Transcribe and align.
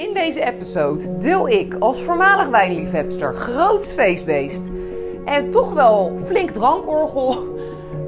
In 0.00 0.14
deze 0.14 0.44
episode 0.44 1.18
deel 1.18 1.48
ik 1.48 1.74
als 1.78 2.02
voormalig 2.02 2.48
wijnliefhebster, 2.48 3.34
groots 3.34 3.92
feestbeest 3.92 4.70
en 5.24 5.50
toch 5.50 5.72
wel 5.72 6.18
flink 6.24 6.50
drankorgel 6.50 7.36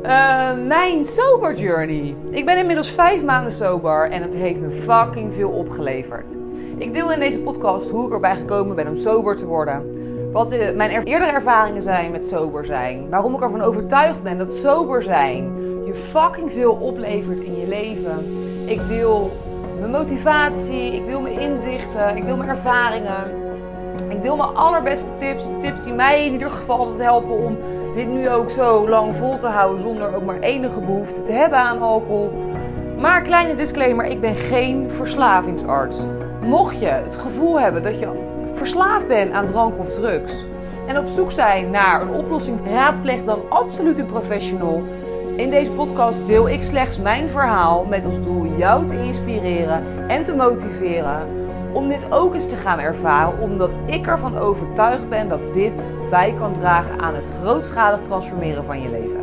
uh, 0.02 0.52
mijn 0.76 1.04
sober 1.04 1.54
journey. 1.54 2.16
Ik 2.30 2.44
ben 2.44 2.58
inmiddels 2.58 2.90
vijf 2.90 3.22
maanden 3.22 3.52
sober 3.52 4.10
en 4.10 4.22
het 4.22 4.34
heeft 4.34 4.60
me 4.60 4.70
fucking 4.70 5.34
veel 5.34 5.50
opgeleverd. 5.50 6.36
Ik 6.76 6.94
deel 6.94 7.12
in 7.12 7.20
deze 7.20 7.40
podcast 7.40 7.90
hoe 7.90 8.06
ik 8.06 8.12
erbij 8.12 8.36
gekomen 8.36 8.76
ben 8.76 8.88
om 8.88 8.96
sober 8.96 9.36
te 9.36 9.46
worden. 9.46 10.00
Wat 10.32 10.74
mijn 10.74 10.90
eerdere 10.90 11.30
ervaringen 11.30 11.82
zijn 11.82 12.10
met 12.10 12.26
sober 12.26 12.64
zijn. 12.64 13.08
Waarom 13.10 13.34
ik 13.34 13.42
ervan 13.42 13.62
overtuigd 13.62 14.22
ben 14.22 14.38
dat 14.38 14.52
sober 14.52 15.02
zijn 15.02 15.52
je 15.84 15.94
fucking 15.94 16.52
veel 16.52 16.72
oplevert 16.72 17.40
in 17.40 17.60
je 17.60 17.66
leven. 17.66 18.24
Ik 18.66 18.88
deel 18.88 19.30
mijn 19.82 19.94
motivatie, 19.94 20.94
ik 20.94 21.06
deel 21.06 21.20
mijn 21.20 21.40
inzichten, 21.40 22.16
ik 22.16 22.24
deel 22.24 22.36
mijn 22.36 22.48
ervaringen. 22.48 23.30
Ik 24.08 24.22
deel 24.22 24.36
mijn 24.36 24.54
allerbeste 24.54 25.14
tips, 25.14 25.48
tips 25.60 25.84
die 25.84 25.92
mij 25.92 26.26
in 26.26 26.32
ieder 26.32 26.50
geval 26.50 26.78
altijd 26.78 27.02
helpen 27.02 27.44
om 27.44 27.58
dit 27.94 28.08
nu 28.08 28.30
ook 28.30 28.50
zo 28.50 28.88
lang 28.88 29.16
vol 29.16 29.36
te 29.36 29.46
houden 29.46 29.80
zonder 29.80 30.14
ook 30.14 30.24
maar 30.24 30.38
enige 30.38 30.80
behoefte 30.80 31.22
te 31.22 31.32
hebben 31.32 31.58
aan 31.58 31.82
alcohol. 31.82 32.32
Maar 32.98 33.22
kleine 33.22 33.54
disclaimer, 33.54 34.06
ik 34.06 34.20
ben 34.20 34.34
geen 34.34 34.90
verslavingsarts. 34.90 36.00
Mocht 36.42 36.80
je 36.80 36.86
het 36.86 37.16
gevoel 37.16 37.60
hebben 37.60 37.82
dat 37.82 37.98
je 37.98 38.08
verslaafd 38.54 39.08
bent 39.08 39.32
aan 39.32 39.46
drank 39.46 39.78
of 39.78 39.94
drugs 39.94 40.44
en 40.86 40.98
op 40.98 41.06
zoek 41.06 41.30
zijn 41.30 41.70
naar 41.70 42.00
een 42.00 42.14
oplossing, 42.14 42.58
raadpleeg 42.66 43.24
dan 43.24 43.40
absoluut 43.48 43.98
een 43.98 44.06
professional. 44.06 44.82
In 45.36 45.50
deze 45.50 45.70
podcast 45.70 46.26
deel 46.26 46.48
ik 46.48 46.62
slechts 46.62 46.98
mijn 46.98 47.28
verhaal 47.28 47.84
met 47.84 48.04
als 48.04 48.20
doel 48.20 48.56
jou 48.56 48.86
te 48.86 49.04
inspireren 49.04 50.08
en 50.08 50.24
te 50.24 50.34
motiveren 50.34 51.26
om 51.72 51.88
dit 51.88 52.06
ook 52.10 52.34
eens 52.34 52.48
te 52.48 52.56
gaan 52.56 52.78
ervaren, 52.78 53.40
omdat 53.40 53.76
ik 53.86 54.06
ervan 54.06 54.38
overtuigd 54.38 55.08
ben 55.08 55.28
dat 55.28 55.54
dit 55.54 55.86
bij 56.10 56.34
kan 56.38 56.58
dragen 56.58 57.00
aan 57.00 57.14
het 57.14 57.26
grootschalig 57.40 58.00
transformeren 58.00 58.64
van 58.64 58.82
je 58.82 58.90
leven. 58.90 59.20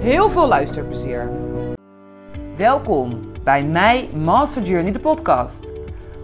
Heel 0.00 0.30
veel 0.30 0.48
luisterplezier. 0.48 1.30
Welkom 2.56 3.20
bij 3.42 3.64
mij 3.64 4.08
Master 4.14 4.62
Journey 4.62 4.92
de 4.92 5.00
podcast. 5.00 5.72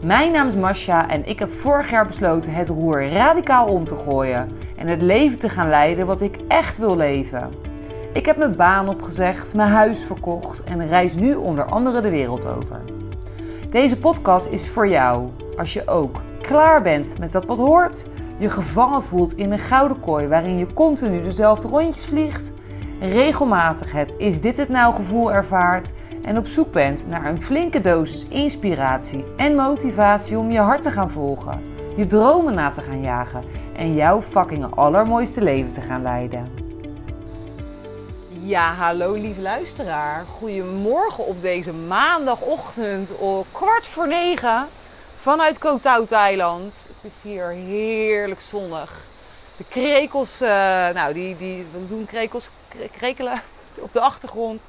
Mijn 0.00 0.32
naam 0.32 0.46
is 0.46 0.56
Masha 0.56 1.08
en 1.08 1.26
ik 1.26 1.38
heb 1.38 1.52
vorig 1.52 1.90
jaar 1.90 2.06
besloten 2.06 2.54
het 2.54 2.68
roer 2.68 3.08
radicaal 3.08 3.66
om 3.66 3.84
te 3.84 3.96
gooien 3.96 4.48
en 4.76 4.86
het 4.86 5.02
leven 5.02 5.38
te 5.38 5.48
gaan 5.48 5.68
leiden 5.68 6.06
wat 6.06 6.20
ik 6.20 6.36
echt 6.48 6.78
wil 6.78 6.96
leven. 6.96 7.71
Ik 8.12 8.26
heb 8.26 8.36
mijn 8.36 8.56
baan 8.56 8.88
opgezegd, 8.88 9.54
mijn 9.54 9.70
huis 9.70 10.04
verkocht 10.04 10.64
en 10.64 10.88
reis 10.88 11.14
nu 11.14 11.34
onder 11.34 11.64
andere 11.64 12.00
de 12.00 12.10
wereld 12.10 12.46
over. 12.46 12.80
Deze 13.70 13.98
podcast 13.98 14.46
is 14.46 14.68
voor 14.68 14.88
jou 14.88 15.28
als 15.56 15.72
je 15.72 15.88
ook 15.88 16.20
klaar 16.40 16.82
bent 16.82 17.18
met 17.18 17.32
dat 17.32 17.46
wat 17.46 17.58
hoort, 17.58 18.06
je 18.38 18.50
gevangen 18.50 19.02
voelt 19.02 19.36
in 19.36 19.52
een 19.52 19.58
gouden 19.58 20.00
kooi 20.00 20.28
waarin 20.28 20.58
je 20.58 20.72
continu 20.72 21.20
dezelfde 21.22 21.68
rondjes 21.68 22.06
vliegt, 22.06 22.52
regelmatig 23.00 23.92
het 23.92 24.12
is 24.18 24.40
dit 24.40 24.56
het 24.56 24.68
nou 24.68 24.94
gevoel 24.94 25.32
ervaart 25.32 25.92
en 26.22 26.36
op 26.38 26.46
zoek 26.46 26.72
bent 26.72 27.06
naar 27.08 27.26
een 27.26 27.42
flinke 27.42 27.80
dosis 27.80 28.26
inspiratie 28.28 29.24
en 29.36 29.54
motivatie 29.54 30.38
om 30.38 30.50
je 30.50 30.58
hart 30.58 30.82
te 30.82 30.90
gaan 30.90 31.10
volgen, 31.10 31.62
je 31.96 32.06
dromen 32.06 32.54
na 32.54 32.70
te 32.70 32.80
gaan 32.80 33.00
jagen 33.00 33.44
en 33.76 33.94
jouw 33.94 34.22
fucking 34.22 34.74
allermooiste 34.74 35.42
leven 35.42 35.72
te 35.72 35.80
gaan 35.80 36.02
leiden. 36.02 36.61
Ja, 38.44 38.72
hallo 38.72 39.12
lieve 39.12 39.40
luisteraar. 39.40 40.24
Goedemorgen 40.24 41.26
op 41.26 41.42
deze 41.42 41.72
maandagochtend 41.72 43.16
om 43.16 43.44
kwart 43.52 43.86
voor 43.86 44.08
negen 44.08 44.66
vanuit 45.20 45.58
Koh 45.58 46.06
Thailand. 46.06 46.72
Het 46.86 47.12
is 47.12 47.22
hier 47.22 47.48
heerlijk 47.48 48.40
zonnig. 48.40 49.00
De 49.56 49.64
krekels, 49.68 50.30
uh, 50.42 50.48
nou 50.88 51.12
die, 51.12 51.36
die 51.36 51.66
we 51.72 51.88
doen 51.88 52.06
krekels, 52.06 52.48
krekelen 52.92 53.42
op 53.74 53.92
de 53.92 54.00
achtergrond. 54.00 54.62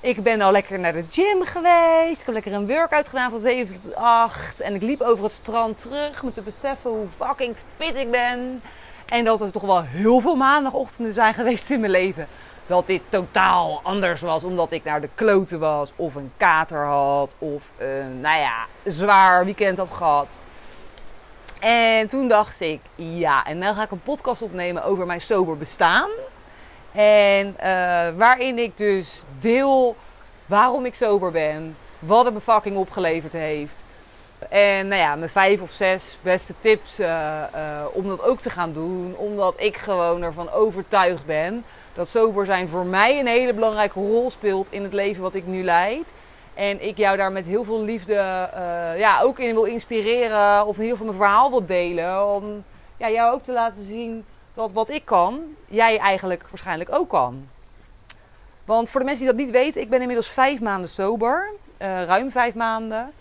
Ik 0.00 0.22
ben 0.22 0.40
al 0.40 0.52
lekker 0.52 0.78
naar 0.78 0.92
de 0.92 1.04
gym 1.10 1.44
geweest. 1.44 2.20
Ik 2.20 2.26
heb 2.26 2.34
lekker 2.34 2.52
een 2.52 2.66
workout 2.66 3.08
gedaan 3.08 3.30
van 3.30 3.40
7 3.40 3.80
tot 3.82 3.94
8. 3.94 4.60
En 4.60 4.74
ik 4.74 4.82
liep 4.82 5.00
over 5.00 5.24
het 5.24 5.32
strand 5.32 5.80
terug 5.80 6.22
met 6.22 6.34
te 6.34 6.42
beseffen 6.42 6.90
hoe 6.90 7.08
fucking 7.16 7.56
fit 7.76 7.96
ik 7.96 8.10
ben. 8.10 8.62
En 9.06 9.24
dat 9.24 9.40
er 9.40 9.50
toch 9.50 9.62
wel 9.62 9.82
heel 9.82 10.20
veel 10.20 10.36
maandagochtenden 10.36 11.12
zijn 11.12 11.34
geweest 11.34 11.70
in 11.70 11.80
mijn 11.80 11.92
leven 11.92 12.28
dat 12.66 12.86
dit 12.86 13.02
totaal 13.08 13.80
anders 13.82 14.20
was 14.20 14.44
omdat 14.44 14.72
ik 14.72 14.84
naar 14.84 15.00
de 15.00 15.08
kloten 15.14 15.58
was 15.58 15.92
of 15.96 16.14
een 16.14 16.32
kater 16.36 16.84
had 16.84 17.34
of 17.38 17.62
een, 17.76 18.20
nou 18.20 18.38
ja, 18.38 18.66
zwaar 18.84 19.44
weekend 19.44 19.78
had 19.78 19.90
gehad. 19.92 20.26
En 21.60 22.08
toen 22.08 22.28
dacht 22.28 22.60
ik, 22.60 22.80
ja, 22.94 23.44
en 23.44 23.60
dan 23.60 23.74
ga 23.74 23.82
ik 23.82 23.90
een 23.90 24.02
podcast 24.02 24.42
opnemen 24.42 24.84
over 24.84 25.06
mijn 25.06 25.20
sober 25.20 25.56
bestaan. 25.56 26.08
En 26.92 27.46
uh, 27.46 28.08
waarin 28.16 28.58
ik 28.58 28.76
dus 28.76 29.22
deel 29.40 29.96
waarom 30.46 30.84
ik 30.84 30.94
sober 30.94 31.30
ben, 31.30 31.76
wat 31.98 32.24
het 32.24 32.34
me 32.34 32.40
fucking 32.40 32.76
opgeleverd 32.76 33.32
heeft. 33.32 33.74
En 34.48 34.88
nou 34.88 35.00
ja, 35.00 35.14
mijn 35.14 35.30
vijf 35.30 35.60
of 35.60 35.70
zes 35.70 36.16
beste 36.22 36.54
tips 36.58 37.00
uh, 37.00 37.06
uh, 37.06 37.84
om 37.92 38.08
dat 38.08 38.22
ook 38.22 38.38
te 38.38 38.50
gaan 38.50 38.72
doen. 38.72 39.14
Omdat 39.16 39.54
ik 39.56 39.76
gewoon 39.76 40.22
ervan 40.22 40.50
overtuigd 40.50 41.26
ben 41.26 41.64
dat 41.96 42.08
sober 42.08 42.46
zijn 42.46 42.68
voor 42.68 42.86
mij 42.86 43.18
een 43.18 43.26
hele 43.26 43.54
belangrijke 43.54 44.00
rol 44.00 44.30
speelt 44.30 44.72
in 44.72 44.82
het 44.82 44.92
leven 44.92 45.22
wat 45.22 45.34
ik 45.34 45.46
nu 45.46 45.64
leid. 45.64 46.06
En 46.54 46.86
ik 46.86 46.96
jou 46.96 47.16
daar 47.16 47.32
met 47.32 47.44
heel 47.44 47.64
veel 47.64 47.82
liefde 47.82 48.14
uh, 48.14 48.98
ja, 48.98 49.20
ook 49.20 49.38
in 49.38 49.54
wil 49.54 49.64
inspireren. 49.64 50.66
Of 50.66 50.76
in 50.76 50.82
ieder 50.82 50.98
geval 50.98 51.12
mijn 51.12 51.28
verhaal 51.28 51.50
wil 51.50 51.66
delen. 51.66 52.34
Om 52.34 52.64
ja, 52.96 53.10
jou 53.10 53.32
ook 53.32 53.42
te 53.42 53.52
laten 53.52 53.82
zien 53.82 54.24
dat 54.54 54.72
wat 54.72 54.90
ik 54.90 55.04
kan, 55.04 55.40
jij 55.66 55.98
eigenlijk 55.98 56.44
waarschijnlijk 56.50 56.92
ook 56.92 57.08
kan. 57.08 57.48
Want 58.64 58.90
voor 58.90 59.00
de 59.00 59.06
mensen 59.06 59.24
die 59.24 59.34
dat 59.34 59.44
niet 59.44 59.54
weten, 59.54 59.80
ik 59.80 59.90
ben 59.90 60.00
inmiddels 60.00 60.28
vijf 60.28 60.60
maanden 60.60 60.88
sober. 60.90 61.50
Uh, 61.78 62.04
ruim 62.04 62.30
vijf 62.30 62.54
maanden. 62.54 63.12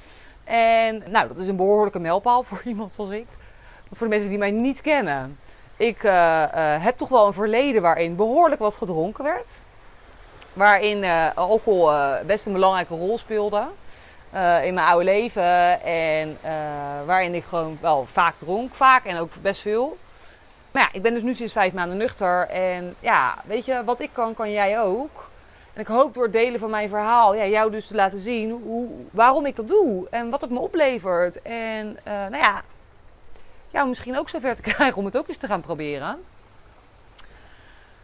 En 0.44 1.04
nou, 1.10 1.28
dat 1.28 1.38
is 1.38 1.48
een 1.48 1.56
behoorlijke 1.56 2.00
mijlpaal 2.00 2.44
voor 2.44 2.62
iemand 2.74 2.94
zoals 2.94 3.10
ik. 3.10 3.28
Want 3.84 3.98
voor 3.98 4.08
de 4.08 4.14
mensen 4.14 4.30
die 4.30 4.40
mij 4.40 4.52
niet 4.52 4.82
kennen 4.82 5.38
ik 5.78 6.04
uh, 6.04 6.12
uh, 6.12 6.84
heb 6.84 6.98
toch 6.98 7.10
wel 7.10 7.28
een 7.28 7.34
verleden 7.34 7.82
waarin 7.82 8.16
behoorlijk 8.16 8.62
wat 8.62 8.76
gedronken 8.76 9.24
werd. 9.24 9.48
Waarin 10.54 11.04
uh, 11.04 11.28
alcohol 11.36 11.92
best 12.26 12.46
een 12.46 12.54
belangrijke 12.54 12.96
rol 12.96 13.18
speelde 13.18 13.64
in 14.64 14.74
mijn 14.74 14.88
oude 14.88 15.06
leven. 15.06 15.82
En 15.82 16.38
waarin 17.06 17.34
ik 17.34 17.44
gewoon 17.44 17.78
wel 17.82 18.06
vaak 18.12 18.34
dronk. 18.38 18.74
Vaak 18.74 19.06
en 19.06 19.18
ook 19.18 19.32
best 19.42 19.62
veel. 19.62 19.98
Maar 20.72 20.84
ja, 20.84 20.90
ik 20.92 21.02
ben 21.02 21.14
dus 21.14 21.24
nu 21.24 21.34
sinds 21.34 21.54
vijf 21.54 21.74
maanden 21.74 21.98
nuchter. 21.98 22.48
En 22.48 22.96
ja, 23.00 23.38
weet 23.46 23.66
je, 23.66 23.84
wat 23.84 24.00
ik 24.00 24.10
kan, 24.14 24.34
kan 24.34 24.52
jij 24.52 24.82
ook. 24.82 25.30
En 25.74 25.82
ik 25.82 25.88
hoop 25.88 26.14
door 26.14 26.32
delen 26.32 26.60
van 26.60 26.70
mijn 26.70 26.90
verhaal 26.90 27.36
ja, 27.36 27.46
jou 27.46 27.72
dus 27.72 27.88
te 27.88 27.96
laten 27.96 28.20
zien 28.20 28.52
hoe, 28.52 28.88
waarom 29.12 29.46
ik 29.46 29.56
dat 29.56 29.68
doe. 29.68 30.08
En 30.10 30.30
wat 30.30 30.42
het 30.42 30.50
me 30.50 30.60
oplevert. 30.60 31.42
En 31.42 31.98
nou 32.04 32.38
ja, 32.38 32.62
jou 33.76 33.88
misschien 33.88 34.18
ook 34.18 34.30
zover 34.30 34.56
te 34.56 34.62
krijgen 34.72 34.98
om 34.98 35.06
het 35.06 35.18
ook 35.18 35.28
eens 35.28 35.38
te 35.38 35.48
gaan 35.48 35.62
proberen. 35.62 36.18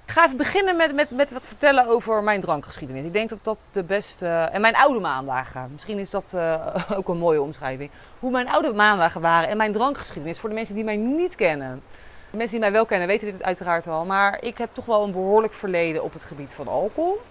Ik 0.06 0.18
ga 0.18 0.26
even 0.26 0.38
beginnen 0.38 0.76
met, 0.76 0.94
met, 0.94 1.12
met 1.12 1.32
wat 1.32 1.42
vertellen 1.44 1.88
over 1.88 2.24
mijn 2.24 2.42
drankgeschiedenis. 2.42 3.06
Ik 3.06 3.14
denk 3.14 3.30
dat 3.30 3.40
dat 3.44 3.60
de 3.72 3.84
beste. 3.84 4.28
En 4.28 4.62
mijn 4.62 4.76
oude 4.76 5.00
maandagen. 5.00 5.70
Misschien 5.72 6.00
is 6.00 6.10
dat 6.10 6.32
uh, 6.36 6.76
ook 6.98 7.08
een 7.08 7.18
mooie 7.18 7.42
omschrijving. 7.42 7.90
Hoe 8.20 8.32
mijn 8.32 8.50
oude 8.50 8.74
maandagen 8.74 9.22
waren 9.22 9.50
en 9.50 9.58
mijn 9.58 9.72
drankgeschiedenis. 9.72 10.40
Voor 10.40 10.50
de 10.50 10.56
mensen 10.56 10.76
die 10.76 10.84
mij 10.84 10.96
niet 10.96 11.36
kennen. 11.36 11.82
Mensen 12.30 12.52
die 12.52 12.60
mij 12.60 12.72
wel 12.72 12.86
kennen 12.86 13.08
weten 13.08 13.32
dit 13.32 13.44
uiteraard 13.44 13.86
wel. 13.86 14.06
Maar 14.06 14.44
ik 14.44 14.58
heb 14.58 14.70
toch 14.74 14.86
wel 14.86 15.04
een 15.04 15.12
behoorlijk 15.12 15.54
verleden 15.54 16.04
op 16.04 16.14
het 16.14 16.24
gebied 16.24 16.54
van 16.54 16.68
alcohol. 16.68 17.22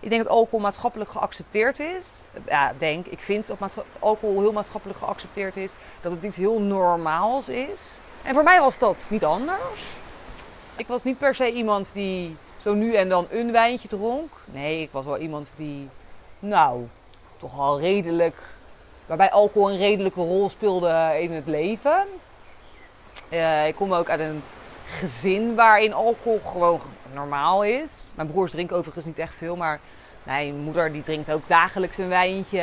Ik 0.00 0.10
denk 0.10 0.22
dat 0.22 0.32
alcohol 0.32 0.60
maatschappelijk 0.60 1.10
geaccepteerd 1.10 1.78
is. 1.78 2.24
Ja, 2.46 2.72
denk, 2.78 3.06
ik 3.06 3.20
vind 3.20 3.46
dat 3.46 3.84
alcohol 3.98 4.40
heel 4.40 4.52
maatschappelijk 4.52 4.98
geaccepteerd 4.98 5.56
is. 5.56 5.70
Dat 6.00 6.12
het 6.12 6.22
iets 6.22 6.36
heel 6.36 6.60
normaals 6.60 7.48
is. 7.48 7.80
En 8.22 8.34
voor 8.34 8.42
mij 8.42 8.60
was 8.60 8.78
dat 8.78 9.06
niet 9.08 9.24
anders. 9.24 9.82
Ik 10.76 10.86
was 10.86 11.02
niet 11.02 11.18
per 11.18 11.34
se 11.34 11.52
iemand 11.52 11.90
die 11.92 12.36
zo 12.60 12.74
nu 12.74 12.94
en 12.94 13.08
dan 13.08 13.26
een 13.30 13.52
wijntje 13.52 13.88
dronk. 13.88 14.30
Nee, 14.44 14.82
ik 14.82 14.88
was 14.90 15.04
wel 15.04 15.18
iemand 15.18 15.52
die, 15.56 15.88
nou, 16.38 16.86
toch 17.38 17.58
al 17.58 17.80
redelijk. 17.80 18.36
Waarbij 19.06 19.30
alcohol 19.30 19.70
een 19.70 19.78
redelijke 19.78 20.20
rol 20.20 20.50
speelde 20.50 21.16
in 21.20 21.32
het 21.32 21.46
leven. 21.46 22.06
Uh, 23.28 23.66
ik 23.66 23.74
kom 23.74 23.94
ook 23.94 24.08
uit 24.08 24.20
een 24.20 24.42
gezin 24.98 25.54
waarin 25.54 25.92
alcohol 25.92 26.40
gewoon 26.44 26.80
normaal 27.14 27.64
is. 27.64 28.12
Mijn 28.14 28.30
broers 28.30 28.50
drinken 28.50 28.76
overigens 28.76 29.06
niet 29.06 29.18
echt 29.18 29.36
veel, 29.36 29.56
maar 29.56 29.80
mijn 30.22 30.56
moeder 30.56 30.92
die 30.92 31.02
drinkt 31.02 31.32
ook 31.32 31.48
dagelijks 31.48 31.98
een 31.98 32.08
wijntje. 32.08 32.60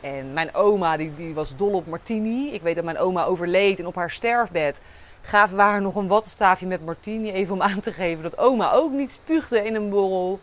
En 0.00 0.32
mijn 0.32 0.54
oma 0.54 0.96
die, 0.96 1.14
die 1.14 1.34
was 1.34 1.56
dol 1.56 1.72
op 1.72 1.86
martini. 1.86 2.52
Ik 2.52 2.62
weet 2.62 2.74
dat 2.74 2.84
mijn 2.84 2.98
oma 2.98 3.24
overleed 3.24 3.78
en 3.78 3.86
op 3.86 3.94
haar 3.94 4.10
sterfbed 4.10 4.78
gaven 5.26 5.56
we 5.56 5.62
haar 5.62 5.82
nog 5.82 5.94
een 5.94 6.08
wattenstaafje 6.08 6.66
met 6.66 6.84
martini. 6.84 7.32
Even 7.32 7.54
om 7.54 7.62
aan 7.62 7.80
te 7.80 7.92
geven 7.92 8.22
dat 8.22 8.38
oma 8.38 8.72
ook 8.72 8.92
niet 8.92 9.12
spuugde 9.12 9.64
in 9.64 9.74
een 9.74 9.90
borrel. 9.90 10.40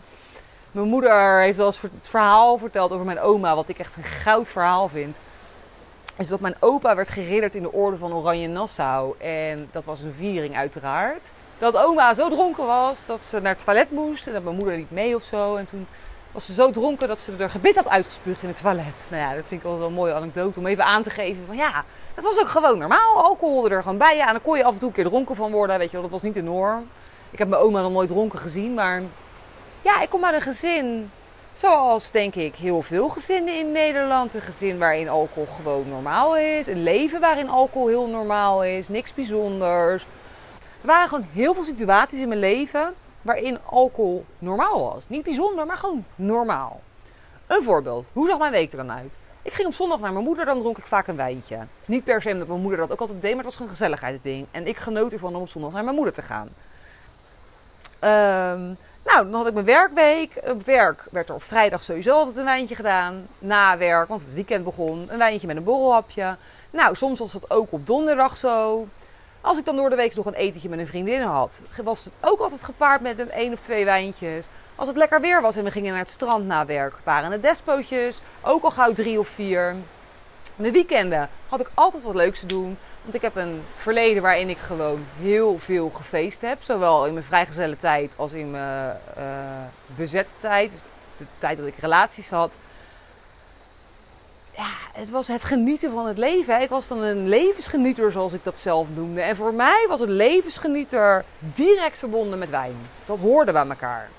Mijn 0.72 0.88
moeder 0.88 1.42
heeft 1.42 1.58
wel 1.58 1.66
eens 1.66 1.82
het 1.82 2.08
verhaal 2.10 2.58
verteld 2.58 2.92
over 2.92 3.06
mijn 3.06 3.20
oma, 3.20 3.56
wat 3.56 3.70
ik 3.70 3.80
echt 3.80 3.96
een 3.96 4.04
goud 4.04 4.48
verhaal 4.48 4.88
vind. 4.88 5.18
is 6.18 6.28
dat 6.28 6.40
mijn 6.40 6.56
opa 6.60 6.96
werd 6.96 7.10
geridderd 7.10 7.56
in 7.56 7.62
de 7.62 7.72
orde 7.72 7.98
van 7.98 8.14
Oranje 8.14 8.48
Nassau. 8.48 9.18
En 9.20 9.70
dat 9.72 9.86
was 9.86 10.02
een 10.02 10.14
viering 10.14 10.56
uiteraard. 10.56 11.22
Dat 11.64 11.78
oma 11.78 12.14
zo 12.14 12.30
dronken 12.30 12.66
was 12.66 13.00
dat 13.06 13.24
ze 13.24 13.40
naar 13.40 13.54
het 13.54 13.64
toilet 13.64 13.92
moest. 13.92 14.28
En 14.28 14.34
dat 14.34 14.44
mijn 14.44 14.56
moeder 14.56 14.78
niet 14.78 14.92
mee 14.92 15.16
of 15.16 15.24
zo. 15.24 15.56
En 15.56 15.66
toen 15.66 15.88
was 16.32 16.46
ze 16.46 16.54
zo 16.54 16.72
dronken 16.72 17.08
dat 17.08 17.22
ze 17.22 17.32
er 17.38 17.50
gebit 17.50 17.76
had 17.76 17.88
uitgespuugd 17.88 18.42
in 18.42 18.48
het 18.48 18.62
toilet. 18.62 19.08
Nou 19.10 19.22
ja, 19.22 19.36
dat 19.36 19.48
vind 19.48 19.62
ik 19.62 19.68
wel 19.68 19.82
een 19.82 19.94
mooie 19.94 20.14
anekdote 20.14 20.60
om 20.60 20.66
even 20.66 20.86
aan 20.86 21.04
te 21.04 21.10
geven. 21.10 21.46
Van 21.46 21.56
ja, 21.56 21.84
dat 22.16 22.24
was 22.24 22.40
ook 22.40 22.50
gewoon 22.50 22.78
normaal. 22.78 23.24
Alcohol 23.24 23.70
er 23.70 23.82
gewoon 23.82 23.98
bij. 23.98 24.16
Ja, 24.16 24.28
en 24.28 24.34
dan 24.34 24.42
kon 24.42 24.58
je 24.58 24.64
af 24.64 24.74
en 24.74 24.80
toe 24.80 24.88
een 24.88 24.96
keer 24.96 25.04
dronken 25.04 25.36
van 25.36 25.52
worden. 25.52 25.78
Weet 25.78 25.88
je 25.88 25.94
wel, 25.94 26.02
dat 26.02 26.12
was 26.12 26.22
niet 26.22 26.34
de 26.34 26.42
norm. 26.42 26.90
Ik 27.30 27.40
heb 27.40 27.48
mijn 27.48 27.62
oma 27.62 27.82
nog 27.82 27.92
nooit 27.92 28.10
dronken 28.10 28.40
gezien. 28.40 28.74
Maar 28.74 29.02
ja, 29.82 30.02
ik 30.02 30.10
kom 30.10 30.26
uit 30.26 30.36
een 30.36 30.42
gezin 30.42 31.12
Zoals 31.54 32.12
denk 32.12 32.36
ik 32.36 32.56
heel 32.56 32.82
veel 32.82 33.10
gezinnen 33.10 33.58
in 33.58 33.72
Nederland. 33.72 34.34
Een 34.34 34.42
gezin 34.42 34.78
waarin 34.78 35.10
alcohol 35.10 35.48
gewoon 35.56 35.90
normaal 35.90 36.38
is. 36.38 36.68
Een 36.68 36.84
leven 36.84 37.20
waarin 37.20 37.50
alcohol 37.50 37.88
heel 37.88 38.08
normaal 38.08 38.64
is. 38.64 38.88
Niks 38.88 39.14
bijzonders. 39.14 40.06
Er 40.84 40.90
waren 40.90 41.10
gewoon 41.10 41.28
heel 41.34 41.54
veel 41.54 41.64
situaties 41.64 42.20
in 42.20 42.28
mijn 42.28 42.40
leven 42.40 42.94
waarin 43.22 43.58
alcohol 43.66 44.26
normaal 44.40 44.94
was. 44.94 45.04
Niet 45.08 45.24
bijzonder, 45.24 45.66
maar 45.66 45.78
gewoon 45.78 46.06
normaal. 46.16 46.82
Een 47.48 47.64
voorbeeld. 47.64 48.06
Hoe 48.14 48.28
zag 48.28 48.38
mijn 48.38 48.52
week 48.52 48.72
er 48.72 48.78
dan 48.78 48.92
uit? 48.92 49.14
Ik 49.42 49.54
ging 49.54 49.68
op 49.68 49.74
zondag 49.74 50.00
naar 50.00 50.12
mijn 50.12 50.26
moeder, 50.26 50.46
dan 50.46 50.60
dronk 50.60 50.78
ik 50.78 50.86
vaak 50.86 51.08
een 51.08 51.16
wijntje. 51.16 51.58
Niet 51.86 52.04
per 52.04 52.22
se 52.22 52.32
omdat 52.32 52.48
mijn 52.48 52.62
moeder 52.62 52.80
dat 52.80 52.92
ook 52.92 53.00
altijd 53.00 53.22
deed, 53.22 53.36
maar 53.36 53.44
het 53.44 53.54
was 53.54 53.64
een 53.64 53.70
gezelligheidsding. 53.70 54.48
En 54.52 54.68
ik 54.68 54.78
genoot 54.78 55.12
ervan 55.12 55.36
om 55.36 55.42
op 55.42 55.50
zondag 55.50 55.72
naar 55.72 55.84
mijn 55.84 55.96
moeder 55.96 56.14
te 56.14 56.22
gaan. 56.22 56.50
Um, 58.00 58.78
nou, 59.04 59.24
dan 59.24 59.34
had 59.34 59.48
ik 59.48 59.54
mijn 59.54 59.66
werkweek. 59.66 60.42
Op 60.46 60.66
werk 60.66 61.04
werd 61.12 61.30
er 61.30 61.36
op 61.36 61.44
vrijdag 61.44 61.84
sowieso 61.84 62.14
altijd 62.14 62.38
een 62.38 62.44
wijntje 62.44 62.76
gedaan. 62.76 63.28
Na 63.40 63.78
werk, 63.78 64.08
want 64.08 64.22
het 64.22 64.34
weekend 64.34 64.64
begon. 64.64 65.08
Een 65.10 65.18
wijntje 65.18 65.48
met 65.48 65.58
een 65.58 65.64
borrelhapje. 65.64 66.36
Nou, 66.70 66.96
soms 66.96 67.20
was 67.20 67.32
dat 67.32 67.52
ook 67.52 67.72
op 67.72 67.88
donderdag 67.88 68.38
zo. 68.38 68.88
Als 69.44 69.58
ik 69.58 69.66
dan 69.66 69.76
door 69.76 69.90
de 69.90 69.96
week 69.96 70.16
nog 70.16 70.26
een 70.26 70.34
etentje 70.34 70.70
met 70.70 70.80
een 70.80 70.88
vriendin 70.88 71.22
had, 71.22 71.62
was 71.84 72.06
het 72.06 72.14
ook 72.22 72.40
altijd 72.40 72.64
gepaard 72.64 73.02
met 73.02 73.20
een 73.20 73.32
één 73.32 73.54
of 73.54 73.60
twee 73.60 73.86
wijntjes. 73.86 74.48
Als 74.76 74.88
het 74.88 74.98
lekker 74.98 75.22
weer 75.22 75.42
was 75.42 75.56
en 75.56 75.64
we 75.64 75.72
gingen 75.72 75.92
naar 75.92 76.02
het 76.02 76.10
strand 76.10 76.46
na 76.46 76.66
werk, 76.66 76.94
waren 77.04 77.32
het 77.32 77.42
despootjes, 77.42 78.22
ook 78.42 78.64
al 78.64 78.72
gauw 78.72 78.94
drie 78.94 79.20
of 79.20 79.28
vier. 79.28 79.76
De 80.56 80.72
weekenden 80.72 81.30
had 81.50 81.60
ik 81.60 81.70
altijd 81.74 82.04
wat 82.04 82.16
leuks 82.16 82.40
te 82.40 82.46
doen. 82.46 82.78
Want 83.02 83.16
ik 83.16 83.22
heb 83.22 83.36
een 83.36 83.64
verleden 83.76 84.22
waarin 84.22 84.50
ik 84.50 84.58
gewoon 84.58 85.06
heel 85.20 85.60
veel 85.60 85.90
gefeest 85.90 86.42
heb. 86.42 86.64
Zowel 86.64 87.06
in 87.06 87.14
mijn 87.14 87.26
vrijgezelle 87.26 87.78
tijd 87.78 88.14
als 88.16 88.32
in 88.32 88.52
mijn 88.52 88.98
uh, 89.18 89.24
bezette 89.96 90.32
tijd. 90.40 90.72
Dus 90.72 90.80
de 91.18 91.26
tijd 91.38 91.58
dat 91.58 91.68
ik 91.68 91.78
relaties 91.78 92.30
had. 92.30 92.58
Ja, 94.58 94.70
het 94.94 95.10
was 95.10 95.28
het 95.28 95.44
genieten 95.44 95.92
van 95.92 96.08
het 96.08 96.18
leven. 96.18 96.62
Ik 96.62 96.70
was 96.70 96.88
dan 96.88 97.02
een 97.02 97.28
levensgenieter, 97.28 98.12
zoals 98.12 98.34
ik 98.34 98.44
dat 98.44 98.60
zelf 98.60 98.88
noemde. 98.96 99.22
En 99.22 99.36
voor 99.36 99.54
mij 99.54 99.86
was 99.88 100.00
een 100.00 100.12
levensgenieter 100.12 101.26
direct 101.40 102.00
verbonden 102.00 102.40
met 102.40 102.50
wijn. 102.50 102.76
Dat 103.06 103.20
hoorde 103.20 103.52
bij 103.52 103.68
elkaar. 103.68 104.10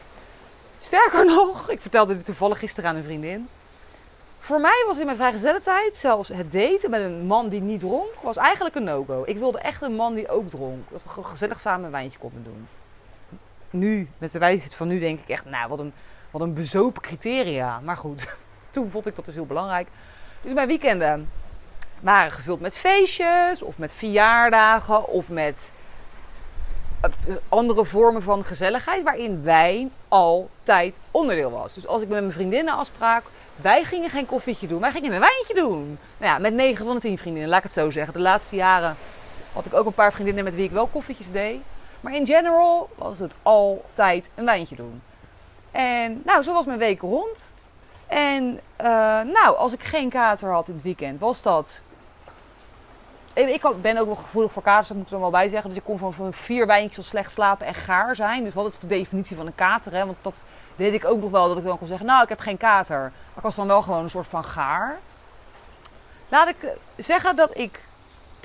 Sterker 0.80 1.26
nog, 1.36 1.70
ik 1.70 1.80
vertelde 1.80 2.16
dit 2.16 2.24
toevallig 2.24 2.58
gisteren 2.58 2.90
aan 2.90 2.96
een 2.96 3.04
vriendin. 3.04 3.48
Voor 4.38 4.60
mij 4.60 4.84
was 4.86 4.98
in 4.98 5.04
mijn 5.04 5.16
vrijgezellentijd 5.16 5.96
zelfs 5.96 6.28
het 6.28 6.52
daten 6.52 6.90
met 6.90 7.00
een 7.00 7.26
man 7.26 7.48
die 7.48 7.60
niet 7.60 7.80
dronk, 7.80 8.14
was 8.22 8.36
eigenlijk 8.36 8.74
een 8.74 8.84
no-go. 8.84 9.22
Ik 9.26 9.38
wilde 9.38 9.58
echt 9.58 9.82
een 9.82 9.94
man 9.94 10.14
die 10.14 10.28
ook 10.28 10.48
dronk. 10.48 10.90
Dat 10.90 11.02
we 11.14 11.22
gezellig 11.22 11.60
samen 11.60 11.84
een 11.84 11.90
wijntje 11.90 12.18
konden 12.18 12.44
doen. 12.44 12.68
Nu, 13.70 14.08
met 14.18 14.32
de 14.32 14.38
wijsheid 14.38 14.74
van 14.74 14.88
nu, 14.88 14.98
denk 14.98 15.20
ik 15.20 15.28
echt, 15.28 15.44
nou, 15.44 15.68
wat 15.68 15.78
een, 15.78 15.92
wat 16.30 16.42
een 16.42 16.54
bezopen 16.54 17.02
criteria. 17.02 17.80
Maar 17.80 17.96
goed, 17.96 18.28
toen 18.70 18.90
vond 18.90 19.06
ik 19.06 19.16
dat 19.16 19.24
dus 19.24 19.34
heel 19.34 19.46
belangrijk. 19.46 19.88
Dus 20.44 20.52
mijn 20.52 20.68
weekenden 20.68 21.30
waren 22.00 22.32
gevuld 22.32 22.60
met 22.60 22.78
feestjes, 22.78 23.62
of 23.62 23.78
met 23.78 23.94
verjaardagen, 23.94 25.08
of 25.08 25.28
met 25.28 25.70
eh, 27.00 27.10
andere 27.48 27.84
vormen 27.84 28.22
van 28.22 28.44
gezelligheid, 28.44 29.02
waarin 29.02 29.42
wijn 29.42 29.90
altijd 30.08 30.98
onderdeel 31.10 31.50
was. 31.50 31.74
Dus 31.74 31.86
als 31.86 32.02
ik 32.02 32.08
met 32.08 32.20
mijn 32.20 32.32
vriendinnen 32.32 32.74
afspraak 32.74 33.24
wij 33.56 33.84
gingen 33.84 34.10
geen 34.10 34.26
koffietje 34.26 34.66
doen, 34.66 34.80
wij 34.80 34.90
gingen 34.90 35.12
een 35.12 35.20
wijntje 35.20 35.54
doen. 35.54 35.98
Nou 36.18 36.32
ja, 36.32 36.38
met 36.38 36.54
9 36.54 36.84
van 36.84 36.94
de 36.94 37.00
10 37.00 37.18
vriendinnen, 37.18 37.50
laat 37.50 37.58
ik 37.58 37.64
het 37.64 37.72
zo 37.72 37.90
zeggen. 37.90 38.12
De 38.12 38.20
laatste 38.20 38.56
jaren 38.56 38.96
had 39.52 39.66
ik 39.66 39.74
ook 39.74 39.86
een 39.86 39.92
paar 39.94 40.12
vriendinnen 40.12 40.44
met 40.44 40.54
wie 40.54 40.64
ik 40.64 40.70
wel 40.70 40.86
koffietjes 40.86 41.30
deed. 41.32 41.60
Maar 42.00 42.14
in 42.14 42.26
general 42.26 42.88
was 42.94 43.18
het 43.18 43.32
altijd 43.42 44.28
een 44.34 44.44
wijntje 44.44 44.76
doen. 44.76 45.02
En 45.70 46.22
nou, 46.24 46.42
zo 46.42 46.52
was 46.52 46.64
mijn 46.64 46.78
week 46.78 47.00
rond. 47.00 47.54
En 48.06 48.60
uh, 48.80 48.86
nou, 49.20 49.56
als 49.56 49.72
ik 49.72 49.82
geen 49.82 50.10
kater 50.10 50.50
had 50.50 50.68
in 50.68 50.74
het 50.74 50.82
weekend, 50.82 51.20
was 51.20 51.42
dat. 51.42 51.68
Ik 53.34 53.62
ben 53.82 53.96
ook 53.96 54.06
wel 54.06 54.14
gevoelig 54.14 54.52
voor 54.52 54.62
katers, 54.62 54.88
dat 54.88 54.96
moet 54.96 55.06
ik 55.06 55.12
er 55.12 55.20
wel 55.20 55.30
bij 55.30 55.48
zeggen. 55.48 55.70
Dus 55.70 55.78
ik 55.78 55.84
kon 55.84 56.12
van, 56.12 56.32
vier 56.32 56.66
wijntjes 56.66 57.08
slecht 57.08 57.32
slapen 57.32 57.66
en 57.66 57.74
gaar 57.74 58.16
zijn. 58.16 58.44
Dus 58.44 58.54
wat 58.54 58.72
is 58.72 58.78
de 58.78 58.86
definitie 58.86 59.36
van 59.36 59.46
een 59.46 59.54
kater? 59.54 59.92
Hè? 59.92 60.06
Want 60.06 60.16
dat 60.22 60.42
deed 60.76 60.92
ik 60.92 61.04
ook 61.04 61.20
nog 61.20 61.30
wel, 61.30 61.48
dat 61.48 61.56
ik 61.56 61.64
dan 61.64 61.78
kon 61.78 61.86
zeggen: 61.86 62.06
Nou, 62.06 62.22
ik 62.22 62.28
heb 62.28 62.38
geen 62.38 62.56
kater. 62.56 63.12
Ik 63.36 63.42
was 63.42 63.54
dan 63.54 63.66
wel 63.66 63.82
gewoon 63.82 64.02
een 64.02 64.10
soort 64.10 64.26
van 64.26 64.44
gaar. 64.44 64.98
Laat 66.28 66.48
ik 66.48 66.56
zeggen 66.96 67.36
dat 67.36 67.56
ik 67.56 67.80
80% 67.80 68.40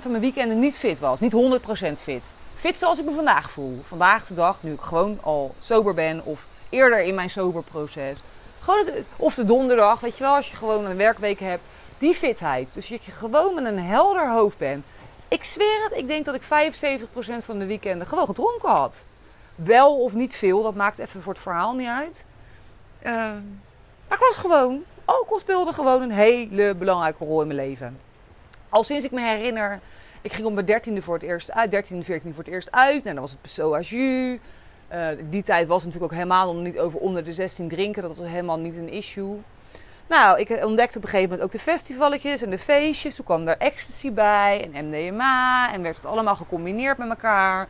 van 0.00 0.10
mijn 0.10 0.22
weekenden 0.22 0.58
niet 0.58 0.78
fit 0.78 0.98
was. 0.98 1.20
Niet 1.20 1.32
100% 1.32 1.92
fit. 2.02 2.32
Fit 2.56 2.76
zoals 2.76 2.98
ik 2.98 3.04
me 3.04 3.14
vandaag 3.14 3.50
voel. 3.50 3.82
Vandaag 3.86 4.26
de 4.26 4.34
dag, 4.34 4.56
nu 4.60 4.72
ik 4.72 4.80
gewoon 4.80 5.18
al 5.22 5.54
sober 5.60 5.94
ben 5.94 6.24
of 6.24 6.46
eerder 6.68 7.02
in 7.02 7.14
mijn 7.14 7.30
soberproces. 7.30 8.18
Of 9.16 9.34
de 9.34 9.44
donderdag, 9.44 10.00
weet 10.00 10.16
je 10.16 10.24
wel, 10.24 10.34
als 10.34 10.50
je 10.50 10.56
gewoon 10.56 10.86
een 10.86 10.96
werkweek 10.96 11.40
hebt. 11.40 11.62
Die 11.98 12.14
fitheid. 12.14 12.74
Dus 12.74 12.88
dat 12.88 13.04
je 13.04 13.12
gewoon 13.12 13.54
met 13.54 13.64
een 13.64 13.78
helder 13.78 14.30
hoofd 14.30 14.58
bent. 14.58 14.84
Ik 15.28 15.44
zweer 15.44 15.82
het, 15.88 15.98
ik 15.98 16.06
denk 16.06 16.24
dat 16.24 16.34
ik 16.34 16.42
75% 16.42 16.46
van 17.44 17.58
de 17.58 17.66
weekenden 17.66 18.06
gewoon 18.06 18.26
gedronken 18.26 18.68
had. 18.68 19.02
Wel 19.54 19.96
of 19.96 20.12
niet 20.12 20.36
veel, 20.36 20.62
dat 20.62 20.74
maakt 20.74 20.98
even 20.98 21.22
voor 21.22 21.32
het 21.32 21.42
verhaal 21.42 21.74
niet 21.74 21.88
uit. 21.88 22.24
Uh, 23.02 23.12
maar 24.08 24.18
ik 24.18 24.24
was 24.24 24.36
gewoon, 24.36 24.82
alcohol 25.04 25.38
speelde 25.38 25.72
gewoon 25.72 26.02
een 26.02 26.10
hele 26.10 26.74
belangrijke 26.74 27.24
rol 27.24 27.40
in 27.40 27.46
mijn 27.46 27.58
leven. 27.58 27.98
Al 28.68 28.84
sinds 28.84 29.04
ik 29.04 29.10
me 29.10 29.20
herinner, 29.20 29.80
ik 30.22 30.32
ging 30.32 30.46
op 30.46 30.52
mijn 30.52 30.66
dertiende 30.66 31.02
voor 31.02 31.14
het 31.14 31.22
eerst 31.22 31.50
uit, 31.50 31.70
13, 31.70 32.04
14 32.04 32.34
voor 32.34 32.44
het 32.44 32.52
eerst 32.52 32.70
uit. 32.70 33.06
En 33.06 33.14
nou, 33.14 33.14
dan 33.14 33.38
was 33.40 33.56
het 33.56 33.60
als 33.60 33.90
jus. 33.90 34.38
Uh, 34.92 35.08
die 35.30 35.42
tijd 35.42 35.68
was 35.68 35.84
natuurlijk 35.84 36.12
ook 36.12 36.18
helemaal 36.18 36.54
nog 36.54 36.62
niet 36.62 36.78
over 36.78 36.98
onder 36.98 37.24
de 37.24 37.32
16 37.32 37.68
drinken. 37.68 38.02
Dat 38.02 38.16
was 38.16 38.26
helemaal 38.26 38.58
niet 38.58 38.76
een 38.76 38.88
issue. 38.88 39.40
Nou, 40.06 40.40
ik 40.40 40.64
ontdekte 40.64 40.98
op 40.98 41.04
een 41.04 41.08
gegeven 41.08 41.30
moment 41.30 41.46
ook 41.46 41.52
de 41.52 41.58
festivalletjes 41.58 42.42
en 42.42 42.50
de 42.50 42.58
feestjes. 42.58 43.14
Toen 43.14 43.24
kwam 43.24 43.48
er 43.48 43.58
ecstasy 43.58 44.12
bij 44.12 44.70
en 44.72 44.88
MDMA. 44.88 45.72
En 45.72 45.82
werd 45.82 45.96
het 45.96 46.06
allemaal 46.06 46.36
gecombineerd 46.36 46.98
met 46.98 47.08
elkaar. 47.08 47.68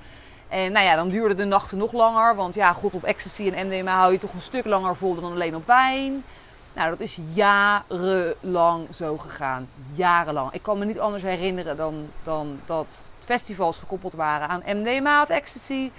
En 0.48 0.72
nou 0.72 0.84
ja, 0.84 0.96
dan 0.96 1.08
duurden 1.08 1.37
de 1.37 1.44
nachten 1.44 1.78
nog 1.78 1.92
langer. 1.92 2.34
Want 2.34 2.54
ja, 2.54 2.72
god, 2.72 2.94
op 2.94 3.04
ecstasy 3.04 3.50
en 3.50 3.66
MDMA 3.66 3.98
hou 3.98 4.12
je 4.12 4.18
toch 4.18 4.32
een 4.32 4.40
stuk 4.40 4.64
langer 4.64 4.96
vol 4.96 5.14
dan 5.14 5.32
alleen 5.32 5.56
op 5.56 5.66
wijn. 5.66 6.25
Nou, 6.72 6.90
dat 6.90 7.00
is 7.00 7.18
jarenlang 7.32 8.94
zo 8.94 9.16
gegaan. 9.16 9.68
Jarenlang. 9.94 10.52
Ik 10.52 10.62
kan 10.62 10.78
me 10.78 10.84
niet 10.84 11.00
anders 11.00 11.22
herinneren 11.22 11.76
dan, 11.76 12.08
dan 12.22 12.60
dat 12.66 13.02
festivals 13.18 13.78
gekoppeld 13.78 14.14
waren 14.14 14.48
aan 14.48 14.62
MDMA, 14.66 15.20
het 15.20 15.30
ecstasy. 15.30 15.90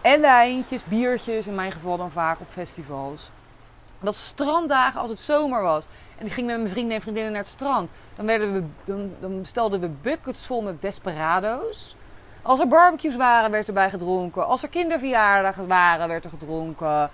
En 0.00 0.20
wijntjes, 0.20 0.84
biertjes 0.84 1.46
in 1.46 1.54
mijn 1.54 1.72
geval 1.72 1.96
dan 1.96 2.10
vaak 2.10 2.40
op 2.40 2.46
festivals. 2.50 3.30
Dat 4.00 4.14
stranddagen 4.14 5.00
als 5.00 5.10
het 5.10 5.18
zomer 5.18 5.62
was. 5.62 5.86
En 6.18 6.26
ik 6.26 6.32
ging 6.32 6.46
met 6.46 6.56
mijn 6.56 6.68
vrienden 6.68 6.94
en 6.94 7.02
vriendinnen 7.02 7.32
naar 7.32 7.42
het 7.42 7.50
strand. 7.50 7.92
Dan, 8.16 8.26
werden 8.26 8.52
we, 8.52 8.62
dan, 8.84 9.12
dan 9.20 9.40
bestelden 9.40 9.80
we 9.80 9.88
buckets 9.88 10.46
vol 10.46 10.62
met 10.62 10.82
desperado's. 10.82 11.96
Als 12.42 12.60
er 12.60 12.68
barbecues 12.68 13.16
waren, 13.16 13.50
werd 13.50 13.66
erbij 13.66 13.90
gedronken. 13.90 14.46
Als 14.46 14.62
er 14.62 14.68
kinderverjaardagen 14.68 15.66
waren, 15.66 16.08
werd 16.08 16.24
er 16.24 16.30
gedronken. 16.30 17.10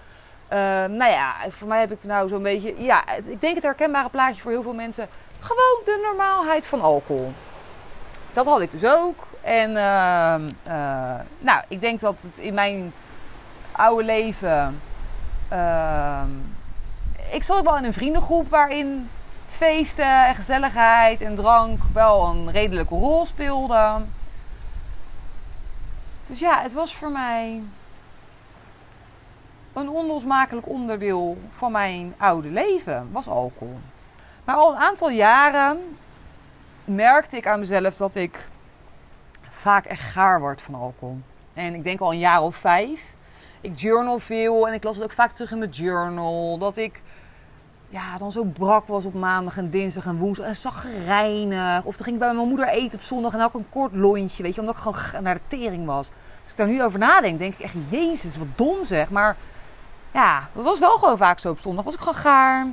Uh, 0.52 0.58
nou 0.84 1.10
ja, 1.10 1.34
voor 1.48 1.68
mij 1.68 1.80
heb 1.80 1.92
ik 1.92 1.98
nou 2.02 2.28
zo'n 2.28 2.42
beetje... 2.42 2.82
Ja, 2.82 3.08
ik 3.08 3.40
denk 3.40 3.54
het 3.54 3.62
herkenbare 3.62 4.08
plaatje 4.08 4.42
voor 4.42 4.50
heel 4.50 4.62
veel 4.62 4.74
mensen. 4.74 5.08
Gewoon 5.40 5.82
de 5.84 6.00
normaalheid 6.02 6.66
van 6.66 6.80
alcohol. 6.80 7.32
Dat 8.32 8.46
had 8.46 8.60
ik 8.60 8.70
dus 8.70 8.84
ook. 8.84 9.26
En 9.40 9.70
uh, 9.70 10.34
uh, 10.68 11.20
nou, 11.38 11.62
ik 11.68 11.80
denk 11.80 12.00
dat 12.00 12.22
het 12.22 12.38
in 12.38 12.54
mijn 12.54 12.92
oude 13.72 14.04
leven... 14.04 14.80
Ehm, 15.48 16.30
ik 17.32 17.42
zat 17.42 17.58
ook 17.58 17.64
wel 17.64 17.76
in 17.76 17.84
een 17.84 17.92
vriendengroep 17.92 18.50
waarin 18.50 19.08
feesten 19.50 20.26
en 20.26 20.34
gezelligheid 20.34 21.20
en 21.20 21.34
drank 21.34 21.80
wel 21.92 22.26
een 22.26 22.50
redelijke 22.50 22.94
rol 22.94 23.26
speelden. 23.26 24.12
Dus 26.26 26.38
ja, 26.38 26.60
het 26.60 26.72
was 26.72 26.94
voor 26.94 27.10
mij 27.10 27.62
een 29.72 29.88
onlosmakelijk 29.88 30.68
onderdeel 30.68 31.38
van 31.50 31.72
mijn 31.72 32.14
oude 32.16 32.48
leven, 32.48 33.08
was 33.12 33.28
alcohol. 33.28 33.78
Maar 34.44 34.56
al 34.56 34.72
een 34.72 34.80
aantal 34.80 35.10
jaren 35.10 35.96
merkte 36.84 37.36
ik 37.36 37.46
aan 37.46 37.58
mezelf 37.58 37.96
dat 37.96 38.14
ik 38.14 38.48
vaak 39.50 39.84
echt 39.84 40.02
gaar 40.02 40.40
word 40.40 40.62
van 40.62 40.74
alcohol. 40.74 41.18
En 41.54 41.74
ik 41.74 41.84
denk 41.84 42.00
al 42.00 42.12
een 42.12 42.18
jaar 42.18 42.42
of 42.42 42.56
vijf. 42.56 43.00
Ik 43.60 43.78
journal 43.78 44.18
veel 44.18 44.68
en 44.68 44.74
ik 44.74 44.84
las 44.84 44.94
het 44.94 45.04
ook 45.04 45.12
vaak 45.12 45.32
terug 45.32 45.50
in 45.50 45.58
mijn 45.58 45.70
journal. 45.70 46.58
Dat 46.58 46.76
ik 46.76 47.00
ja, 47.88 48.18
dan 48.18 48.32
zo 48.32 48.44
brak 48.44 48.86
was 48.86 49.04
op 49.04 49.14
maandag 49.14 49.56
en 49.56 49.70
dinsdag 49.70 50.06
en 50.06 50.18
woensdag. 50.18 50.46
En 50.46 50.56
zagrijnig. 50.56 51.84
Of 51.84 51.96
dan 51.96 52.04
ging 52.04 52.16
ik 52.16 52.22
bij 52.22 52.34
mijn 52.34 52.48
moeder 52.48 52.68
eten 52.68 52.98
op 52.98 53.04
zondag 53.04 53.32
en 53.32 53.38
had 53.38 53.48
ik 53.48 53.54
een 53.54 53.68
kort 53.70 53.92
lontje. 53.92 54.42
Weet 54.42 54.54
je, 54.54 54.60
omdat 54.60 54.76
ik 54.76 54.82
gewoon 54.82 55.22
naar 55.22 55.34
de 55.34 55.56
tering 55.56 55.86
was. 55.86 56.10
Als 56.42 56.50
ik 56.50 56.56
daar 56.56 56.66
nu 56.66 56.82
over 56.82 56.98
nadenk, 56.98 57.38
denk 57.38 57.54
ik 57.54 57.60
echt, 57.60 57.74
jezus, 57.90 58.36
wat 58.36 58.46
dom 58.56 58.84
zeg. 58.84 59.10
Maar 59.10 59.36
ja, 60.12 60.48
dat 60.52 60.64
was 60.64 60.78
wel 60.78 60.98
gewoon 60.98 61.16
vaak 61.16 61.38
zo 61.38 61.50
op 61.50 61.58
zondag. 61.58 61.84
Was 61.84 61.94
ik 61.94 62.00
gewoon 62.00 62.14
gaar. 62.14 62.66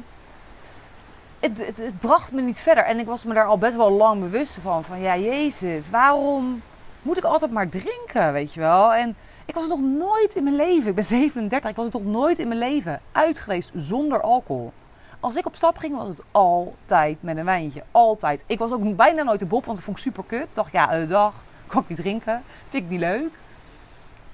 Het, 1.40 1.58
het, 1.58 2.00
bracht 2.00 2.32
me 2.32 2.42
niet 2.42 2.60
verder. 2.60 2.84
En 2.84 3.00
ik 3.00 3.06
was 3.06 3.26
me 3.26 3.34
daar 3.34 3.46
al 3.46 3.58
best 3.58 3.76
wel 3.76 3.92
lang 3.92 4.22
bewust 4.22 4.58
van. 4.62 4.84
Van 4.84 5.02
ja, 5.02 5.18
jezus, 5.18 5.90
waarom 5.90 6.62
moet 7.02 7.18
ik 7.18 7.24
altijd 7.24 7.52
maar 7.52 7.70
drinken, 7.70 8.34
weet 8.34 8.54
je 8.54 8.60
wel? 8.60 8.94
En 8.94 9.16
ik 9.46 9.56
was 9.56 9.68
nog 9.68 9.82
nooit 9.82 10.36
in 10.36 10.44
mijn 10.44 10.56
leven, 10.56 10.90
ik 10.90 10.96
ben 10.96 11.06
37, 11.06 11.70
ik 11.70 11.76
was 11.76 11.90
nog 11.90 12.04
nooit 12.04 12.40
in 12.40 12.48
mijn 12.48 12.60
leven 12.60 13.02
uit 13.12 13.40
geweest 13.40 13.72
zonder 13.76 14.22
alcohol. 14.22 14.72
Als 15.20 15.36
ik 15.36 15.46
op 15.46 15.56
stap 15.56 15.78
ging, 15.78 15.98
was 15.98 16.08
het 16.08 16.22
altijd 16.32 17.24
met 17.24 17.38
een 17.38 17.46
wijntje. 17.46 17.84
Altijd. 17.92 18.44
Ik 18.48 18.60
was 18.60 18.72
ook 18.72 18.96
bijna 18.96 19.24
nooit 19.24 19.40
de 19.40 19.46
bob, 19.46 19.66
want 19.66 19.78
dat 19.78 19.86
vond 19.86 19.98
ik 19.98 20.04
super 20.04 20.24
kut. 20.28 20.50
Ik 20.50 20.56
dacht, 20.56 20.72
ja, 20.72 20.94
een 20.94 21.08
dag 21.08 21.34
kan 21.68 21.82
ik 21.82 21.90
niet 21.90 21.98
drinken. 21.98 22.44
Vind 22.70 22.84
ik 22.84 22.90
niet 22.90 23.00
leuk. 23.00 23.32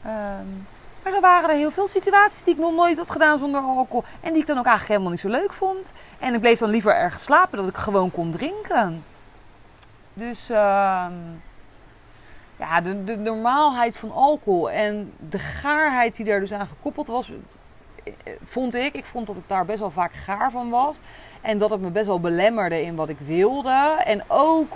Ehm, 0.03 0.45
maar 1.05 1.13
er 1.13 1.21
waren 1.21 1.49
er 1.49 1.55
heel 1.55 1.71
veel 1.71 1.87
situaties 1.87 2.43
die 2.43 2.53
ik 2.53 2.59
nog 2.59 2.73
nooit 2.73 2.97
had 2.97 3.11
gedaan 3.11 3.39
zonder 3.39 3.61
alcohol. 3.61 4.03
En 4.21 4.31
die 4.31 4.41
ik 4.41 4.47
dan 4.47 4.57
ook 4.57 4.65
eigenlijk 4.65 4.87
helemaal 4.87 5.11
niet 5.11 5.19
zo 5.19 5.29
leuk 5.29 5.53
vond. 5.53 5.93
En 6.19 6.33
ik 6.33 6.39
bleef 6.39 6.59
dan 6.59 6.69
liever 6.69 6.95
ergens 6.95 7.23
slapen 7.23 7.57
dat 7.57 7.67
ik 7.67 7.75
gewoon 7.75 8.11
kon 8.11 8.31
drinken. 8.31 9.03
Dus 10.13 10.49
uh, 10.49 11.05
ja, 12.55 12.81
de, 12.83 13.03
de 13.03 13.15
normaalheid 13.15 13.97
van 13.97 14.11
alcohol 14.11 14.71
en 14.71 15.13
de 15.29 15.39
gaarheid 15.39 16.15
die 16.15 16.25
daar 16.25 16.39
dus 16.39 16.51
aan 16.51 16.67
gekoppeld 16.67 17.07
was, 17.07 17.31
vond 18.45 18.73
ik. 18.73 18.93
Ik 18.93 19.05
vond 19.05 19.27
dat 19.27 19.35
ik 19.35 19.47
daar 19.47 19.65
best 19.65 19.79
wel 19.79 19.91
vaak 19.91 20.13
gaar 20.13 20.51
van 20.51 20.69
was. 20.69 20.99
En 21.41 21.57
dat 21.57 21.69
het 21.69 21.81
me 21.81 21.89
best 21.89 22.05
wel 22.05 22.19
belemmerde 22.19 22.81
in 22.81 22.95
wat 22.95 23.09
ik 23.09 23.19
wilde. 23.19 24.01
En 24.05 24.23
ook, 24.27 24.73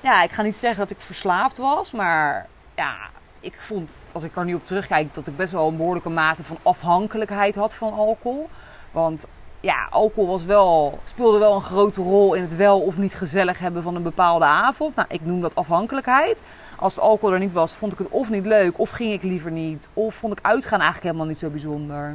ja, 0.00 0.22
ik 0.22 0.30
ga 0.30 0.42
niet 0.42 0.56
zeggen 0.56 0.78
dat 0.78 0.90
ik 0.90 1.00
verslaafd 1.00 1.58
was, 1.58 1.90
maar 1.90 2.46
ja, 2.74 2.96
ik 3.40 3.60
vond, 3.60 4.04
als 4.12 4.22
ik 4.22 4.36
er 4.36 4.44
nu 4.44 4.54
op 4.54 4.64
terugkijk, 4.64 5.14
dat 5.14 5.26
ik 5.26 5.36
best 5.36 5.52
wel 5.52 5.68
een 5.68 5.76
behoorlijke 5.76 6.08
mate 6.08 6.44
van 6.44 6.56
afhankelijkheid 6.62 7.54
had 7.54 7.74
van 7.74 7.92
alcohol. 7.92 8.48
Want 8.90 9.26
ja, 9.60 9.86
alcohol 9.90 10.26
was 10.26 10.44
wel, 10.44 10.98
speelde 11.04 11.38
wel 11.38 11.54
een 11.54 11.62
grote 11.62 12.02
rol 12.02 12.34
in 12.34 12.42
het 12.42 12.56
wel 12.56 12.80
of 12.80 12.96
niet 12.96 13.14
gezellig 13.14 13.58
hebben 13.58 13.82
van 13.82 13.94
een 13.94 14.02
bepaalde 14.02 14.44
avond. 14.44 14.94
Nou, 14.94 15.08
ik 15.10 15.24
noem 15.24 15.40
dat 15.40 15.54
afhankelijkheid. 15.54 16.40
Als 16.76 16.94
de 16.94 17.00
alcohol 17.00 17.34
er 17.34 17.40
niet 17.40 17.52
was, 17.52 17.74
vond 17.74 17.92
ik 17.92 17.98
het 17.98 18.08
of 18.08 18.30
niet 18.30 18.46
leuk, 18.46 18.78
of 18.78 18.90
ging 18.90 19.12
ik 19.12 19.22
liever 19.22 19.50
niet. 19.50 19.88
Of 19.94 20.14
vond 20.14 20.32
ik 20.32 20.44
uitgaan 20.44 20.80
eigenlijk 20.80 21.04
helemaal 21.04 21.26
niet 21.26 21.38
zo 21.38 21.48
bijzonder. 21.48 22.14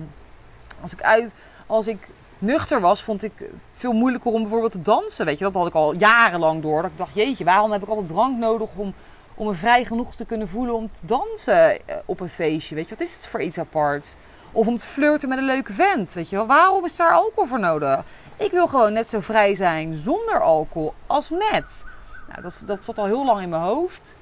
Als 0.81 0.93
ik, 0.93 1.01
uit, 1.01 1.33
als 1.67 1.87
ik 1.87 2.07
nuchter 2.39 2.81
was, 2.81 3.03
vond 3.03 3.23
ik 3.23 3.31
het 3.37 3.49
veel 3.71 3.93
moeilijker 3.93 4.31
om 4.31 4.41
bijvoorbeeld 4.41 4.71
te 4.71 4.81
dansen. 4.81 5.25
Weet 5.25 5.37
je, 5.37 5.43
dat 5.43 5.53
had 5.53 5.67
ik 5.67 5.73
al 5.73 5.95
jarenlang 5.95 6.61
door. 6.61 6.81
Dat 6.81 6.91
ik 6.91 6.97
dacht, 6.97 7.13
jeetje, 7.13 7.43
waarom 7.43 7.71
heb 7.71 7.81
ik 7.81 7.89
altijd 7.89 8.07
drank 8.07 8.37
nodig 8.37 8.69
om, 8.75 8.93
om 9.35 9.47
me 9.47 9.53
vrij 9.53 9.85
genoeg 9.85 10.15
te 10.15 10.25
kunnen 10.25 10.47
voelen 10.47 10.75
om 10.75 10.91
te 10.91 11.05
dansen 11.05 11.87
eh, 11.87 11.95
op 12.05 12.19
een 12.19 12.29
feestje? 12.29 12.75
Weet 12.75 12.89
je, 12.89 12.95
wat 12.95 13.07
is 13.07 13.13
het 13.13 13.27
voor 13.27 13.41
iets 13.41 13.57
apart? 13.57 14.15
Of 14.51 14.67
om 14.67 14.77
te 14.77 14.85
flirten 14.85 15.29
met 15.29 15.37
een 15.37 15.45
leuke 15.45 15.73
vent, 15.73 16.13
weet 16.13 16.29
je 16.29 16.35
wel. 16.35 16.45
Waarom 16.45 16.85
is 16.85 16.95
daar 16.95 17.13
alcohol 17.13 17.47
voor 17.47 17.59
nodig? 17.59 18.03
Ik 18.37 18.51
wil 18.51 18.67
gewoon 18.67 18.93
net 18.93 19.09
zo 19.09 19.19
vrij 19.19 19.55
zijn 19.55 19.95
zonder 19.95 20.41
alcohol 20.41 20.93
als 21.07 21.29
met. 21.29 21.83
Nou, 22.29 22.41
dat, 22.41 22.63
dat 22.65 22.83
zat 22.83 22.97
al 22.97 23.05
heel 23.05 23.25
lang 23.25 23.41
in 23.41 23.49
mijn 23.49 23.61
hoofd. 23.61 24.15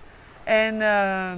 En 0.44 0.76
uh, 0.76 1.32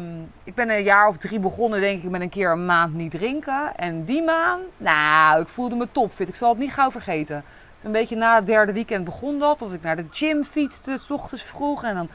ik 0.44 0.56
ben 0.56 0.70
een 0.70 0.84
jaar 0.84 1.08
of 1.08 1.18
drie 1.18 1.39
begonnen, 1.39 1.82
denk 1.82 2.03
ik, 2.03 2.10
met 2.10 2.22
een 2.22 2.30
keer 2.30 2.51
een 2.51 2.65
maand 2.65 2.94
niet 2.94 3.12
drinken. 3.12 3.75
En 3.75 4.06
die 4.06 4.24
maand, 4.24 4.63
nou, 4.77 5.42
ik 5.42 5.48
voelde 5.48 5.75
me 5.75 5.88
topfit. 5.92 6.27
Ik 6.27 6.36
zal 6.36 6.50
het 6.50 6.58
niet 6.58 6.74
gauw 6.74 6.92
vergeten. 6.92 7.44
Een 7.84 7.92
beetje 7.92 8.15
na 8.15 8.36
het 8.36 8.46
derde 8.46 8.74
weekend 8.74 9.06
begon 9.06 9.39
dat. 9.39 9.60
Dat 9.60 9.74
ik 9.74 9.82
naar 9.82 9.96
de 9.96 10.06
gym 10.12 10.44
fietste, 10.44 10.98
s 10.98 11.12
ochtends 11.12 11.44
vroeg. 11.44 11.84
En 11.84 11.96
dan 11.96 12.10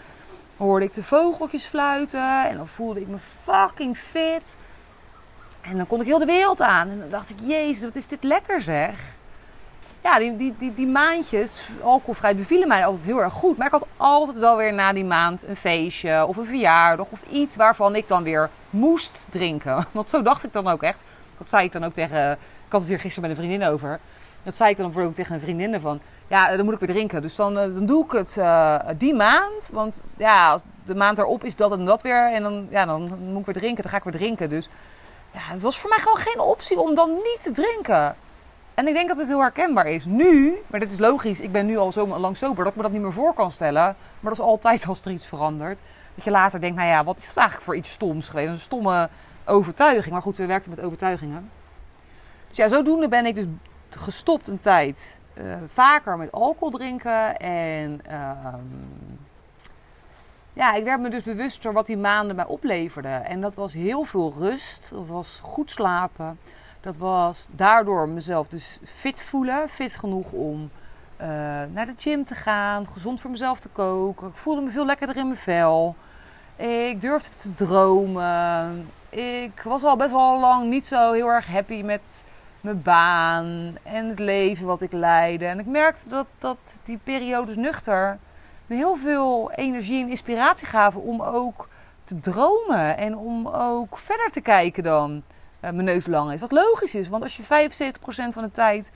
hoorde 0.59 0.85
ik 0.85 0.95
de 0.95 1.03
vogeltjes 1.03 1.65
fluiten. 1.65 2.49
En 2.49 2.57
dan 2.57 2.69
voelde 2.69 3.01
ik 3.01 3.09
me 3.09 3.19
fucking 3.45 3.99
fit. 3.99 4.57
En 5.61 5.77
dan 5.77 5.87
kon 5.87 6.01
ik 6.01 6.07
heel 6.07 6.19
de 6.19 6.25
wereld 6.25 6.61
aan. 6.61 6.89
En 6.89 6.99
dan 6.99 7.11
dacht 7.11 7.31
ik, 7.31 7.37
jezus, 7.43 7.85
wat 7.85 7.97
is 7.97 8.07
dit 8.07 8.23
lekker 8.23 8.61
zeg 8.61 9.17
ja, 10.03 10.19
die, 10.19 10.37
die, 10.37 10.55
die, 10.59 10.75
die 10.75 10.87
maandjes 10.87 11.69
alcoholvrij 11.83 12.37
bevielen 12.37 12.69
mij 12.69 12.87
altijd 12.87 13.05
heel 13.05 13.23
erg 13.23 13.33
goed. 13.33 13.57
Maar 13.57 13.67
ik 13.67 13.73
had 13.73 13.87
altijd 13.97 14.39
wel 14.39 14.57
weer 14.57 14.75
na 14.75 14.93
die 14.93 15.05
maand 15.05 15.47
een 15.47 15.57
feestje 15.57 16.27
of 16.27 16.37
een 16.37 16.47
verjaardag 16.47 17.07
of 17.11 17.21
iets 17.31 17.57
waarvan 17.57 17.95
ik 17.95 18.09
dan 18.09 18.23
weer 18.23 18.51
moest 18.71 19.27
drinken. 19.31 19.87
Want 19.93 20.11
zo 20.11 20.23
dacht 20.23 20.45
ik 20.45 20.53
dan 20.53 20.69
ook 20.69 20.83
echt. 20.83 21.03
Dat 21.39 21.49
zei 21.49 21.65
ik 21.65 21.73
dan 21.73 21.85
ook 21.85 21.93
tegen. 21.93 22.33
Ik 22.67 22.75
had 22.75 22.81
het 22.81 22.91
hier 22.91 23.01
gisteren 23.01 23.29
met 23.29 23.39
een 23.39 23.45
vriendin 23.45 23.69
over. 23.69 24.01
Dat 24.49 24.57
zei 24.57 24.71
ik 24.71 24.77
dan 24.77 24.97
ook 24.97 25.15
tegen 25.15 25.35
een 25.35 25.41
vriendin 25.41 25.81
van. 25.81 26.01
Ja, 26.27 26.57
dan 26.57 26.65
moet 26.65 26.75
ik 26.75 26.81
weer 26.81 26.89
drinken. 26.89 27.23
Dus 27.23 27.37
dan, 27.37 27.59
eh, 27.59 27.75
dan 27.75 27.87
doe 27.87 28.05
ik 28.05 28.11
het 28.11 28.37
uh, 28.39 28.79
die 28.99 29.15
maand. 29.15 29.71
Want 29.73 30.03
ja, 30.17 30.59
de 30.85 30.95
maand 30.95 31.19
erop 31.19 31.45
is 31.45 31.57
dat 31.57 31.73
en 31.73 31.85
dat 31.85 32.03
weer. 32.03 32.33
En 32.33 32.43
dan, 32.43 32.67
ja, 32.71 32.87
dan 32.87 33.19
moet 33.19 33.41
ik 33.41 33.45
weer 33.45 33.55
drinken. 33.55 33.83
Dan 33.83 33.91
ga 33.91 33.97
ik 33.97 34.03
weer 34.03 34.13
drinken. 34.13 34.49
Dus 34.49 34.69
ja, 35.31 35.41
het 35.41 35.63
was 35.63 35.79
voor 35.79 35.89
mij 35.89 35.99
gewoon 35.99 36.17
geen 36.17 36.41
optie 36.41 36.81
om 36.81 36.95
dan 36.95 37.11
niet 37.13 37.39
te 37.43 37.53
drinken. 37.53 38.17
En 38.75 38.89
ik 38.89 38.95
denk 38.95 39.09
dat 39.09 39.19
het 39.19 39.29
heel 39.29 39.41
herkenbaar 39.41 39.87
is. 39.87 40.05
Nu, 40.05 40.59
maar 40.67 40.81
dit 40.81 40.93
is 40.93 40.99
logisch, 40.99 41.41
ik 41.41 41.53
ben 41.53 41.67
nu 41.67 41.77
al 41.77 41.93
zo 41.93 42.07
lang 42.19 42.37
sober 42.37 42.65
dat 42.65 42.73
ik 42.73 42.77
me 42.77 42.83
dat 42.83 42.93
niet 42.93 43.03
meer 43.03 43.13
voor 43.13 43.35
kan 43.35 43.53
stellen. 43.53 43.83
Maar 43.83 43.97
dat 44.21 44.33
is 44.33 44.41
altijd 44.41 44.87
als 44.87 45.01
er 45.05 45.11
iets 45.11 45.27
verandert. 45.27 45.79
Dat 46.15 46.25
je 46.25 46.31
later 46.31 46.61
denkt, 46.61 46.77
nou 46.77 46.89
ja, 46.89 47.05
wat 47.05 47.19
is 47.19 47.27
dat 47.27 47.37
eigenlijk 47.37 47.67
voor 47.67 47.77
iets 47.77 47.91
stoms 47.91 48.29
geweest? 48.29 48.49
Een 48.49 48.59
stomme 48.59 49.09
overtuiging. 49.45 50.13
Maar 50.13 50.23
goed, 50.23 50.37
we 50.37 50.47
werken 50.47 50.71
met 50.71 50.81
overtuigingen. 50.81 51.51
Dus 52.49 52.57
ja, 52.57 52.69
zodoende 52.69 53.09
ben 53.09 53.27
ik 53.27 53.35
dus 53.35 53.45
gestopt 53.97 54.49
een 54.49 54.61
tijd. 54.61 55.19
Uh, 55.35 55.55
vaker 55.67 56.17
met 56.17 56.33
alcohol 56.33 56.71
drinken. 56.71 57.37
En 57.37 58.01
uh, 58.11 58.55
ja, 60.53 60.75
ik 60.75 60.85
werd 60.85 61.01
me 61.01 61.11
dus 61.11 61.23
bewuster 61.23 61.73
wat 61.73 61.87
die 61.87 61.97
maanden 61.97 62.37
mij 62.37 62.47
opleverden. 62.47 63.25
En 63.25 63.41
dat 63.41 63.55
was 63.55 63.73
heel 63.73 64.05
veel 64.05 64.35
rust. 64.39 64.89
Dat 64.93 65.07
was 65.07 65.41
goed 65.43 65.71
slapen. 65.71 66.39
Dat 66.81 66.97
was 66.97 67.47
daardoor 67.51 68.09
mezelf 68.09 68.49
dus 68.49 68.79
fit 68.85 69.23
voelen. 69.23 69.69
Fit 69.69 69.97
genoeg 69.97 70.33
om 70.33 70.71
uh, 71.21 71.27
naar 71.73 71.87
de 71.87 71.95
gym 71.97 72.25
te 72.25 72.35
gaan. 72.35 72.87
Gezond 72.87 73.21
voor 73.21 73.31
mezelf 73.31 73.61
te 73.61 73.69
koken. 73.69 74.29
Ik 74.29 74.37
voelde 74.37 74.61
me 74.61 74.71
veel 74.71 74.87
lekkerder 74.87 75.17
in 75.17 75.27
mijn 75.27 75.39
vel. 75.39 75.97
Ik 76.57 77.01
durfde 77.01 77.37
te 77.37 77.55
dromen. 77.55 78.89
Ik 79.09 79.63
was 79.65 79.85
al 79.85 79.97
best 79.97 80.11
wel 80.11 80.41
lang 80.41 80.69
niet 80.69 80.87
zo 80.87 81.13
heel 81.13 81.29
erg 81.29 81.47
happy 81.47 81.83
met 81.83 82.25
mijn 82.61 82.83
baan 82.83 83.77
en 83.83 84.09
het 84.09 84.19
leven 84.19 84.67
wat 84.67 84.83
ik 84.83 84.93
leidde. 84.93 85.47
En 85.47 85.59
ik 85.59 85.67
merkte 85.67 86.09
dat, 86.09 86.27
dat 86.39 86.59
die 86.85 86.99
periodes 87.05 87.57
nuchter 87.57 88.19
me 88.67 88.77
heel 88.77 88.97
veel 88.97 89.53
energie 89.53 90.03
en 90.03 90.11
inspiratie 90.11 90.67
gaven 90.67 91.03
om 91.03 91.23
ook 91.23 91.69
te 92.05 92.21
dromen. 92.21 92.97
En 92.97 93.17
om 93.17 93.47
ook 93.47 93.99
verder 93.99 94.31
te 94.31 94.41
kijken 94.41 94.83
dan 94.83 95.11
uh, 95.61 95.71
mijn 95.71 95.85
neus 95.85 96.07
lang 96.07 96.33
is. 96.33 96.41
Wat 96.41 96.53
logisch 96.53 96.95
is, 96.95 97.09
want 97.09 97.23
als 97.23 97.37
je 97.37 97.43
75% 97.43 97.47
van 98.09 98.43
de 98.43 98.51
tijd 98.53 98.91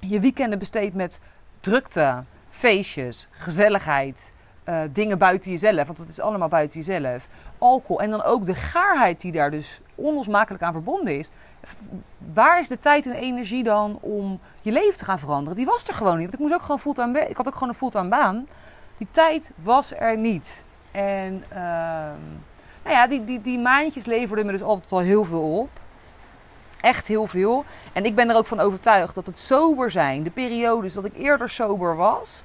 je 0.00 0.20
weekenden 0.20 0.58
besteedt 0.58 0.94
met 0.94 1.20
drukte, 1.60 2.24
feestjes, 2.50 3.28
gezelligheid, 3.30 4.32
uh, 4.68 4.80
dingen 4.92 5.18
buiten 5.18 5.50
jezelf, 5.50 5.86
want 5.86 5.98
dat 5.98 6.08
is 6.08 6.20
allemaal 6.20 6.48
buiten 6.48 6.80
jezelf, 6.80 7.28
alcohol 7.58 8.00
en 8.00 8.10
dan 8.10 8.22
ook 8.22 8.44
de 8.44 8.54
gaarheid 8.54 9.20
die 9.20 9.32
daar 9.32 9.50
dus 9.50 9.80
onlosmakelijk 9.94 10.62
aan 10.62 10.72
verbonden 10.72 11.18
is. 11.18 11.30
Waar 12.34 12.60
is 12.60 12.68
de 12.68 12.78
tijd 12.78 13.06
en 13.06 13.12
energie 13.12 13.62
dan 13.62 13.98
om 14.00 14.40
je 14.60 14.72
leven 14.72 14.98
te 14.98 15.04
gaan 15.04 15.18
veranderen? 15.18 15.56
Die 15.56 15.66
was 15.66 15.88
er 15.88 15.94
gewoon 15.94 16.18
niet. 16.18 16.32
Ik 16.32 16.38
moest 16.38 16.54
ook 16.54 16.62
gewoon 16.62 16.80
fulltime 16.80 17.28
Ik 17.28 17.36
had 17.36 17.46
ook 17.46 17.54
gewoon 17.54 17.68
een 17.68 17.74
fulltime 17.74 18.08
baan. 18.08 18.46
Die 18.98 19.06
tijd 19.10 19.50
was 19.62 19.94
er 19.94 20.16
niet. 20.16 20.64
En 20.90 21.44
uh, 21.52 21.58
nou 22.82 22.96
ja, 22.96 23.06
die, 23.06 23.24
die, 23.24 23.40
die 23.40 23.58
maandjes 23.58 24.04
leverden 24.04 24.46
me 24.46 24.52
dus 24.52 24.62
altijd 24.62 24.92
al 24.92 24.98
heel 24.98 25.24
veel 25.24 25.58
op. 25.58 25.70
Echt 26.80 27.06
heel 27.06 27.26
veel. 27.26 27.64
En 27.92 28.04
ik 28.04 28.14
ben 28.14 28.30
er 28.30 28.36
ook 28.36 28.46
van 28.46 28.60
overtuigd 28.60 29.14
dat 29.14 29.26
het 29.26 29.38
sober 29.38 29.90
zijn, 29.90 30.22
de 30.22 30.30
periodes 30.30 30.94
dat 30.94 31.04
ik 31.04 31.16
eerder 31.16 31.48
sober 31.48 31.96
was, 31.96 32.44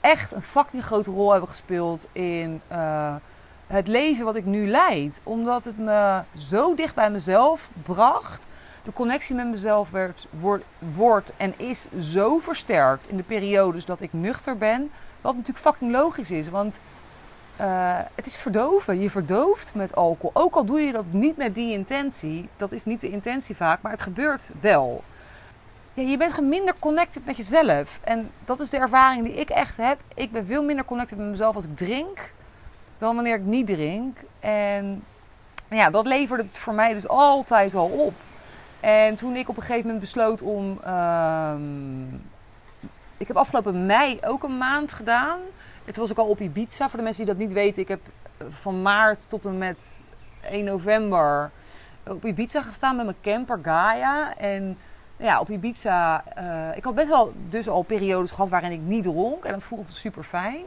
echt 0.00 0.32
een 0.32 0.42
fucking 0.42 0.84
grote 0.84 1.10
rol 1.10 1.30
hebben 1.30 1.48
gespeeld 1.48 2.06
in 2.12 2.60
uh, 2.72 3.14
het 3.66 3.88
leven 3.88 4.24
wat 4.24 4.34
ik 4.34 4.44
nu 4.44 4.68
leid. 4.68 5.20
Omdat 5.22 5.64
het 5.64 5.78
me 5.78 6.22
zo 6.36 6.74
dicht 6.74 6.94
bij 6.94 7.10
mezelf 7.10 7.68
bracht. 7.82 8.46
De 8.82 8.92
connectie 8.92 9.34
met 9.34 9.46
mezelf 9.46 9.90
werd, 9.90 10.26
wordt, 10.78 11.32
en 11.36 11.54
is 11.56 11.88
zo 11.98 12.38
versterkt 12.38 13.08
in 13.08 13.16
de 13.16 13.22
periodes 13.22 13.84
dat 13.84 14.00
ik 14.00 14.12
nuchter 14.12 14.58
ben. 14.58 14.90
Wat 15.20 15.34
natuurlijk 15.34 15.64
fucking 15.64 15.92
logisch 15.92 16.30
is. 16.30 16.48
Want 16.48 16.78
uh, 17.60 17.98
het 18.14 18.26
is 18.26 18.36
verdoven. 18.36 19.00
Je 19.00 19.10
verdooft 19.10 19.74
met 19.74 19.94
alcohol. 19.94 20.42
Ook 20.42 20.54
al 20.54 20.64
doe 20.64 20.80
je 20.80 20.92
dat 20.92 21.04
niet 21.10 21.36
met 21.36 21.54
die 21.54 21.72
intentie. 21.72 22.48
Dat 22.56 22.72
is 22.72 22.84
niet 22.84 23.00
de 23.00 23.10
intentie 23.10 23.56
vaak, 23.56 23.82
maar 23.82 23.92
het 23.92 24.02
gebeurt 24.02 24.50
wel. 24.60 25.04
Ja, 25.94 26.02
je 26.02 26.16
bent 26.16 26.40
minder 26.40 26.74
connected 26.78 27.24
met 27.24 27.36
jezelf. 27.36 28.00
En 28.04 28.30
dat 28.44 28.60
is 28.60 28.70
de 28.70 28.78
ervaring 28.78 29.24
die 29.24 29.34
ik 29.34 29.50
echt 29.50 29.76
heb. 29.76 29.98
Ik 30.14 30.32
ben 30.32 30.46
veel 30.46 30.62
minder 30.62 30.84
connected 30.84 31.18
met 31.18 31.26
mezelf 31.26 31.54
als 31.54 31.64
ik 31.64 31.76
drink. 31.76 32.32
Dan 32.98 33.14
wanneer 33.14 33.34
ik 33.34 33.44
niet 33.44 33.66
drink. 33.66 34.18
En 34.40 35.04
ja, 35.68 35.90
dat 35.90 36.06
leverde 36.06 36.42
het 36.42 36.58
voor 36.58 36.74
mij 36.74 36.92
dus 36.92 37.08
altijd 37.08 37.74
al 37.74 37.88
op. 37.88 38.14
En 38.82 39.14
toen 39.14 39.36
ik 39.36 39.48
op 39.48 39.56
een 39.56 39.62
gegeven 39.62 39.84
moment 39.84 40.00
besloot 40.00 40.42
om... 40.42 40.80
Uh, 40.86 41.54
ik 43.16 43.28
heb 43.28 43.36
afgelopen 43.36 43.86
mei 43.86 44.18
ook 44.24 44.42
een 44.42 44.58
maand 44.58 44.92
gedaan. 44.92 45.38
Het 45.84 45.96
was 45.96 46.10
ook 46.10 46.18
al 46.18 46.26
op 46.26 46.40
Ibiza. 46.40 46.88
Voor 46.88 46.98
de 46.98 47.04
mensen 47.04 47.24
die 47.24 47.34
dat 47.34 47.44
niet 47.44 47.52
weten, 47.52 47.82
ik 47.82 47.88
heb 47.88 48.00
eh, 48.36 48.46
van 48.50 48.82
maart 48.82 49.28
tot 49.28 49.44
en 49.44 49.58
met 49.58 50.00
1 50.40 50.64
november 50.64 51.50
op 52.06 52.24
Ibiza 52.24 52.62
gestaan 52.62 52.96
met 52.96 53.04
mijn 53.04 53.16
camper 53.22 53.58
Gaia. 53.62 54.36
En 54.36 54.78
ja, 55.16 55.40
op 55.40 55.50
Ibiza, 55.50 56.24
uh, 56.38 56.76
ik 56.76 56.84
had 56.84 56.94
best 56.94 57.08
wel 57.08 57.32
dus 57.48 57.68
al 57.68 57.82
periodes 57.82 58.30
gehad 58.30 58.48
waarin 58.48 58.72
ik 58.72 58.80
niet 58.80 59.02
dronk. 59.02 59.44
En 59.44 59.52
dat 59.52 59.64
voelde 59.64 59.92
super 59.92 60.22
fijn. 60.22 60.64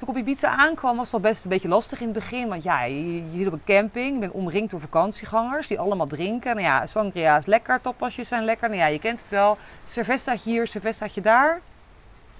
Toen 0.00 0.08
ik 0.08 0.14
op 0.14 0.20
Ibiza 0.20 0.48
aankwam 0.48 0.96
was 0.96 1.04
het 1.04 1.14
al 1.14 1.20
best 1.30 1.44
een 1.44 1.50
beetje 1.50 1.68
lastig 1.68 2.00
in 2.00 2.08
het 2.08 2.14
begin. 2.14 2.48
Want 2.48 2.62
ja, 2.62 2.82
je, 2.82 3.22
zit 3.34 3.46
op 3.46 3.52
een 3.52 3.64
camping, 3.64 4.14
je 4.14 4.18
bent 4.18 4.32
omringd 4.32 4.70
door 4.70 4.80
vakantiegangers 4.80 5.66
die 5.66 5.78
allemaal 5.78 6.06
drinken. 6.06 6.54
Nou 6.54 6.66
ja, 6.66 6.86
sangria 6.86 7.38
is 7.38 7.46
lekker, 7.46 7.80
toppasjes 7.80 8.28
zijn 8.28 8.44
lekker. 8.44 8.68
Nou 8.68 8.80
ja, 8.80 8.86
je 8.86 8.98
kent 8.98 9.20
het 9.20 9.30
wel. 9.30 9.58
Cervestaatje 9.82 10.50
hier, 10.50 10.66
cervestaatje 10.66 11.20
daar. 11.20 11.60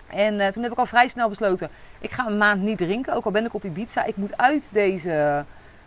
En 0.07 0.35
uh, 0.35 0.47
toen 0.47 0.63
heb 0.63 0.73
ik 0.73 0.79
al 0.79 0.87
vrij 0.87 1.09
snel 1.09 1.29
besloten, 1.29 1.71
ik 1.99 2.11
ga 2.11 2.27
een 2.27 2.39
maand 2.39 2.63
niet 2.63 2.79
drinken. 2.79 3.15
Ook 3.15 3.25
al 3.25 3.31
ben 3.31 3.45
ik 3.45 3.55
op 3.55 3.65
Ibiza, 3.65 4.05
ik 4.05 4.17
moet 4.17 4.37
uit 4.37 4.73
deze... 4.73 5.45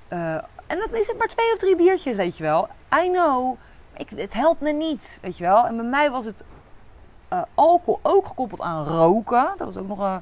Uh, 0.09 0.33
en 0.67 0.77
dat 0.77 0.91
is 0.91 1.07
het 1.07 1.17
maar 1.17 1.27
twee 1.27 1.51
of 1.53 1.57
drie 1.57 1.75
biertjes, 1.75 2.15
weet 2.15 2.37
je 2.37 2.43
wel. 2.43 2.67
I 3.03 3.09
know, 3.09 3.57
ik, 3.97 4.09
het 4.09 4.33
helpt 4.33 4.61
me 4.61 4.71
niet, 4.71 5.17
weet 5.21 5.37
je 5.37 5.43
wel. 5.43 5.65
En 5.65 5.75
bij 5.75 5.85
mij 5.85 6.11
was 6.11 6.25
het 6.25 6.43
uh, 7.33 7.41
alcohol 7.53 7.99
ook 8.01 8.27
gekoppeld 8.27 8.61
aan 8.61 8.85
roken. 8.85 9.53
Dat 9.57 9.69
is 9.69 9.77
ook 9.77 9.87
nog 9.87 9.99
een... 9.99 10.21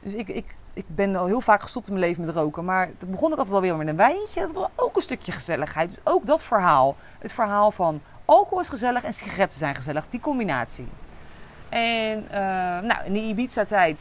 Dus 0.00 0.14
ik, 0.14 0.28
ik, 0.28 0.56
ik 0.78 0.84
ben 0.86 1.16
al 1.16 1.26
heel 1.26 1.40
vaak 1.40 1.62
gestopt 1.62 1.86
in 1.86 1.92
mijn 1.92 2.04
leven 2.04 2.24
met 2.24 2.34
roken. 2.34 2.64
Maar 2.64 2.90
toen 2.98 3.10
begon 3.10 3.32
ik 3.32 3.38
altijd 3.38 3.54
alweer 3.54 3.76
met 3.76 3.88
een 3.88 3.96
wijntje. 3.96 4.40
Dat 4.40 4.52
was 4.52 4.68
ook 4.74 4.96
een 4.96 5.02
stukje 5.02 5.32
gezelligheid. 5.32 5.88
Dus 5.88 5.98
ook 6.04 6.26
dat 6.26 6.42
verhaal. 6.42 6.96
Het 7.18 7.32
verhaal 7.32 7.70
van 7.70 8.00
alcohol 8.24 8.60
is 8.60 8.68
gezellig 8.68 9.04
en 9.04 9.14
sigaretten 9.14 9.58
zijn 9.58 9.74
gezellig. 9.74 10.04
Die 10.08 10.20
combinatie. 10.20 10.88
En 11.68 12.24
uh, 12.24 12.30
nou, 12.80 13.04
in 13.04 13.12
die 13.12 13.22
Ibiza-tijd 13.22 14.00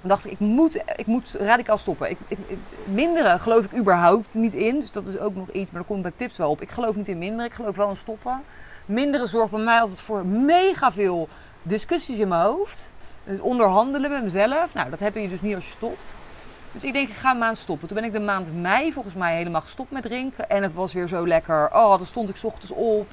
dacht 0.00 0.26
ik, 0.26 0.32
ik 0.32 0.38
moet, 0.38 0.82
ik 0.96 1.06
moet 1.06 1.34
radicaal 1.38 1.78
stoppen. 1.78 2.10
Ik, 2.10 2.18
ik, 2.28 2.38
minderen 2.84 3.40
geloof 3.40 3.64
ik 3.64 3.74
überhaupt 3.74 4.34
niet 4.34 4.54
in. 4.54 4.80
Dus 4.80 4.92
dat 4.92 5.06
is 5.06 5.18
ook 5.18 5.34
nog 5.34 5.50
iets, 5.50 5.70
maar 5.70 5.80
daar 5.80 5.90
komt 5.90 6.02
bij 6.02 6.12
tips 6.16 6.36
wel 6.36 6.50
op. 6.50 6.60
Ik 6.60 6.70
geloof 6.70 6.94
niet 6.94 7.08
in 7.08 7.18
minderen, 7.18 7.46
ik 7.46 7.54
geloof 7.54 7.76
wel 7.76 7.88
in 7.88 7.96
stoppen. 7.96 8.42
Minderen 8.86 9.28
zorgt 9.28 9.50
bij 9.50 9.60
mij 9.60 9.80
altijd 9.80 10.00
voor 10.00 10.26
mega 10.26 10.92
veel 10.92 11.28
discussies 11.62 12.18
in 12.18 12.28
mijn 12.28 12.42
hoofd. 12.42 12.88
Dus 13.24 13.40
onderhandelen 13.40 14.10
met 14.10 14.22
mezelf. 14.22 14.74
Nou, 14.74 14.90
dat 14.90 14.98
heb 14.98 15.14
je 15.14 15.28
dus 15.28 15.40
niet 15.40 15.54
als 15.54 15.64
je 15.64 15.70
stopt. 15.70 16.14
Dus 16.72 16.84
ik 16.84 16.92
denk, 16.92 17.08
ik 17.08 17.14
ga 17.14 17.30
een 17.30 17.38
maand 17.38 17.58
stoppen. 17.58 17.88
Toen 17.88 17.96
ben 17.96 18.06
ik 18.06 18.12
de 18.12 18.20
maand 18.20 18.60
mei 18.60 18.92
volgens 18.92 19.14
mij 19.14 19.36
helemaal 19.36 19.60
gestopt 19.60 19.90
met 19.90 20.02
drinken. 20.02 20.50
En 20.50 20.62
het 20.62 20.74
was 20.74 20.92
weer 20.92 21.08
zo 21.08 21.26
lekker. 21.26 21.70
Oh, 21.74 21.96
dan 21.96 22.06
stond 22.06 22.28
ik 22.28 22.36
ochtends 22.42 22.72
op. 22.72 23.06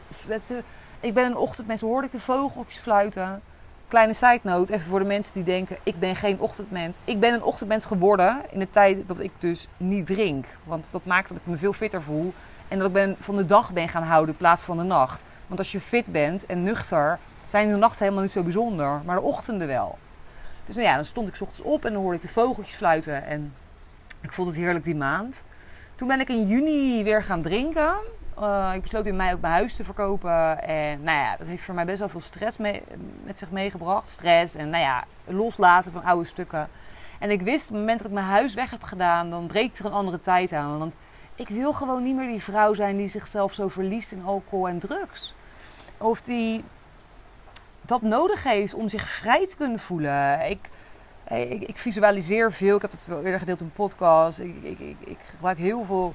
Ik 1.00 1.14
ben 1.14 1.26
een 1.26 1.38
ochtendmens, 1.38 1.82
hoorde 1.82 2.08
ik 2.08 2.12
de 2.12 2.20
vogeltjes 2.20 2.78
fluiten. 2.78 3.42
Kleine 3.88 4.14
side 4.14 4.40
note, 4.42 4.74
even 4.74 4.90
voor 4.90 5.00
de 5.00 5.06
mensen 5.06 5.34
die 5.34 5.44
denken: 5.44 5.78
ik 5.84 6.00
ben 6.00 6.16
geen 6.16 6.40
ochtendmens. 6.40 6.98
Ik 7.04 7.20
ben 7.20 7.34
een 7.34 7.44
ochtendmens 7.44 7.86
geworden 7.86 8.42
in 8.52 8.60
de 8.60 8.70
tijd 8.70 9.08
dat 9.08 9.20
ik 9.20 9.32
dus 9.40 9.68
niet 9.78 10.06
drink. 10.06 10.46
Want 10.64 10.88
dat 10.92 11.06
maakt 11.06 11.28
dat 11.28 11.38
ik 11.38 11.46
me 11.46 11.58
veel 11.58 11.74
fitter 11.74 12.02
voel. 12.02 12.34
En 12.68 12.78
dat 12.78 12.88
ik 12.88 12.94
ben, 12.94 13.16
van 13.20 13.36
de 13.36 13.46
dag 13.46 13.72
ben 13.72 13.90
gaan 13.90 14.04
houden 14.04 14.30
in 14.30 14.38
plaats 14.38 14.64
van 14.64 14.78
de 14.78 14.84
nacht. 14.84 15.24
Want 15.48 15.60
als 15.60 15.72
je 15.72 15.80
fit 15.80 16.12
bent 16.12 16.46
en 16.46 16.64
nuchter, 16.64 17.20
zijn 17.50 17.68
de 17.68 17.76
nachten 17.76 18.00
helemaal 18.04 18.24
niet 18.24 18.32
zo 18.32 18.44
bijzonder. 18.44 19.02
Maar 19.06 19.16
de 19.16 19.22
ochtenden 19.22 19.68
wel. 19.68 19.98
Dus 20.66 20.76
nou 20.76 20.88
ja, 20.88 20.96
dan 20.96 21.06
stond 21.06 21.28
ik 21.28 21.36
s 21.36 21.42
ochtends 21.42 21.62
op 21.62 21.86
en 21.86 21.94
dan 21.94 22.02
hoorde 22.02 22.16
ik 22.16 22.22
de 22.22 22.28
vogeltjes 22.28 22.76
fluiten. 22.76 23.26
En 23.26 23.54
ik 24.22 24.34
vond 24.34 24.48
het 24.48 24.58
heerlijk 24.58 24.86
die 24.86 24.96
maand. 24.96 25.44
Toen 25.96 26.08
ben 26.08 26.20
ik 26.20 26.30
in 26.30 26.48
juni 26.48 27.04
weer 27.04 27.24
gaan 27.24 27.42
drinken. 27.42 27.94
Uh, 28.40 28.72
ik 28.74 28.82
besloot 28.82 29.06
in 29.06 29.16
mei 29.16 29.34
ook 29.34 29.42
mijn 29.42 29.54
huis 29.54 29.76
te 29.76 29.84
verkopen. 29.84 30.64
En 30.64 31.04
nou 31.04 31.18
ja, 31.18 31.38
dat 31.38 31.48
heeft 31.48 31.64
voor 31.64 31.74
mij 31.74 31.86
best 31.86 32.00
wel 32.00 32.10
veel 32.10 32.22
stress 32.22 32.58
mee, 32.58 32.82
met 33.24 33.38
zich 33.38 33.52
meegebracht. 33.52 34.08
Stress 34.08 34.56
en 34.56 34.70
nou 34.70 34.84
ja, 34.84 35.04
loslaten 35.26 35.92
van 35.92 36.04
oude 36.04 36.28
stukken. 36.28 36.70
En 37.20 37.32
ik 37.32 37.42
wist, 37.42 37.68
op 37.68 37.74
het 37.74 37.80
moment 37.80 37.98
dat 37.98 38.08
ik 38.08 38.14
mijn 38.14 38.26
huis 38.26 38.54
weg 38.54 38.72
heb 38.72 38.84
gedaan, 38.84 39.30
dan 39.30 39.48
breekt 39.48 39.80
er 39.80 39.86
een 39.86 39.92
andere 39.92 40.20
tijd 40.20 40.54
aan. 40.54 40.80
Want 40.80 40.94
ik 41.36 41.50
wil 41.50 41.74
gewoon 41.74 42.04
niet 42.04 42.16
meer 42.16 42.28
die 42.28 42.44
vrouw 42.44 42.74
zijn 42.74 42.98
die 42.98 43.08
zichzelf 43.08 43.54
zo 43.54 43.68
verliest 43.68 44.12
in 44.12 44.24
alcohol 44.26 44.68
en 44.68 44.80
drugs. 44.80 45.34
Of 45.98 46.22
die 46.22 46.64
dat 47.90 48.02
nodig 48.02 48.44
heeft 48.44 48.74
om 48.74 48.90
zich 48.90 49.10
vrij 49.10 49.48
te 49.48 49.56
kunnen 49.56 49.80
voelen. 49.80 50.50
Ik, 50.50 50.60
ik, 51.68 51.78
visualiseer 51.78 52.52
veel. 52.52 52.76
Ik 52.76 52.82
heb 52.82 52.92
het 52.92 53.06
wel 53.08 53.24
eerder 53.24 53.40
gedeeld 53.40 53.60
in 53.60 53.66
een 53.66 53.72
podcast. 53.72 54.40
Ik, 54.40 54.56
ik, 54.62 54.80
ik, 54.80 54.96
ik 55.00 55.18
gebruik 55.26 55.58
heel 55.58 55.86
veel 55.86 56.14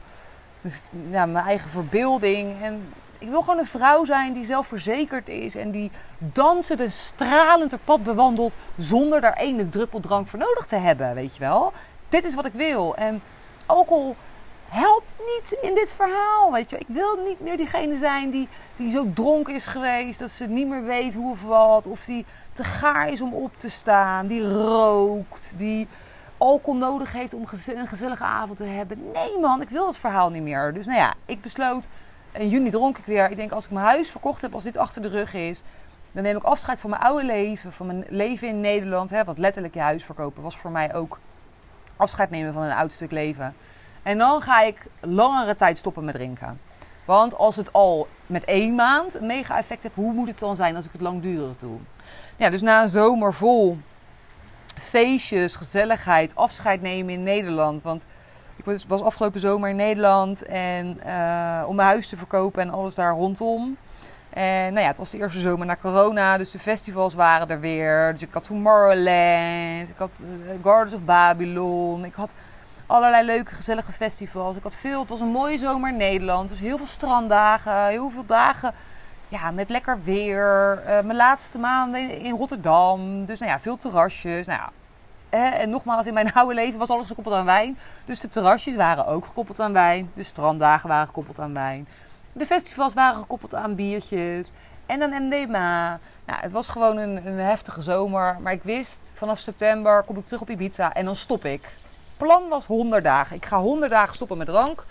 ja, 1.11 1.27
mijn 1.27 1.45
eigen 1.45 1.71
verbeelding. 1.71 2.63
En 2.63 2.93
ik 3.19 3.29
wil 3.29 3.41
gewoon 3.41 3.59
een 3.59 3.67
vrouw 3.67 4.05
zijn 4.05 4.33
die 4.33 4.45
zelfverzekerd 4.45 5.29
is 5.29 5.55
en 5.55 5.71
die 5.71 5.91
dansend 6.19 6.81
en 6.81 6.91
stralend 6.91 7.73
er 7.73 7.79
pad 7.85 8.03
bewandelt 8.03 8.55
zonder 8.77 9.21
daar 9.21 9.37
ene 9.37 9.69
druppel 9.69 10.01
drank 10.01 10.29
voor 10.29 10.39
nodig 10.39 10.67
te 10.67 10.77
hebben, 10.77 11.15
weet 11.15 11.35
je 11.35 11.41
wel. 11.41 11.73
Dit 12.09 12.25
is 12.25 12.35
wat 12.35 12.45
ik 12.45 12.53
wil. 12.53 12.97
En 12.97 13.23
alcohol 13.67 14.17
helpt 14.75 15.07
niet 15.19 15.59
in 15.63 15.75
dit 15.75 15.93
verhaal, 15.93 16.53
weet 16.53 16.71
je. 16.71 16.79
Ik 16.79 16.87
wil 16.89 17.17
niet 17.27 17.41
meer 17.41 17.57
diegene 17.57 17.97
zijn 17.97 18.31
die, 18.31 18.49
die 18.77 18.91
zo 18.91 19.07
dronken 19.15 19.55
is 19.55 19.67
geweest 19.67 20.19
dat 20.19 20.31
ze 20.31 20.47
niet 20.47 20.69
meer 20.69 20.85
weet 20.85 21.15
hoe 21.15 21.31
of 21.31 21.43
wat. 21.43 21.87
Of 21.87 22.05
die 22.05 22.27
te 22.53 22.65
gaar 22.65 23.09
is 23.09 23.21
om 23.21 23.35
op 23.35 23.57
te 23.57 23.71
staan, 23.71 24.27
die 24.27 24.49
rookt, 24.49 25.55
die 25.57 25.89
alcohol 26.39 26.79
nodig 26.79 27.13
heeft 27.13 27.35
om 27.35 27.47
een 27.67 27.87
gezellige 27.87 28.25
avond 28.25 28.57
te 28.57 28.65
hebben. 28.65 29.11
Nee 29.13 29.39
man, 29.41 29.63
ik 29.63 29.69
wil 29.69 29.87
het 29.87 29.97
verhaal 29.97 30.31
niet 30.31 30.43
meer. 30.43 30.75
Dus 30.75 30.87
nou 30.87 30.99
ja, 30.99 31.15
ik 31.27 31.41
besloot, 31.41 31.87
in 32.33 32.49
juni 32.49 32.71
dronk 32.71 32.99
ik 32.99 33.05
weer. 33.05 33.31
Ik 33.31 33.37
denk 33.37 33.53
als 33.53 33.65
ik 33.65 33.71
mijn 33.71 33.87
huis 33.87 34.11
verkocht 34.11 34.43
heb, 34.43 34.55
als 34.55 34.65
dit 34.65 34.77
achter 34.77 35.03
de 35.03 35.09
rug 35.09 35.35
is... 35.35 35.63
dan 36.13 36.23
neem 36.23 36.37
ik 36.37 36.43
afscheid 36.43 36.81
van 36.81 36.91
mijn 36.91 37.03
oude 37.03 37.25
leven, 37.25 37.73
van 37.73 37.87
mijn 37.87 38.05
leven 38.09 38.49
in 38.49 38.61
Nederland. 38.61 39.11
Hè, 39.11 39.25
want 39.25 39.39
letterlijk 39.39 39.75
je 39.75 39.81
huis 39.81 40.05
verkopen 40.05 40.43
was 40.43 40.57
voor 40.57 40.71
mij 40.71 40.95
ook 40.95 41.19
afscheid 41.97 42.31
nemen 42.31 42.53
van 42.53 42.63
een 42.63 42.73
oud 42.73 42.93
stuk 42.93 43.11
leven. 43.11 43.55
En 44.05 44.19
dan 44.19 44.43
ga 44.43 44.63
ik 44.63 44.77
langere 45.01 45.57
tijd 45.57 45.77
stoppen 45.77 46.05
met 46.05 46.15
drinken. 46.15 46.61
Want 47.05 47.37
als 47.37 47.57
het 47.57 47.73
al 47.73 48.09
met 48.27 48.45
één 48.45 48.75
maand 48.75 49.15
een 49.15 49.27
mega 49.27 49.57
effect 49.59 49.83
heeft, 49.83 49.95
hoe 49.95 50.13
moet 50.13 50.29
het 50.29 50.39
dan 50.39 50.57
zijn 50.57 50.77
als 50.77 50.87
ik 50.87 50.93
het 50.93 51.01
langdurig 51.01 51.59
doe? 51.59 51.79
Ja, 52.37 52.51
dus 52.51 52.63
na 52.63 52.83
een 52.83 52.89
zomer 52.89 53.35
vol 53.35 53.79
feestjes, 54.79 55.57
gezelligheid, 55.57 56.37
afscheid 56.37 56.83
nemen 56.83 57.13
in 57.13 57.23
Nederland. 57.23 57.83
Want 57.83 58.07
ik 58.57 58.65
was 58.89 59.03
afgelopen 59.03 59.41
zomer 59.41 59.71
in 59.71 59.77
Nederland 59.77 60.43
en, 60.43 61.01
uh, 61.07 61.65
om 61.67 61.77
mijn 61.77 61.89
huis 61.89 62.09
te 62.09 62.17
verkopen 62.17 62.63
en 62.63 62.71
alles 62.71 62.95
daar 62.95 63.13
rondom. 63.13 63.77
En 64.31 64.73
nou 64.73 64.81
ja, 64.81 64.87
het 64.87 64.99
was 64.99 65.11
de 65.11 65.19
eerste 65.19 65.39
zomer 65.39 65.67
na 65.67 65.77
corona, 65.77 66.39
dus 66.39 66.51
de 66.51 66.59
festivals 66.59 67.15
waren 67.15 67.49
er 67.49 67.61
weer. 67.61 68.13
Dus 68.13 68.23
ik 68.23 68.33
had 68.33 68.45
Tomorrowland, 68.45 69.89
ik 69.89 69.97
had 69.97 70.11
uh, 70.21 70.27
Gardens 70.63 70.95
of 70.95 71.05
Babylon, 71.05 72.05
ik 72.05 72.15
had 72.15 72.33
allerlei 72.87 73.25
leuke 73.25 73.55
gezellige 73.55 73.93
festivals. 73.93 74.57
Ik 74.57 74.63
had 74.63 74.75
veel, 74.75 75.01
het 75.01 75.09
was 75.09 75.21
een 75.21 75.29
mooie 75.29 75.59
zomer 75.59 75.91
in 75.91 75.97
Nederland, 75.97 76.49
dus 76.49 76.59
heel 76.59 76.77
veel 76.77 76.87
stranddagen, 76.87 77.87
heel 77.87 78.11
veel 78.11 78.27
dagen 78.27 78.75
ja, 79.29 79.51
met 79.51 79.71
lekker 79.71 80.03
weer. 80.03 80.79
Uh, 80.79 80.87
mijn 80.87 81.17
laatste 81.17 81.59
maanden 81.59 82.11
in 82.11 82.37
Rotterdam. 82.37 83.25
Dus 83.25 83.39
nou 83.39 83.51
ja, 83.51 83.59
veel 83.59 83.79
terrasjes. 83.79 84.47
Nou 84.47 84.71
en 85.35 85.71
nogmaals, 85.71 86.07
in 86.07 86.15
mijn 86.15 86.33
oude 86.41 86.55
leven 86.55 86.79
was 86.79 86.89
alles 86.89 87.07
gekoppeld 87.07 87.35
aan 87.35 87.45
wijn. 87.45 87.79
Dus 88.05 88.21
de 88.21 88.29
terrasjes 88.29 88.75
waren 88.75 89.07
ook 89.07 89.25
gekoppeld 89.25 89.61
aan 89.61 89.73
wijn. 89.73 90.11
De 90.15 90.23
stranddagen 90.23 90.89
waren 90.89 91.07
gekoppeld 91.07 91.41
aan 91.41 91.55
wijn. 91.55 91.87
De 92.33 92.47
festivals 92.47 92.95
waren 92.95 93.21
gekoppeld 93.21 93.55
aan 93.55 93.75
biertjes. 93.75 94.51
En 94.87 94.99
dan 94.99 95.11
MDMA. 95.11 95.99
Nou, 96.27 96.41
het 96.41 96.53
was 96.53 96.69
gewoon 96.69 96.97
een, 96.97 97.27
een 97.27 97.39
heftige 97.39 97.83
zomer. 97.83 98.37
Maar 98.41 98.53
ik 98.53 98.63
wist, 98.63 99.11
vanaf 99.15 99.39
september 99.39 100.03
kom 100.03 100.17
ik 100.17 100.25
terug 100.25 100.41
op 100.41 100.51
Ibiza 100.51 100.93
en 100.93 101.05
dan 101.05 101.17
stop 101.17 101.45
ik. 101.45 101.69
Plan 102.17 102.49
was 102.49 102.67
100 102.67 103.05
dagen. 103.05 103.37
Ik 103.37 103.45
ga 103.45 103.59
100 103.59 103.91
dagen 103.91 104.15
stoppen 104.15 104.39
met 104.39 104.47
drank. 104.47 104.85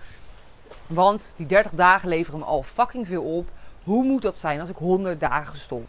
Want 0.88 1.34
die 1.38 1.46
30 1.46 1.72
dagen 1.72 2.10
leveren 2.10 2.40
me 2.40 2.46
al 2.46 2.64
fucking 2.64 3.08
veel 3.08 3.24
op. 3.24 3.50
Hoe 3.84 4.04
moet 4.04 4.22
dat 4.22 4.38
zijn 4.38 4.60
als 4.60 4.70
ik 4.70 4.78
100 4.78 5.20
dagen 5.20 5.58
stop? 5.58 5.88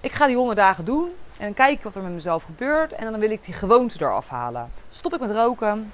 Ik 0.00 0.12
ga 0.12 0.26
die 0.26 0.36
100 0.36 0.58
dagen 0.58 0.84
doen 0.84 1.10
en 1.36 1.44
dan 1.44 1.54
kijk 1.54 1.78
ik 1.78 1.82
wat 1.82 1.94
er 1.94 2.02
met 2.02 2.12
mezelf 2.12 2.42
gebeurt. 2.42 2.92
En 2.92 3.10
dan 3.10 3.20
wil 3.20 3.30
ik 3.30 3.44
die 3.44 3.54
gewoonte 3.54 4.04
eraf 4.04 4.28
halen. 4.28 4.70
Stop 4.90 5.14
ik 5.14 5.20
met 5.20 5.30
roken, 5.30 5.92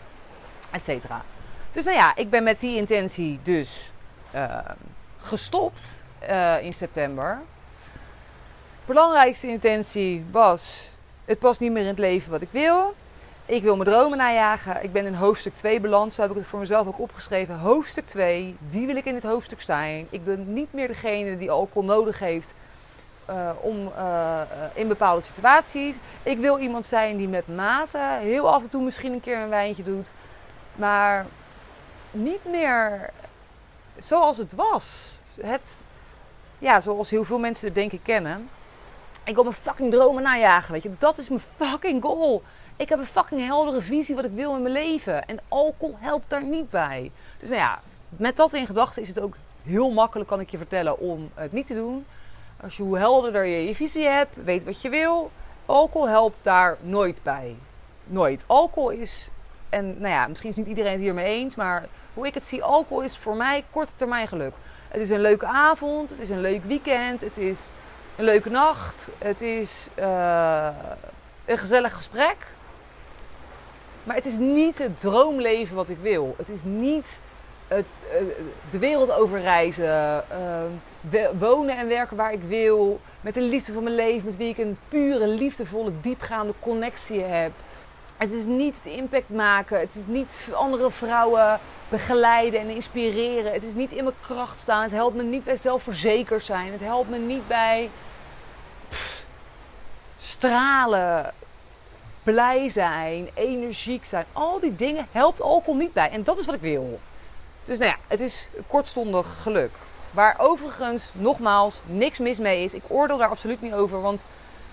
et 0.71 0.85
cetera. 0.85 1.23
Dus 1.71 1.85
nou 1.85 1.97
ja, 1.97 2.17
ik 2.17 2.31
ben 2.31 2.43
met 2.43 2.61
die 2.61 2.77
intentie 2.77 3.39
dus 3.43 3.93
uh, 4.35 4.59
gestopt 5.21 6.03
uh, 6.29 6.63
in 6.63 6.73
september. 6.73 7.41
Belangrijkste 8.85 9.47
intentie 9.47 10.25
was: 10.31 10.93
het 11.25 11.39
past 11.39 11.61
niet 11.61 11.73
meer 11.73 11.83
in 11.83 11.89
het 11.89 11.99
leven 11.99 12.31
wat 12.31 12.43
ik 12.43 12.49
wil. 12.51 12.95
Ik 13.47 13.63
wil 13.63 13.77
mijn 13.77 13.89
dromen 13.89 14.19
najagen. 14.19 14.83
Ik 14.83 14.93
ben 14.93 15.07
in 15.07 15.15
hoofdstuk 15.15 15.55
2 15.55 15.81
beland. 15.81 16.13
Zo 16.13 16.23
heb 16.23 16.31
ik 16.31 16.37
het 16.37 16.47
voor 16.47 16.59
mezelf 16.59 16.87
ook 16.87 17.01
opgeschreven. 17.01 17.59
Hoofdstuk 17.59 18.07
2. 18.07 18.57
Wie 18.71 18.87
wil 18.87 18.97
ik 18.97 19.05
in 19.05 19.15
dit 19.15 19.23
hoofdstuk 19.23 19.61
zijn? 19.61 20.07
Ik 20.11 20.25
ben 20.25 20.53
niet 20.53 20.73
meer 20.73 20.87
degene 20.87 21.39
die 21.39 21.51
alcohol 21.51 21.85
nodig 21.85 22.19
heeft 22.19 22.55
uh, 23.31 23.51
om, 23.61 23.93
uh, 23.97 24.41
in 24.75 24.89
bepaalde 24.89 25.23
situaties. 25.23 25.97
Ik 26.23 26.39
wil 26.39 26.59
iemand 26.59 26.87
zijn 26.87 27.17
die 27.17 27.29
met 27.29 27.49
mate 27.49 28.19
heel 28.21 28.53
af 28.53 28.63
en 28.63 28.69
toe 28.69 28.83
misschien 28.83 29.13
een 29.13 29.21
keer 29.21 29.39
een 29.39 29.49
wijntje 29.49 29.83
doet. 29.83 30.07
Maar 30.75 31.27
niet 32.11 32.45
meer 32.45 33.11
zoals 33.99 34.39
het 34.39 34.53
was. 34.53 35.19
Het, 35.41 35.83
ja, 36.59 36.81
zoals 36.81 37.11
heel 37.11 37.25
veel 37.25 37.39
mensen 37.39 37.67
het 37.67 37.75
denk 37.75 37.93
ik 37.93 38.01
kennen. 38.03 38.49
Ik 39.25 39.35
wil 39.35 39.45
mijn 39.45 39.57
fucking 39.57 39.93
dromen 39.93 40.23
najagen, 40.23 40.73
weet 40.73 40.83
je. 40.83 40.91
Dat 40.99 41.19
is 41.19 41.29
mijn 41.29 41.43
fucking 41.57 42.03
goal. 42.03 42.43
Ik 42.77 42.89
heb 42.89 42.99
een 42.99 43.07
fucking 43.07 43.47
heldere 43.47 43.81
visie 43.81 44.15
wat 44.15 44.25
ik 44.25 44.31
wil 44.35 44.55
in 44.55 44.63
mijn 44.63 44.75
leven. 44.75 45.27
En 45.27 45.39
alcohol 45.49 45.97
helpt 45.99 46.31
daar 46.31 46.45
niet 46.45 46.71
bij. 46.71 47.11
Dus 47.39 47.49
nou 47.49 47.61
ja, 47.61 47.79
met 48.09 48.37
dat 48.37 48.53
in 48.53 48.67
gedachten 48.67 49.03
is 49.03 49.09
het 49.09 49.21
ook 49.21 49.37
heel 49.63 49.91
makkelijk, 49.91 50.29
kan 50.29 50.41
ik 50.41 50.51
je 50.51 50.57
vertellen, 50.57 50.99
om 50.99 51.31
het 51.35 51.53
niet 51.53 51.67
te 51.67 51.75
doen. 51.75 52.07
Als 52.63 52.77
je 52.77 52.83
hoe 52.83 52.99
helderder 52.99 53.45
je 53.45 53.67
je 53.67 53.75
visie 53.75 54.07
hebt, 54.07 54.45
weet 54.45 54.65
wat 54.65 54.81
je 54.81 54.89
wil. 54.89 55.31
Alcohol 55.67 56.09
helpt 56.09 56.37
daar 56.43 56.77
nooit 56.81 57.21
bij. 57.23 57.57
Nooit. 58.05 58.45
Alcohol 58.47 58.91
is, 58.91 59.29
en 59.69 59.99
nou 59.99 60.13
ja, 60.13 60.27
misschien 60.27 60.51
is 60.51 60.57
niet 60.57 60.67
iedereen 60.67 60.93
het 60.93 61.01
hiermee 61.01 61.35
eens, 61.35 61.55
maar 61.55 61.87
hoe 62.15 62.27
ik 62.27 62.35
het 62.35 62.45
zie, 62.45 62.63
alcohol 62.63 63.03
is 63.03 63.17
voor 63.17 63.37
mij 63.37 63.65
korte 63.71 63.93
termijn 63.97 64.29
geluk. 64.29 64.55
Het 64.89 65.01
is 65.01 65.11
een 65.11 65.21
leuke 65.21 65.47
avond, 65.47 66.11
het 66.11 66.21
is 66.21 66.31
een 66.31 66.41
leuk 66.41 66.65
weekend, 66.65 67.21
het 67.21 67.37
is 67.37 67.71
een 68.17 68.25
leuke 68.25 68.51
nacht, 68.51 69.09
het 69.19 69.41
is 69.41 69.89
uh, 69.99 70.69
een 71.45 71.59
gezellig 71.59 71.97
gesprek. 71.97 72.37
Maar 74.05 74.17
het 74.17 74.27
is 74.27 74.39
niet 74.39 74.79
het 74.79 75.01
droomleven 75.01 75.77
wat 75.77 75.89
ik 75.89 75.99
wil. 76.03 76.35
Het 76.39 76.49
is 76.49 76.61
niet 76.63 77.07
het, 77.69 77.87
uh, 78.13 78.19
de 78.71 78.79
wereld 78.79 79.11
overreizen, 79.11 80.25
uh, 81.13 81.29
wonen 81.39 81.77
en 81.77 81.89
werken 81.89 82.17
waar 82.17 82.33
ik 82.33 82.43
wil, 82.49 83.01
met 83.21 83.35
de 83.35 83.41
liefde 83.41 83.73
van 83.73 83.83
mijn 83.83 83.95
leven, 83.95 84.25
met 84.25 84.37
wie 84.37 84.49
ik 84.49 84.59
een 84.59 84.79
pure, 84.89 85.29
liefdevolle, 85.29 85.91
diepgaande 86.01 86.53
connectie 86.61 87.21
heb. 87.21 87.53
Het 88.17 88.33
is 88.33 88.45
niet 88.45 88.75
het 88.83 88.93
impact 88.93 89.31
maken. 89.31 89.79
Het 89.79 89.95
is 89.95 90.03
niet 90.07 90.49
andere 90.53 90.91
vrouwen 90.91 91.61
begeleiden 91.89 92.61
en 92.61 92.69
inspireren. 92.69 93.53
Het 93.53 93.63
is 93.63 93.75
niet 93.75 93.91
in 93.91 94.05
mijn 94.05 94.17
kracht 94.21 94.59
staan. 94.59 94.83
Het 94.83 94.91
helpt 94.91 95.17
me 95.17 95.23
niet 95.23 95.45
bij 95.45 95.57
zelfverzekerd 95.57 96.45
zijn. 96.45 96.73
Het 96.73 96.81
helpt 96.81 97.11
me 97.11 97.19
niet 97.19 97.49
bij 97.49 97.91
stralen, 100.17 101.33
blij 102.25 102.69
zijn, 102.69 103.29
energiek 103.35 104.05
zijn. 104.05 104.25
Al 104.33 104.61
die 104.61 104.77
dingen 104.77 105.07
helpt 105.13 105.41
alcohol 105.41 105.81
niet 105.81 105.93
bij. 105.93 106.11
En 106.11 106.25
dat 106.25 106.39
is 106.39 106.47
wat 106.47 106.55
ik 106.55 106.61
wil. 106.61 107.01
Dus 107.65 107.79
nou 107.79 107.91
ja, 107.91 107.97
het 108.09 108.21
is 108.21 108.49
kortstondig 108.67 109.37
geluk. 109.43 109.71
Waar 110.11 110.35
overigens, 110.39 111.11
nogmaals, 111.13 111.81
niks 111.85 112.19
mis 112.19 112.39
mee 112.39 112.65
is. 112.65 112.75
Ik 112.75 112.83
oordeel 112.89 113.19
daar 113.19 113.29
absoluut 113.29 113.63
niet 113.63 113.73
over. 113.73 114.01
Want 114.01 114.21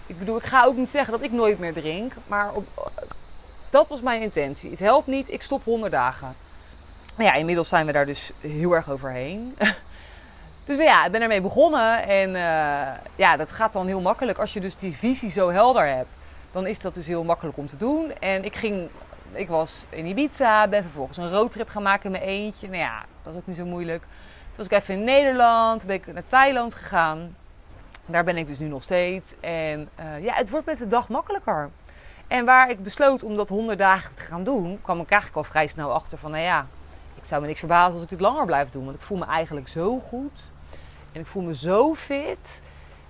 ik 0.06 0.20
bedoel, 0.20 0.38
ik 0.38 0.44
ga 0.44 0.66
ook 0.66 0.76
niet 0.76 0.92
zeggen 0.92 1.12
dat 1.12 1.22
ik 1.22 1.32
nooit 1.32 1.60
meer 1.60 1.74
drink. 1.74 2.14
Maar 2.28 2.54
op, 2.54 2.92
dat 3.70 3.88
was 3.88 4.02
mijn 4.02 4.22
intentie. 4.22 4.70
Het 4.70 4.80
helpt 4.80 5.08
niet, 5.08 5.32
ik 5.32 5.42
stop 5.42 5.64
100 5.64 5.92
dagen. 5.92 6.36
Nou 7.16 7.30
ja, 7.30 7.36
inmiddels 7.36 7.70
zijn 7.70 7.86
we 7.86 7.92
daar 7.92 8.06
dus 8.06 8.32
heel 8.40 8.72
erg 8.72 8.90
overheen. 8.90 9.58
dus 10.66 10.78
ja, 10.78 11.06
ik 11.06 11.12
ben 11.12 11.22
ermee 11.22 11.42
begonnen. 11.42 12.08
En 12.08 12.30
uh, 12.30 12.98
ja, 13.16 13.38
dat 13.38 13.52
gaat 13.52 13.74
dan 13.74 13.88
heel 13.88 14.02
makkelijk. 14.02 14.38
Als 14.38 14.54
je 14.54 14.60
dus 14.60 14.78
die 14.78 14.98
visie 14.98 15.32
zo 15.32 15.50
helder 15.50 15.88
hebt, 15.88 16.10
dan 16.52 16.68
is 16.68 16.80
dat 16.80 16.94
dus 16.94 17.08
heel 17.08 17.24
makkelijk 17.24 17.58
om 17.58 17.68
te 17.68 17.78
doen. 17.78 18.14
En 18.20 18.44
ik 18.44 18.56
ging, 18.56 18.90
ik 19.32 19.48
was 19.48 19.86
in 19.90 20.06
Ibiza, 20.06 20.68
ben 20.68 20.84
vervolgens 20.84 21.18
een 21.18 21.32
roadtrip 21.32 21.70
gaan 21.70 21.84
maken 21.84 22.06
in 22.06 22.12
mijn 22.12 22.24
eentje. 22.24 22.68
Nou 22.68 22.80
ja, 22.80 23.00
dat 23.00 23.34
was 23.34 23.36
ook 23.36 23.48
niet 23.48 23.58
zo 23.58 23.66
moeilijk. 23.66 24.02
Toen 24.02 24.58
was 24.58 24.66
ik 24.66 24.72
even 24.72 24.94
in 24.94 25.04
Nederland, 25.04 25.86
ben 25.86 25.96
ik 25.96 26.14
naar 26.14 26.28
Thailand 26.28 26.76
gegaan. 26.76 27.36
Daar 28.06 28.24
ben 28.24 28.38
ik 28.38 28.48
dus 28.48 28.60
nu 28.60 28.68
nog 28.68 28.84
steeds. 28.84 29.34
En 29.40 29.90
uh, 30.00 30.24
ja, 30.24 30.34
het 30.34 30.50
wordt 30.50 30.66
met 30.66 30.78
de 30.78 30.88
dag 30.88 31.10
makkelijker. 31.10 31.70
En 32.28 32.46
waar 32.46 32.70
ik 32.70 32.84
besloot 32.84 33.24
om 33.24 33.36
dat 33.36 33.50
100 33.50 33.78
dagen 33.78 34.16
te 34.16 34.22
gaan 34.22 34.44
doen, 34.44 34.80
kwam 34.82 35.00
ik 35.00 35.10
eigenlijk 35.10 35.46
al 35.46 35.52
vrij 35.52 35.68
snel 35.68 35.94
achter 35.94 36.18
van, 36.18 36.32
nou 36.32 36.44
ja, 36.44 36.68
ik 37.16 37.26
zou 37.26 37.42
me 37.42 37.48
niks 37.48 37.60
verbazen 37.60 37.94
als 37.94 38.04
ik 38.04 38.10
dit 38.10 38.20
langer 38.20 38.46
blijf 38.46 38.70
doen. 38.70 38.84
Want 38.84 38.96
ik 38.96 39.02
voel 39.02 39.18
me 39.18 39.26
eigenlijk 39.26 39.68
zo 39.68 40.00
goed. 40.00 40.40
En 41.12 41.20
ik 41.20 41.28
voel 41.28 41.44
me 41.44 41.56
zo 41.56 41.96
fit. 41.96 42.62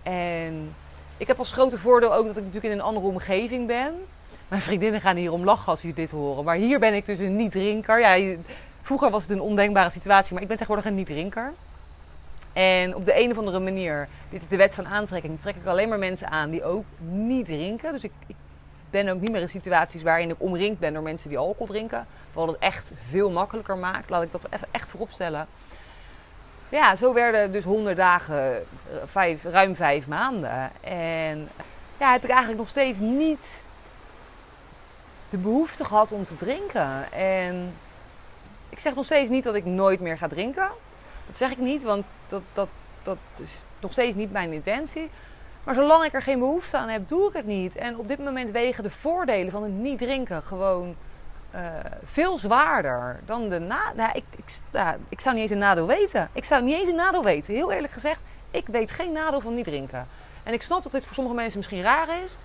En 0.04 0.76
ik 1.22 1.28
heb 1.28 1.40
als 1.40 1.52
grote 1.52 1.78
voordeel 1.78 2.14
ook 2.14 2.26
dat 2.26 2.38
ik 2.38 2.44
natuurlijk 2.44 2.74
in 2.74 2.80
een 2.80 2.86
andere 2.86 3.06
omgeving 3.06 3.68
ben. 3.68 3.94
Mijn 4.48 4.62
vriendinnen 4.62 5.02
gaan 5.02 5.16
hier 5.16 5.32
om 5.32 5.44
lachen 5.44 5.68
als 5.68 5.82
ze 5.82 5.94
dit 5.94 6.12
horen. 6.12 6.44
Maar 6.44 6.56
hier 6.56 6.80
ben 6.80 6.94
ik 6.94 7.06
dus 7.06 7.20
een 7.20 7.36
niet-drinker. 7.36 8.00
Ja, 8.00 8.36
vroeger 8.82 9.10
was 9.10 9.22
het 9.22 9.32
een 9.32 9.42
ondenkbare 9.42 9.90
situatie, 9.90 10.34
maar 10.34 10.42
ik 10.42 10.48
ben 10.48 10.58
tegenwoordig 10.58 10.92
een 10.92 10.98
niet-drinker. 10.98 11.54
En 12.54 12.96
op 12.96 13.06
de 13.06 13.20
een 13.20 13.32
of 13.32 13.38
andere 13.38 13.60
manier, 13.60 14.08
dit 14.30 14.42
is 14.42 14.48
de 14.48 14.56
wet 14.56 14.76
van 14.76 14.88
aantrekking, 14.88 15.40
trek 15.40 15.56
ik 15.56 15.66
alleen 15.66 15.90
maar 15.90 16.00
mensen 16.00 16.30
aan 16.30 16.50
die 16.50 16.64
ook 16.64 16.86
niet 17.10 17.46
drinken. 17.46 17.92
Dus 17.92 18.04
ik, 18.04 18.12
ik 18.28 18.36
ben 18.90 19.10
ook 19.10 19.20
niet 19.20 19.32
meer 19.32 19.42
in 19.42 19.50
situaties 19.50 20.02
waarin 20.02 20.30
ik 20.30 20.36
omringd 20.38 20.80
ben 20.80 20.94
door 20.94 21.04
mensen 21.04 21.30
die 21.30 21.38
alcohol 21.38 21.68
drinken. 21.68 22.08
Wat 22.34 22.48
het 22.48 22.58
echt 22.60 22.92
veel 23.10 23.30
makkelijker 23.30 23.78
maakt. 23.78 24.10
Laat 24.10 24.24
ik 24.24 24.32
dat 24.32 24.46
even 24.50 24.68
echt 24.72 24.90
voorop 24.90 25.12
stellen. 25.12 25.48
Ja, 26.72 26.96
zo 26.96 27.14
werden 27.14 27.52
dus 27.52 27.64
100 27.64 27.98
dagen, 27.98 28.66
eh, 29.14 29.44
ruim 29.44 29.76
vijf 29.76 30.08
maanden. 30.08 30.72
En 30.82 31.50
ja, 32.00 32.12
heb 32.12 32.24
ik 32.24 32.30
eigenlijk 32.30 32.60
nog 32.60 32.68
steeds 32.68 33.00
niet 33.00 33.64
de 35.30 35.38
behoefte 35.38 35.86
gehad 35.86 36.12
om 36.12 36.26
te 36.26 36.36
drinken. 36.36 37.12
En 37.12 37.74
ik 38.70 38.80
zeg 38.80 38.96
nog 38.96 39.06
steeds 39.06 39.30
niet 39.30 39.44
dat 39.44 39.56
ik 39.56 39.66
nooit 39.66 40.00
meer 40.00 40.18
ga 40.18 40.28
drinken. 40.28 40.70
Dat 41.26 41.38
zeg 41.38 41.52
ik 41.52 41.58
niet, 41.58 41.84
want 41.84 42.06
dat, 42.28 42.42
dat, 42.54 42.70
dat 43.04 43.18
is 43.38 43.52
nog 43.80 43.92
steeds 43.92 44.16
niet 44.16 44.32
mijn 44.32 44.54
intentie. 44.54 45.10
Maar 45.64 45.76
zolang 45.76 46.04
ik 46.04 46.14
er 46.14 46.22
geen 46.22 46.40
behoefte 46.40 46.78
aan 46.78 46.90
heb, 46.90 47.08
doe 47.08 47.28
ik 47.28 47.34
het 47.34 47.46
niet. 47.46 47.76
En 47.76 47.98
op 47.98 48.08
dit 48.08 48.20
moment 48.20 48.52
wegen 48.52 48.84
de 48.84 48.92
voordelen 48.92 49.52
van 49.52 49.64
het 49.64 49.72
niet 49.72 49.98
drinken 49.98 50.44
gewoon 50.44 50.96
uh, 51.56 51.62
veel 52.12 52.38
zwaarder 52.38 53.20
dan 53.26 53.50
de. 53.50 53.60
Nou, 53.60 54.12
ik, 54.14 54.24
ik, 54.36 54.60
ik 55.10 55.20
zou 55.20 55.36
niet 55.36 55.44
eens 55.44 55.52
een 55.52 55.58
nadeel 55.58 55.88
weten. 55.88 56.30
Ik 56.34 56.46
zou 56.46 56.64
niet 56.64 56.80
eens 56.80 56.90
een 56.90 56.96
nadeel 56.96 57.24
weten. 57.24 57.54
Heel 57.54 57.72
eerlijk 57.72 57.94
gezegd, 57.94 58.20
ik 58.52 58.68
weet 58.68 58.92
geen 58.92 59.12
nadeel 59.12 59.42
van 59.42 59.56
niet 59.56 59.66
drinken. 59.66 60.08
En 60.44 60.54
ik 60.54 60.62
snap 60.62 60.84
dat 60.84 60.92
dit 60.92 61.06
voor 61.06 61.14
sommige 61.14 61.36
mensen 61.36 61.58
misschien 61.58 61.82
raar 61.82 62.08
is. 62.24 62.36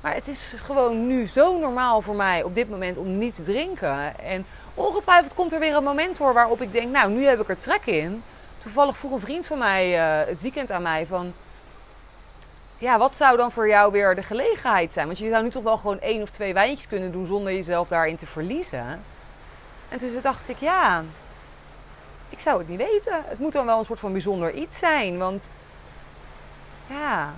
Maar 0.00 0.14
het 0.14 0.28
is 0.28 0.52
gewoon 0.64 1.06
nu 1.06 1.26
zo 1.26 1.58
normaal 1.58 2.00
voor 2.00 2.14
mij 2.14 2.42
op 2.42 2.54
dit 2.54 2.70
moment 2.70 2.96
om 2.96 3.18
niet 3.18 3.34
te 3.34 3.44
drinken. 3.44 4.18
En 4.18 4.46
ongetwijfeld 4.74 5.34
komt 5.34 5.52
er 5.52 5.58
weer 5.58 5.76
een 5.76 5.82
moment 5.82 6.16
voor 6.16 6.32
waarop 6.32 6.60
ik 6.62 6.72
denk, 6.72 6.92
nou, 6.92 7.10
nu 7.10 7.24
heb 7.24 7.40
ik 7.40 7.48
er 7.48 7.58
trek 7.58 7.86
in. 7.86 8.22
Toevallig 8.62 8.96
vroeg 8.96 9.12
een 9.12 9.20
vriend 9.20 9.46
van 9.46 9.58
mij 9.58 9.92
uh, 10.20 10.28
het 10.28 10.42
weekend 10.42 10.70
aan 10.70 10.82
mij 10.82 11.06
van 11.06 11.32
ja, 12.78 12.98
wat 12.98 13.14
zou 13.14 13.36
dan 13.36 13.52
voor 13.52 13.68
jou 13.68 13.92
weer 13.92 14.14
de 14.14 14.22
gelegenheid 14.22 14.92
zijn? 14.92 15.06
Want 15.06 15.18
je 15.18 15.30
zou 15.30 15.42
nu 15.42 15.50
toch 15.50 15.62
wel 15.62 15.76
gewoon 15.76 16.00
één 16.00 16.22
of 16.22 16.30
twee 16.30 16.54
wijntjes 16.54 16.88
kunnen 16.88 17.12
doen 17.12 17.26
zonder 17.26 17.52
jezelf 17.52 17.88
daarin 17.88 18.16
te 18.16 18.26
verliezen. 18.26 19.02
En 19.88 19.98
toen 19.98 20.18
dacht 20.22 20.48
ik, 20.48 20.56
ja, 20.58 21.04
ik 22.28 22.40
zou 22.40 22.58
het 22.58 22.68
niet 22.68 22.78
weten. 22.78 23.22
Het 23.24 23.38
moet 23.38 23.52
dan 23.52 23.66
wel 23.66 23.78
een 23.78 23.84
soort 23.84 23.98
van 23.98 24.12
bijzonder 24.12 24.54
iets 24.54 24.78
zijn. 24.78 25.18
Want 25.18 25.48
ja, 26.86 27.34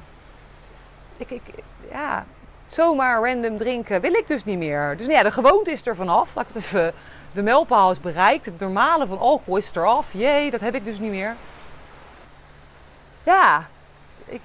ik, 1.17 1.31
ik, 1.31 1.43
ja, 1.91 2.27
zomaar 2.67 3.23
random 3.23 3.57
drinken 3.57 4.01
wil 4.01 4.13
ik 4.13 4.27
dus 4.27 4.45
niet 4.45 4.59
meer. 4.59 4.97
Dus 4.97 5.07
nou 5.07 5.19
ja, 5.19 5.25
de 5.25 5.31
gewoonte 5.31 5.71
is 5.71 5.87
er 5.87 5.97
vanaf. 5.97 6.29
Laat 6.35 6.71
de 7.33 7.43
mijlpaal 7.43 7.91
is 7.91 8.01
bereikt. 8.01 8.45
Het 8.45 8.59
normale 8.59 9.07
van 9.07 9.19
alcohol 9.19 9.57
is 9.57 9.71
eraf. 9.75 10.07
Jee, 10.11 10.51
dat 10.51 10.61
heb 10.61 10.75
ik 10.75 10.85
dus 10.85 10.99
niet 10.99 11.11
meer. 11.11 11.37
Ja, 13.23 13.67
ik, 14.25 14.41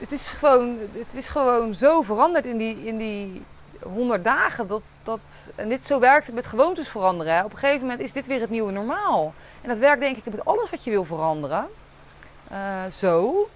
het 0.00 0.12
is 0.12 0.28
gewoon, 0.28 0.78
het 0.92 1.14
is 1.14 1.28
gewoon 1.28 1.74
zo 1.74 2.02
veranderd 2.02 2.44
in 2.44 2.56
die, 2.56 2.86
in 2.86 2.98
die 2.98 3.42
100 3.82 4.24
dagen. 4.24 4.66
Dat, 4.66 4.82
dat, 5.02 5.20
en 5.54 5.68
dit 5.68 5.86
zo 5.86 5.98
werkt 5.98 6.32
met 6.32 6.46
gewoontes 6.46 6.88
veranderen. 6.88 7.44
Op 7.44 7.52
een 7.52 7.58
gegeven 7.58 7.80
moment 7.80 8.00
is 8.00 8.12
dit 8.12 8.26
weer 8.26 8.40
het 8.40 8.50
nieuwe 8.50 8.72
normaal. 8.72 9.34
En 9.62 9.68
dat 9.68 9.78
werkt 9.78 10.00
denk 10.00 10.16
ik 10.16 10.24
met 10.24 10.44
alles 10.44 10.70
wat 10.70 10.84
je 10.84 10.90
wil 10.90 11.04
veranderen. 11.04 11.66
Uh, 12.52 12.84
zo. 12.92 13.48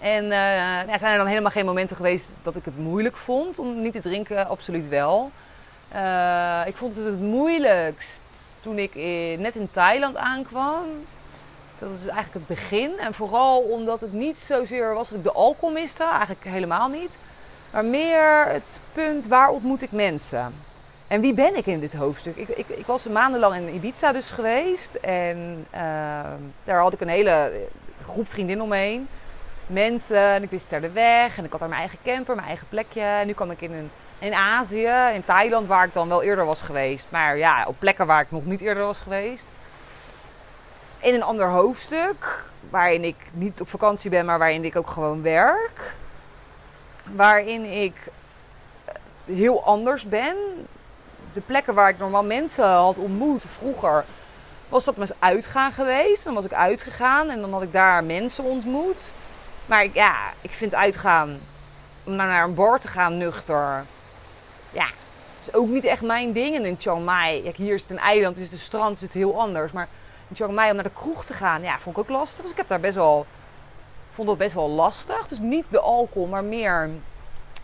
En 0.00 0.24
uh, 0.24 0.96
zijn 0.98 1.12
er 1.12 1.16
dan 1.16 1.26
helemaal 1.26 1.50
geen 1.50 1.64
momenten 1.64 1.96
geweest 1.96 2.34
dat 2.42 2.56
ik 2.56 2.64
het 2.64 2.78
moeilijk 2.78 3.16
vond 3.16 3.58
om 3.58 3.80
niet 3.82 3.92
te 3.92 4.00
drinken? 4.00 4.48
Absoluut 4.48 4.88
wel. 4.88 5.30
Uh, 5.94 6.62
ik 6.66 6.76
vond 6.76 6.96
het 6.96 7.04
het 7.04 7.20
moeilijkst 7.20 8.22
toen 8.60 8.78
ik 8.78 8.94
net 9.38 9.54
in 9.54 9.68
Thailand 9.72 10.16
aankwam. 10.16 10.84
Dat 11.78 11.90
is 11.90 12.00
eigenlijk 12.00 12.32
het 12.32 12.46
begin. 12.46 12.98
En 12.98 13.14
vooral 13.14 13.58
omdat 13.60 14.00
het 14.00 14.12
niet 14.12 14.38
zozeer 14.38 14.94
was 14.94 15.08
dat 15.08 15.18
ik 15.18 15.24
de 15.24 15.32
alcohol 15.32 15.70
miste, 15.70 16.04
eigenlijk 16.04 16.44
helemaal 16.44 16.88
niet. 16.88 17.10
Maar 17.70 17.84
meer 17.84 18.46
het 18.46 18.80
punt 18.92 19.26
waar 19.26 19.48
ontmoet 19.48 19.82
ik 19.82 19.92
mensen. 19.92 20.54
En 21.06 21.20
wie 21.20 21.34
ben 21.34 21.56
ik 21.56 21.66
in 21.66 21.80
dit 21.80 21.94
hoofdstuk? 21.94 22.36
Ik, 22.36 22.48
ik, 22.48 22.68
ik 22.68 22.86
was 22.86 23.06
maandenlang 23.06 23.54
in 23.54 23.74
Ibiza 23.74 24.12
dus 24.12 24.30
geweest. 24.30 24.94
En 24.94 25.66
uh, 25.74 25.80
daar 26.64 26.80
had 26.80 26.92
ik 26.92 27.00
een 27.00 27.08
hele 27.08 27.52
groep 28.04 28.28
vriendinnen 28.30 28.64
omheen. 28.64 29.08
Mensen, 29.66 30.22
en 30.22 30.42
ik 30.42 30.50
wist 30.50 30.70
daar 30.70 30.80
de 30.80 30.90
weg. 30.90 31.38
En 31.38 31.44
ik 31.44 31.50
had 31.50 31.60
daar 31.60 31.68
mijn 31.68 31.80
eigen 31.80 31.98
camper, 32.04 32.34
mijn 32.34 32.46
eigen 32.46 32.66
plekje. 32.68 33.00
En 33.00 33.26
nu 33.26 33.32
kwam 33.32 33.50
ik 33.50 33.60
in, 33.60 33.72
een, 33.72 33.90
in 34.18 34.34
Azië, 34.34 34.90
in 35.14 35.24
Thailand, 35.24 35.66
waar 35.66 35.84
ik 35.84 35.92
dan 35.92 36.08
wel 36.08 36.22
eerder 36.22 36.44
was 36.44 36.62
geweest. 36.62 37.06
Maar 37.08 37.36
ja, 37.36 37.64
op 37.66 37.76
plekken 37.78 38.06
waar 38.06 38.20
ik 38.20 38.30
nog 38.30 38.44
niet 38.44 38.60
eerder 38.60 38.84
was 38.84 39.00
geweest 39.00 39.46
in 40.98 41.14
een 41.14 41.22
ander 41.22 41.48
hoofdstuk. 41.48 42.44
Waarin 42.70 43.04
ik 43.04 43.16
niet 43.32 43.60
op 43.60 43.68
vakantie 43.68 44.10
ben, 44.10 44.24
maar 44.24 44.38
waarin 44.38 44.64
ik 44.64 44.76
ook 44.76 44.90
gewoon 44.90 45.22
werk. 45.22 45.94
Waarin 47.04 47.64
ik 47.64 47.94
eh, 48.84 48.94
heel 49.24 49.64
anders 49.64 50.08
ben. 50.08 50.36
De 51.32 51.40
plekken 51.40 51.74
waar 51.74 51.88
ik 51.88 51.98
normaal 51.98 52.24
mensen 52.24 52.64
had 52.64 52.96
ontmoet 52.96 53.44
vroeger, 53.58 54.04
was 54.68 54.84
dat 54.84 54.98
eens 54.98 55.12
uitgaan 55.18 55.72
geweest. 55.72 56.24
Dan 56.24 56.34
was 56.34 56.44
ik 56.44 56.52
uitgegaan 56.52 57.28
en 57.28 57.40
dan 57.40 57.52
had 57.52 57.62
ik 57.62 57.72
daar 57.72 58.04
mensen 58.04 58.44
ontmoet. 58.44 59.02
Maar 59.66 59.86
ja, 59.92 60.14
ik 60.40 60.50
vind 60.50 60.74
uitgaan, 60.74 61.38
om 62.04 62.14
naar 62.14 62.44
een 62.44 62.54
bar 62.54 62.80
te 62.80 62.88
gaan 62.88 63.18
nuchter, 63.18 63.84
ja, 64.70 64.86
is 65.40 65.54
ook 65.54 65.68
niet 65.68 65.84
echt 65.84 66.02
mijn 66.02 66.32
ding. 66.32 66.54
En 66.54 66.64
in 66.64 66.76
Chiang 66.78 67.04
Mai, 67.04 67.52
hier 67.56 67.74
is 67.74 67.82
het 67.82 67.90
een 67.90 67.98
eiland, 67.98 68.36
is 68.36 68.50
het 68.50 68.60
strand, 68.60 68.96
is 68.96 69.02
het 69.02 69.12
heel 69.12 69.40
anders. 69.40 69.72
Maar 69.72 69.88
in 70.28 70.36
Chiang 70.36 70.52
Mai 70.52 70.68
om 70.68 70.74
naar 70.74 70.84
de 70.84 70.90
kroeg 70.90 71.24
te 71.24 71.34
gaan, 71.34 71.62
ja, 71.62 71.78
vond 71.78 71.96
ik 71.96 72.02
ook 72.02 72.08
lastig. 72.08 72.42
Dus 72.42 72.50
ik 72.50 72.56
heb 72.56 72.68
daar 72.68 72.80
best 72.80 72.94
wel, 72.94 73.26
vond 74.12 74.28
dat 74.28 74.38
best 74.38 74.54
wel 74.54 74.68
lastig. 74.68 75.26
Dus 75.26 75.38
niet 75.38 75.64
de 75.68 75.80
alcohol, 75.80 76.26
maar 76.26 76.44
meer 76.44 76.90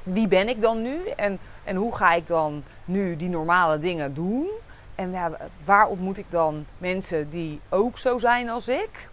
wie 0.03 0.29
ben 0.29 0.49
ik 0.49 0.61
dan 0.61 0.83
nu? 0.83 1.07
En, 1.09 1.39
en 1.65 1.77
hoe 1.77 1.97
ga 1.97 2.13
ik 2.13 2.27
dan 2.27 2.65
nu 2.85 3.17
die 3.17 3.29
normale 3.29 3.79
dingen 3.79 4.15
doen? 4.15 4.49
En 4.95 5.13
ja, 5.13 5.37
waar 5.65 5.87
ontmoet 5.87 6.19
ik 6.19 6.31
dan 6.31 6.67
mensen 6.79 7.31
die 7.31 7.61
ook 7.69 7.99
zo 7.99 8.19
zijn 8.19 8.49
als 8.49 8.69
ik? 8.69 9.09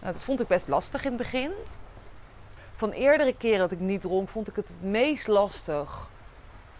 Nou, 0.00 0.12
dat 0.12 0.24
vond 0.24 0.40
ik 0.40 0.46
best 0.46 0.68
lastig 0.68 1.04
in 1.04 1.08
het 1.08 1.18
begin. 1.18 1.50
Van 2.76 2.90
eerdere 2.90 3.36
keren 3.36 3.58
dat 3.58 3.72
ik 3.72 3.80
niet 3.80 4.00
dronk, 4.00 4.28
vond 4.28 4.48
ik 4.48 4.56
het 4.56 4.74
meest 4.80 5.26
lastig 5.26 6.08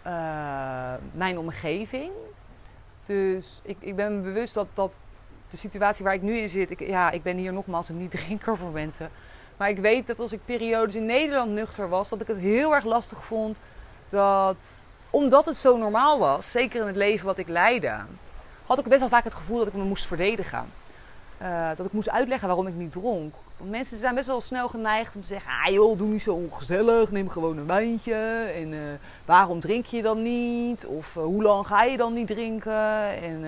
uh, 0.07 0.93
mijn 1.11 1.37
omgeving. 1.37 2.11
Dus 3.05 3.59
ik, 3.63 3.77
ik 3.79 3.95
ben 3.95 4.15
me 4.15 4.21
bewust 4.21 4.53
dat, 4.53 4.67
dat 4.73 4.91
de 5.49 5.57
situatie 5.57 6.05
waar 6.05 6.13
ik 6.13 6.21
nu 6.21 6.37
in 6.37 6.49
zit, 6.49 6.71
ik, 6.71 6.79
ja, 6.79 7.11
ik 7.11 7.23
ben 7.23 7.37
hier 7.37 7.53
nogmaals 7.53 7.89
een 7.89 7.97
niet-drinker 7.97 8.57
voor 8.57 8.71
mensen. 8.71 9.09
Maar 9.57 9.69
ik 9.69 9.77
weet 9.77 10.07
dat 10.07 10.19
als 10.19 10.31
ik 10.31 10.39
periodes 10.45 10.95
in 10.95 11.05
Nederland 11.05 11.51
nuchter 11.51 11.89
was, 11.89 12.09
dat 12.09 12.21
ik 12.21 12.27
het 12.27 12.39
heel 12.39 12.75
erg 12.75 12.83
lastig 12.83 13.25
vond. 13.25 13.57
Dat, 14.09 14.85
omdat 15.09 15.45
het 15.45 15.57
zo 15.57 15.77
normaal 15.77 16.19
was, 16.19 16.51
zeker 16.51 16.81
in 16.81 16.87
het 16.87 16.95
leven 16.95 17.25
wat 17.25 17.37
ik 17.37 17.47
leidde, 17.47 17.95
had 18.65 18.79
ik 18.79 18.85
best 18.85 18.99
wel 18.99 19.09
vaak 19.09 19.23
het 19.23 19.33
gevoel 19.33 19.57
dat 19.57 19.67
ik 19.67 19.73
me 19.73 19.83
moest 19.83 20.05
verdedigen. 20.05 20.65
Uh, 21.41 21.69
dat 21.75 21.85
ik 21.85 21.91
moest 21.91 22.09
uitleggen 22.09 22.47
waarom 22.47 22.67
ik 22.67 22.73
niet 22.73 22.91
dronk. 22.91 23.33
Want 23.57 23.69
mensen 23.69 23.97
zijn 23.97 24.15
best 24.15 24.27
wel 24.27 24.41
snel 24.41 24.67
geneigd 24.67 25.15
om 25.15 25.21
te 25.21 25.27
zeggen: 25.27 25.51
Ah 25.65 25.73
joh, 25.73 25.97
doe 25.97 26.07
niet 26.07 26.21
zo 26.21 26.33
ongezellig, 26.33 27.11
neem 27.11 27.29
gewoon 27.29 27.57
een 27.57 27.65
wijntje. 27.65 28.51
En 28.55 28.71
uh, 28.71 28.79
waarom 29.25 29.59
drink 29.59 29.85
je 29.85 30.01
dan 30.01 30.21
niet? 30.21 30.85
Of 30.85 31.15
uh, 31.15 31.23
hoe 31.23 31.43
lang 31.43 31.67
ga 31.67 31.83
je 31.83 31.97
dan 31.97 32.13
niet 32.13 32.27
drinken? 32.27 33.21
En 33.21 33.45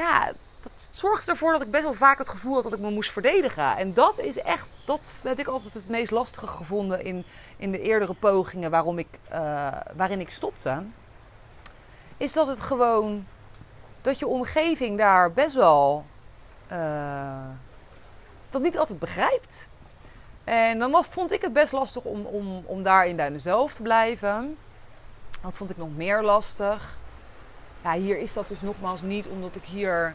ja, 0.00 0.32
dat 0.62 0.72
zorgde 0.92 1.30
ervoor 1.30 1.52
dat 1.52 1.62
ik 1.62 1.70
best 1.70 1.82
wel 1.82 1.94
vaak 1.94 2.18
het 2.18 2.28
gevoel 2.28 2.54
had 2.54 2.62
dat 2.62 2.72
ik 2.72 2.78
me 2.78 2.90
moest 2.90 3.12
verdedigen. 3.12 3.76
En 3.76 3.94
dat 3.94 4.18
is 4.18 4.38
echt, 4.38 4.66
dat 4.84 5.12
heb 5.22 5.38
ik 5.38 5.46
altijd 5.46 5.74
het 5.74 5.88
meest 5.88 6.10
lastige 6.10 6.46
gevonden 6.46 7.04
in, 7.04 7.24
in 7.56 7.70
de 7.70 7.80
eerdere 7.80 8.14
pogingen 8.14 8.70
waarom 8.70 8.98
ik, 8.98 9.08
waarin 9.96 10.20
ik 10.20 10.30
stopte. 10.30 10.82
Is 12.16 12.32
dat 12.32 12.46
het 12.46 12.60
gewoon 12.60 13.26
dat 14.02 14.18
je 14.18 14.26
omgeving 14.26 14.98
daar 14.98 15.32
best 15.32 15.54
wel 15.54 16.04
uh, 16.72 17.48
dat 18.50 18.62
niet 18.62 18.78
altijd 18.78 18.98
begrijpt. 18.98 19.68
En 20.44 20.78
dan 20.78 21.04
vond 21.04 21.32
ik 21.32 21.42
het 21.42 21.52
best 21.52 21.72
lastig 21.72 22.02
om, 22.02 22.24
om, 22.24 22.62
om 22.66 22.82
daar 22.82 23.06
in 23.06 23.16
Duinen 23.16 23.40
zelf 23.40 23.72
te 23.72 23.82
blijven. 23.82 24.56
Dat 25.42 25.56
vond 25.56 25.70
ik 25.70 25.76
nog 25.76 25.96
meer 25.96 26.22
lastig. 26.22 26.98
Ja, 27.82 27.92
hier 27.92 28.18
is 28.18 28.32
dat 28.32 28.48
dus 28.48 28.60
nogmaals 28.60 29.02
niet, 29.02 29.26
omdat 29.26 29.56
ik 29.56 29.64
hier... 29.64 30.14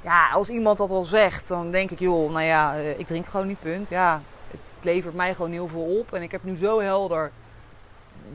Ja, 0.00 0.30
als 0.30 0.48
iemand 0.48 0.78
dat 0.78 0.90
al 0.90 1.04
zegt, 1.04 1.48
dan 1.48 1.70
denk 1.70 1.90
ik, 1.90 1.98
joh, 1.98 2.32
nou 2.32 2.44
ja, 2.44 2.76
eh, 2.76 2.98
ik 2.98 3.06
drink 3.06 3.26
gewoon 3.26 3.46
niet, 3.46 3.60
punt. 3.60 3.88
Ja, 3.88 4.22
het 4.50 4.70
levert 4.80 5.14
mij 5.14 5.34
gewoon 5.34 5.52
heel 5.52 5.68
veel 5.68 5.98
op. 5.98 6.12
En 6.12 6.22
ik 6.22 6.30
heb 6.30 6.44
nu 6.44 6.56
zo 6.56 6.80
helder 6.80 7.30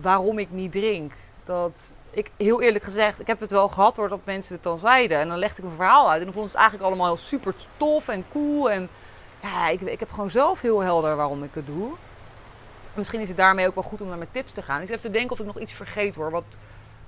waarom 0.01 0.39
ik 0.39 0.51
niet 0.51 0.71
drink. 0.71 1.13
Dat 1.45 1.91
ik, 2.09 2.31
heel 2.37 2.61
eerlijk 2.61 2.83
gezegd, 2.83 3.19
ik 3.19 3.27
heb 3.27 3.39
het 3.39 3.51
wel 3.51 3.67
gehad 3.67 3.95
hoor 3.95 4.09
dat 4.09 4.19
mensen 4.23 4.53
het 4.53 4.63
dan 4.63 4.79
zeiden. 4.79 5.17
En 5.17 5.27
dan 5.27 5.37
legde 5.37 5.57
ik 5.57 5.63
mijn 5.63 5.75
verhaal 5.75 6.09
uit. 6.09 6.19
En 6.19 6.25
dan 6.25 6.33
vond 6.33 6.45
het 6.45 6.55
eigenlijk 6.55 6.87
allemaal 6.87 7.07
heel 7.07 7.17
super 7.17 7.53
tof 7.77 8.07
en 8.07 8.25
cool. 8.31 8.71
En 8.71 8.89
ja, 9.41 9.67
ik, 9.67 9.81
ik 9.81 9.99
heb 9.99 10.11
gewoon 10.11 10.29
zelf 10.29 10.61
heel 10.61 10.79
helder 10.79 11.15
waarom 11.15 11.43
ik 11.43 11.53
het 11.53 11.65
doe. 11.65 11.91
misschien 12.93 13.21
is 13.21 13.27
het 13.27 13.37
daarmee 13.37 13.67
ook 13.67 13.75
wel 13.75 13.83
goed 13.83 14.01
om 14.01 14.07
naar 14.07 14.17
mijn 14.17 14.31
tips 14.31 14.53
te 14.53 14.61
gaan. 14.61 14.81
Ik 14.81 14.89
even 14.89 15.01
te 15.01 15.11
denken 15.11 15.31
of 15.31 15.39
ik 15.39 15.45
nog 15.45 15.59
iets 15.59 15.73
vergeet 15.73 16.15
hoor. 16.15 16.31
Wat, 16.31 16.43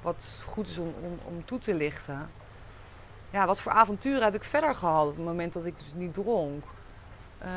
wat 0.02 0.28
goed 0.48 0.68
is 0.68 0.78
om, 0.78 0.94
om, 1.28 1.46
toe 1.46 1.60
te 1.60 1.74
lichten. 1.74 2.30
Ja, 3.30 3.46
wat 3.46 3.62
voor 3.62 3.72
avonturen 3.72 4.24
heb 4.24 4.36
ik 4.36 4.44
verder 4.44 4.76
gehad 4.76 5.08
op 5.08 5.16
het 5.16 5.26
moment 5.26 5.54
dat 5.54 5.66
ik 5.66 5.74
dus 5.78 5.94
niet 5.96 6.14
dronk? 6.14 6.64
Uh, 7.44 7.50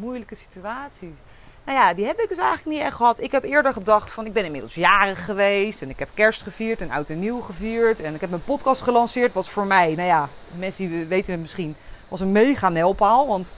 moeilijke 0.00 0.34
situaties. 0.34 1.16
Nou 1.64 1.78
ja, 1.78 1.94
die 1.94 2.06
heb 2.06 2.18
ik 2.18 2.28
dus 2.28 2.38
eigenlijk 2.38 2.76
niet 2.76 2.86
echt 2.86 2.96
gehad. 2.96 3.20
Ik 3.20 3.32
heb 3.32 3.44
eerder 3.44 3.72
gedacht 3.72 4.10
van 4.10 4.26
ik 4.26 4.32
ben 4.32 4.44
inmiddels 4.44 4.74
jarig 4.74 5.24
geweest 5.24 5.82
en 5.82 5.90
ik 5.90 5.98
heb 5.98 6.08
kerst 6.14 6.42
gevierd 6.42 6.80
en 6.80 6.90
oud 6.90 7.08
en 7.08 7.18
nieuw 7.18 7.40
gevierd. 7.40 8.00
En 8.00 8.14
ik 8.14 8.20
heb 8.20 8.30
mijn 8.30 8.44
podcast 8.44 8.82
gelanceerd, 8.82 9.32
wat 9.32 9.48
voor 9.48 9.66
mij, 9.66 9.94
nou 9.94 10.08
ja, 10.08 10.28
mensen 10.58 10.88
die 10.88 11.04
weten 11.04 11.32
het 11.32 11.40
misschien, 11.40 11.76
was 12.08 12.20
een 12.20 12.32
mega 12.32 12.68
nelpaal. 12.68 13.26
Want 13.26 13.50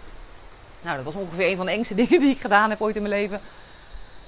nou, 0.83 0.96
dat 0.96 1.05
was 1.05 1.14
ongeveer 1.14 1.51
een 1.51 1.57
van 1.57 1.66
de 1.66 1.72
engste 1.72 1.94
dingen 2.05 2.20
die 2.20 2.31
ik 2.31 2.40
gedaan 2.40 2.70
heb 2.70 2.81
ooit 2.81 2.96
in 2.96 3.03
mijn 3.03 3.14
leven. 3.14 3.40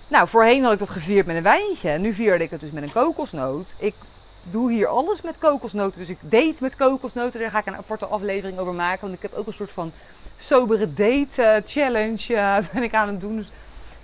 Nou, 0.08 0.28
voorheen 0.28 0.62
had 0.62 0.72
ik 0.72 0.78
dat 0.78 0.90
gevierd 0.90 1.26
met 1.26 1.36
een 1.36 1.42
wijntje. 1.42 1.98
Nu 1.98 2.12
vierde 2.12 2.44
ik 2.44 2.50
het 2.50 2.60
dus 2.60 2.70
met 2.70 2.82
een 2.82 2.92
kokosnoot. 2.92 3.66
Ik 3.78 3.94
doe 4.42 4.72
hier 4.72 4.86
alles 4.86 5.20
met 5.20 5.38
kokosnoten. 5.38 5.98
Dus 5.98 6.08
ik 6.08 6.18
date 6.20 6.56
met 6.58 6.76
kokosnoten. 6.76 7.40
Daar 7.40 7.50
ga 7.50 7.58
ik 7.58 7.66
een 7.66 7.76
aparte 7.76 8.06
aflevering 8.06 8.58
over 8.58 8.74
maken. 8.74 9.00
Want 9.00 9.14
ik 9.14 9.22
heb 9.22 9.32
ook 9.32 9.46
een 9.46 9.52
soort 9.52 9.70
van 9.70 9.92
sobere 10.40 10.94
date 10.94 11.42
uh, 11.42 11.54
challenge 11.66 12.32
uh, 12.34 12.56
ben 12.72 12.82
ik 12.82 12.94
aan 12.94 13.08
het 13.08 13.20
doen. 13.20 13.36
Dus 13.36 13.50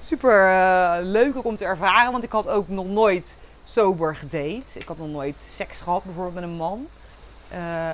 super 0.00 0.48
uh, 0.48 0.96
leuk 1.00 1.44
om 1.44 1.56
te 1.56 1.64
ervaren. 1.64 2.12
Want 2.12 2.24
ik 2.24 2.32
had 2.32 2.48
ook 2.48 2.68
nog 2.68 2.86
nooit 2.86 3.36
sober 3.64 4.16
gedate. 4.16 4.78
Ik 4.78 4.88
had 4.88 4.98
nog 4.98 5.08
nooit 5.08 5.44
seks 5.48 5.80
gehad, 5.80 6.04
bijvoorbeeld 6.04 6.34
met 6.34 6.44
een 6.44 6.56
man. 6.56 6.86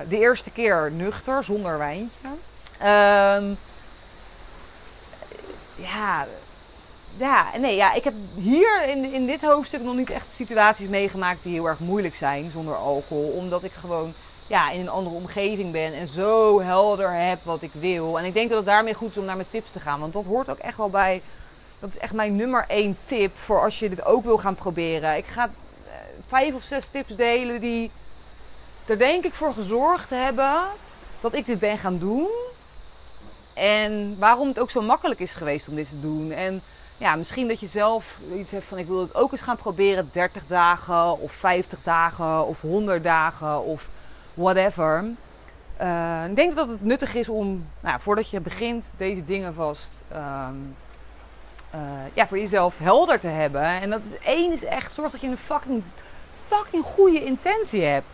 De 0.09 0.19
eerste 0.19 0.49
keer 0.49 0.91
nuchter, 0.91 1.43
zonder 1.43 1.77
wijntje. 1.77 2.27
Uh, 2.81 3.57
ja, 5.75 6.25
ja, 7.17 7.45
nee, 7.57 7.75
ja, 7.75 7.93
ik 7.93 8.03
heb 8.03 8.13
hier 8.35 8.87
in, 8.87 9.13
in 9.13 9.25
dit 9.25 9.41
hoofdstuk 9.41 9.83
nog 9.83 9.95
niet 9.95 10.09
echt 10.09 10.25
situaties 10.33 10.87
meegemaakt 10.87 11.43
die 11.43 11.53
heel 11.53 11.67
erg 11.67 11.79
moeilijk 11.79 12.15
zijn 12.15 12.51
zonder 12.53 12.75
alcohol. 12.75 13.27
Omdat 13.27 13.63
ik 13.63 13.71
gewoon 13.71 14.13
ja, 14.47 14.71
in 14.71 14.79
een 14.79 14.89
andere 14.89 15.15
omgeving 15.15 15.71
ben 15.71 15.93
en 15.93 16.07
zo 16.07 16.61
helder 16.61 17.13
heb 17.13 17.43
wat 17.43 17.61
ik 17.61 17.71
wil. 17.73 18.19
En 18.19 18.25
ik 18.25 18.33
denk 18.33 18.49
dat 18.49 18.57
het 18.57 18.67
daarmee 18.67 18.93
goed 18.93 19.09
is 19.09 19.17
om 19.17 19.25
naar 19.25 19.35
mijn 19.35 19.49
tips 19.49 19.71
te 19.71 19.79
gaan. 19.79 19.99
Want 19.99 20.13
dat 20.13 20.25
hoort 20.25 20.49
ook 20.49 20.57
echt 20.57 20.77
wel 20.77 20.89
bij 20.89 21.21
dat 21.81 21.89
is 21.89 21.97
echt 21.97 22.13
mijn 22.13 22.35
nummer 22.35 22.65
één 22.67 22.97
tip 23.05 23.37
voor 23.37 23.63
als 23.63 23.79
je 23.79 23.89
dit 23.89 24.05
ook 24.05 24.23
wil 24.23 24.37
gaan 24.37 24.55
proberen. 24.55 25.17
Ik 25.17 25.25
ga 25.25 25.43
eh, 25.43 25.93
vijf 26.27 26.53
of 26.53 26.63
zes 26.63 26.87
tips 26.87 27.15
delen 27.15 27.59
die 27.59 27.91
er 28.85 28.97
denk 28.97 29.23
ik 29.23 29.33
voor 29.33 29.53
gezorgd 29.53 30.09
hebben 30.09 30.63
dat 31.21 31.33
ik 31.33 31.45
dit 31.45 31.59
ben 31.59 31.77
gaan 31.77 31.97
doen. 31.97 32.27
En 33.53 34.19
waarom 34.19 34.47
het 34.47 34.59
ook 34.59 34.69
zo 34.69 34.81
makkelijk 34.81 35.19
is 35.19 35.31
geweest 35.31 35.67
om 35.67 35.75
dit 35.75 35.89
te 35.89 36.01
doen. 36.01 36.31
En 36.31 36.61
ja, 37.01 37.15
misschien 37.15 37.47
dat 37.47 37.59
je 37.59 37.67
zelf 37.67 38.19
iets 38.33 38.51
hebt 38.51 38.63
van 38.63 38.77
ik 38.77 38.85
wil 38.85 38.99
het 38.99 39.15
ook 39.15 39.31
eens 39.31 39.41
gaan 39.41 39.57
proberen. 39.57 40.09
30 40.13 40.47
dagen 40.47 41.19
of 41.19 41.31
50 41.31 41.83
dagen 41.83 42.47
of 42.47 42.61
100 42.61 43.03
dagen 43.03 43.63
of 43.63 43.87
whatever. 44.33 45.03
Uh, 45.81 46.25
ik 46.29 46.35
denk 46.35 46.55
dat 46.55 46.67
het 46.67 46.83
nuttig 46.83 47.15
is 47.15 47.29
om, 47.29 47.67
nou, 47.79 47.99
voordat 48.01 48.29
je 48.29 48.39
begint, 48.39 48.85
deze 48.97 49.25
dingen 49.25 49.53
vast 49.53 50.03
um, 50.13 50.75
uh, 51.75 51.81
ja, 52.13 52.27
voor 52.27 52.39
jezelf 52.39 52.77
helder 52.77 53.19
te 53.19 53.27
hebben. 53.27 53.63
En 53.63 53.89
dat 53.89 54.01
is 54.03 54.27
één 54.27 54.51
is 54.51 54.63
echt, 54.63 54.93
zorg 54.93 55.11
dat 55.11 55.21
je 55.21 55.27
een 55.27 55.37
fucking, 55.37 55.83
fucking 56.47 56.83
goede 56.83 57.25
intentie 57.25 57.83
hebt. 57.83 58.07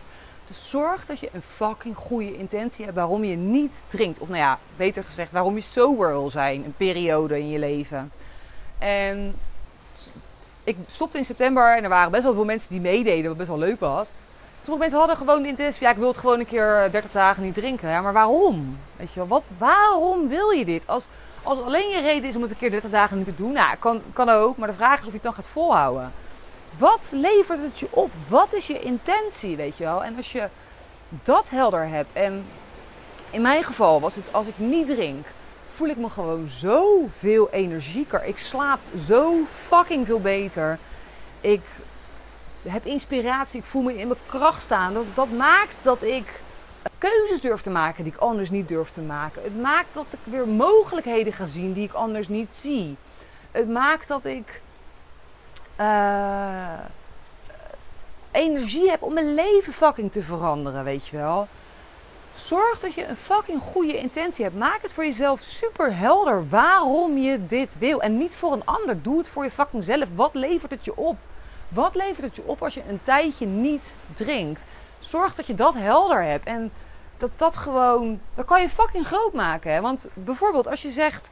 Dus 0.46 0.70
zorg 0.70 1.06
dat 1.06 1.20
je 1.20 1.28
een 1.32 1.42
fucking 1.56 1.96
goede 1.96 2.36
intentie 2.36 2.84
hebt 2.84 2.96
waarom 2.96 3.24
je 3.24 3.36
niet 3.36 3.84
drinkt. 3.88 4.18
Of 4.18 4.28
nou 4.28 4.40
ja, 4.40 4.58
beter 4.76 5.04
gezegd, 5.04 5.32
waarom 5.32 5.54
je 5.54 5.60
sober 5.60 6.08
wil 6.08 6.30
zijn, 6.30 6.64
een 6.64 6.74
periode 6.76 7.38
in 7.38 7.48
je 7.48 7.58
leven. 7.58 8.12
En 8.78 9.34
ik 10.64 10.76
stopte 10.86 11.18
in 11.18 11.24
september 11.24 11.76
en 11.76 11.82
er 11.82 11.88
waren 11.88 12.10
best 12.10 12.22
wel 12.22 12.34
veel 12.34 12.44
mensen 12.44 12.68
die 12.68 12.80
meededen, 12.80 13.28
wat 13.28 13.36
best 13.36 13.48
wel 13.48 13.58
leuk 13.58 13.80
was. 13.80 14.08
Sommige 14.60 14.78
mensen 14.78 14.98
hadden 14.98 15.16
gewoon 15.16 15.42
de 15.42 15.48
intentie, 15.48 15.82
ja, 15.82 15.90
ik 15.90 15.96
wil 15.96 16.08
het 16.08 16.18
gewoon 16.18 16.40
een 16.40 16.46
keer 16.46 16.88
30 16.90 17.10
dagen 17.10 17.42
niet 17.42 17.54
drinken. 17.54 17.88
Ja, 17.88 18.00
maar 18.00 18.12
waarom? 18.12 18.78
Weet 18.96 19.12
je 19.12 19.18
wel, 19.18 19.28
wat, 19.28 19.44
waarom 19.58 20.28
wil 20.28 20.50
je 20.50 20.64
dit? 20.64 20.86
Als, 20.86 21.06
als 21.42 21.62
alleen 21.62 21.88
je 21.88 22.00
reden 22.00 22.28
is 22.28 22.36
om 22.36 22.42
het 22.42 22.50
een 22.50 22.56
keer 22.56 22.70
30 22.70 22.90
dagen 22.90 23.16
niet 23.16 23.26
te 23.26 23.34
doen, 23.34 23.52
nou, 23.52 23.76
kan, 23.76 24.02
kan 24.12 24.28
ook. 24.28 24.56
Maar 24.56 24.68
de 24.68 24.74
vraag 24.74 25.00
is 25.00 25.00
of 25.00 25.06
je 25.06 25.12
het 25.12 25.22
dan 25.22 25.34
gaat 25.34 25.48
volhouden. 25.48 26.12
Wat 26.78 27.10
levert 27.14 27.62
het 27.62 27.78
je 27.78 27.86
op? 27.90 28.10
Wat 28.28 28.54
is 28.54 28.66
je 28.66 28.80
intentie, 28.80 29.56
weet 29.56 29.76
je 29.76 29.84
wel? 29.84 30.04
En 30.04 30.16
als 30.16 30.32
je 30.32 30.48
dat 31.22 31.50
helder 31.50 31.88
hebt. 31.88 32.10
En 32.12 32.46
in 33.30 33.42
mijn 33.42 33.64
geval 33.64 34.00
was 34.00 34.14
het 34.14 34.32
als 34.32 34.46
ik 34.46 34.58
niet 34.58 34.86
drink, 34.86 35.26
voel 35.78 35.88
ik 35.88 35.96
me 35.96 36.10
gewoon 36.10 36.48
zoveel 36.48 37.50
energieker. 37.50 38.24
Ik 38.24 38.38
slaap 38.38 38.78
zo 38.98 39.34
fucking 39.66 40.06
veel 40.06 40.20
beter. 40.20 40.78
Ik 41.40 41.60
heb 42.62 42.86
inspiratie. 42.86 43.60
Ik 43.60 43.66
voel 43.66 43.82
me 43.82 43.98
in 43.98 44.08
mijn 44.08 44.20
kracht 44.26 44.62
staan. 44.62 44.94
Dat, 44.94 45.04
dat 45.14 45.30
maakt 45.30 45.74
dat 45.82 46.02
ik 46.02 46.40
keuzes 46.98 47.40
durf 47.40 47.60
te 47.60 47.70
maken 47.70 48.04
die 48.04 48.12
ik 48.12 48.18
anders 48.18 48.50
niet 48.50 48.68
durf 48.68 48.90
te 48.90 49.00
maken. 49.00 49.42
Het 49.42 49.60
maakt 49.60 49.88
dat 49.92 50.06
ik 50.10 50.18
weer 50.24 50.48
mogelijkheden 50.48 51.32
ga 51.32 51.46
zien 51.46 51.72
die 51.72 51.84
ik 51.84 51.92
anders 51.92 52.28
niet 52.28 52.54
zie. 52.54 52.96
Het 53.50 53.68
maakt 53.68 54.08
dat 54.08 54.24
ik 54.24 54.60
uh, 55.80 56.78
energie 58.30 58.90
heb 58.90 59.02
om 59.02 59.14
mijn 59.14 59.34
leven 59.34 59.72
fucking 59.72 60.12
te 60.12 60.22
veranderen, 60.22 60.84
weet 60.84 61.06
je 61.06 61.16
wel. 61.16 61.48
Zorg 62.38 62.80
dat 62.80 62.94
je 62.94 63.06
een 63.06 63.16
fucking 63.16 63.62
goede 63.62 63.96
intentie 63.96 64.44
hebt. 64.44 64.56
Maak 64.56 64.82
het 64.82 64.92
voor 64.92 65.04
jezelf 65.04 65.40
super 65.40 65.96
helder 65.96 66.48
waarom 66.48 67.18
je 67.18 67.46
dit 67.46 67.78
wil. 67.78 68.02
En 68.02 68.18
niet 68.18 68.36
voor 68.36 68.52
een 68.52 68.64
ander. 68.64 69.02
Doe 69.02 69.18
het 69.18 69.28
voor 69.28 69.44
je 69.44 69.50
fucking 69.50 69.84
zelf. 69.84 70.04
Wat 70.14 70.34
levert 70.34 70.70
het 70.70 70.84
je 70.84 70.96
op? 70.96 71.16
Wat 71.68 71.94
levert 71.94 72.26
het 72.26 72.36
je 72.36 72.42
op 72.46 72.62
als 72.62 72.74
je 72.74 72.82
een 72.88 73.00
tijdje 73.02 73.46
niet 73.46 73.94
drinkt? 74.14 74.64
Zorg 74.98 75.34
dat 75.34 75.46
je 75.46 75.54
dat 75.54 75.74
helder 75.74 76.22
hebt. 76.22 76.46
En 76.46 76.72
dat 77.16 77.30
dat 77.36 77.56
gewoon. 77.56 78.20
Dat 78.34 78.44
kan 78.44 78.60
je 78.60 78.68
fucking 78.68 79.06
groot 79.06 79.32
maken. 79.32 79.72
Hè? 79.72 79.80
Want 79.80 80.06
bijvoorbeeld 80.14 80.68
als 80.68 80.82
je 80.82 80.90
zegt. 80.90 81.30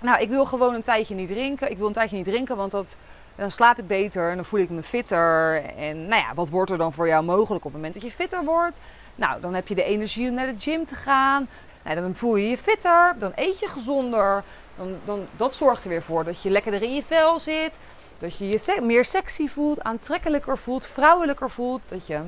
Nou, 0.00 0.20
ik 0.20 0.28
wil 0.28 0.44
gewoon 0.44 0.74
een 0.74 0.82
tijdje 0.82 1.14
niet 1.14 1.28
drinken. 1.28 1.70
Ik 1.70 1.78
wil 1.78 1.86
een 1.86 1.92
tijdje 1.92 2.16
niet 2.16 2.24
drinken, 2.24 2.56
want 2.56 2.70
dat, 2.70 2.96
dan 3.36 3.50
slaap 3.50 3.78
ik 3.78 3.86
beter 3.86 4.30
en 4.30 4.36
dan 4.36 4.44
voel 4.44 4.60
ik 4.60 4.70
me 4.70 4.82
fitter. 4.82 5.64
En 5.64 6.06
nou 6.06 6.22
ja, 6.22 6.34
wat 6.34 6.48
wordt 6.48 6.70
er 6.70 6.78
dan 6.78 6.92
voor 6.92 7.08
jou 7.08 7.24
mogelijk 7.24 7.64
op 7.64 7.72
het 7.72 7.80
moment 7.80 7.94
dat 7.94 8.02
je 8.02 8.10
fitter 8.10 8.44
wordt? 8.44 8.76
Nou, 9.18 9.40
dan 9.40 9.54
heb 9.54 9.68
je 9.68 9.74
de 9.74 9.84
energie 9.84 10.28
om 10.28 10.34
naar 10.34 10.46
de 10.46 10.60
gym 10.60 10.84
te 10.84 10.94
gaan. 10.94 11.48
Nou, 11.82 12.00
dan 12.00 12.14
voel 12.14 12.36
je 12.36 12.48
je 12.48 12.56
fitter, 12.56 13.14
dan 13.18 13.32
eet 13.34 13.58
je 13.58 13.68
gezonder. 13.68 14.42
Dan, 14.76 14.96
dan, 15.04 15.26
dat 15.36 15.54
zorgt 15.54 15.82
er 15.82 15.88
weer 15.88 16.02
voor 16.02 16.24
dat 16.24 16.42
je 16.42 16.50
lekkerder 16.50 16.82
in 16.82 16.94
je 16.94 17.02
vel 17.02 17.38
zit. 17.38 17.72
Dat 18.18 18.36
je 18.36 18.48
je 18.48 18.80
meer 18.82 19.04
sexy 19.04 19.48
voelt, 19.48 19.82
aantrekkelijker 19.82 20.58
voelt, 20.58 20.86
vrouwelijker 20.86 21.50
voelt. 21.50 21.80
Dat 21.86 22.06
je 22.06 22.20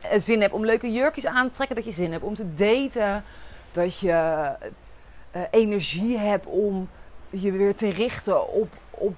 eh, 0.00 0.20
zin 0.20 0.40
hebt 0.40 0.52
om 0.52 0.64
leuke 0.64 0.92
jurkjes 0.92 1.26
aan 1.26 1.48
te 1.48 1.54
trekken. 1.54 1.76
Dat 1.76 1.84
je 1.84 1.92
zin 1.92 2.12
hebt 2.12 2.24
om 2.24 2.34
te 2.34 2.54
daten. 2.54 3.24
Dat 3.72 3.98
je 3.98 4.52
uh, 5.36 5.42
energie 5.50 6.18
hebt 6.18 6.46
om 6.46 6.88
je 7.30 7.52
weer 7.52 7.74
te 7.74 7.88
richten 7.88 8.52
op, 8.52 8.68
op, 8.90 9.14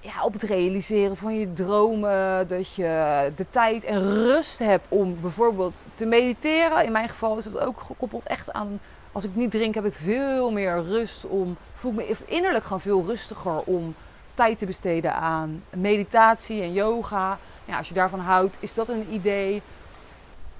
ja, 0.00 0.22
op 0.22 0.32
het 0.32 0.42
realiseren 0.42 1.16
van 1.16 1.38
je 1.38 1.52
dromen. 1.52 2.48
Dat 2.48 2.74
je 2.74 3.32
de 3.36 3.46
tijd 3.50 3.84
en 3.84 4.14
rust 4.14 4.58
hebt 4.58 4.86
om 4.88 5.20
bijvoorbeeld 5.20 5.84
te 5.94 6.06
mediteren. 6.06 6.84
In 6.84 6.92
mijn 6.92 7.08
geval 7.08 7.38
is 7.38 7.44
dat 7.44 7.58
ook 7.58 7.80
gekoppeld 7.80 8.26
echt 8.26 8.52
aan. 8.52 8.80
Als 9.12 9.24
ik 9.24 9.34
niet 9.34 9.50
drink, 9.50 9.74
heb 9.74 9.84
ik 9.84 9.94
veel 9.94 10.50
meer 10.50 10.82
rust 10.82 11.24
om. 11.24 11.56
Voel 11.74 11.92
ik 11.92 11.96
me 11.96 12.16
innerlijk 12.24 12.64
gewoon 12.64 12.80
veel 12.80 13.04
rustiger 13.06 13.60
om 13.60 13.94
tijd 14.34 14.58
te 14.58 14.66
besteden 14.66 15.14
aan 15.14 15.64
meditatie 15.70 16.62
en 16.62 16.72
yoga. 16.72 17.38
Ja, 17.64 17.78
als 17.78 17.88
je 17.88 17.94
daarvan 17.94 18.20
houdt, 18.20 18.56
is 18.60 18.74
dat 18.74 18.88
een 18.88 19.06
idee. 19.10 19.62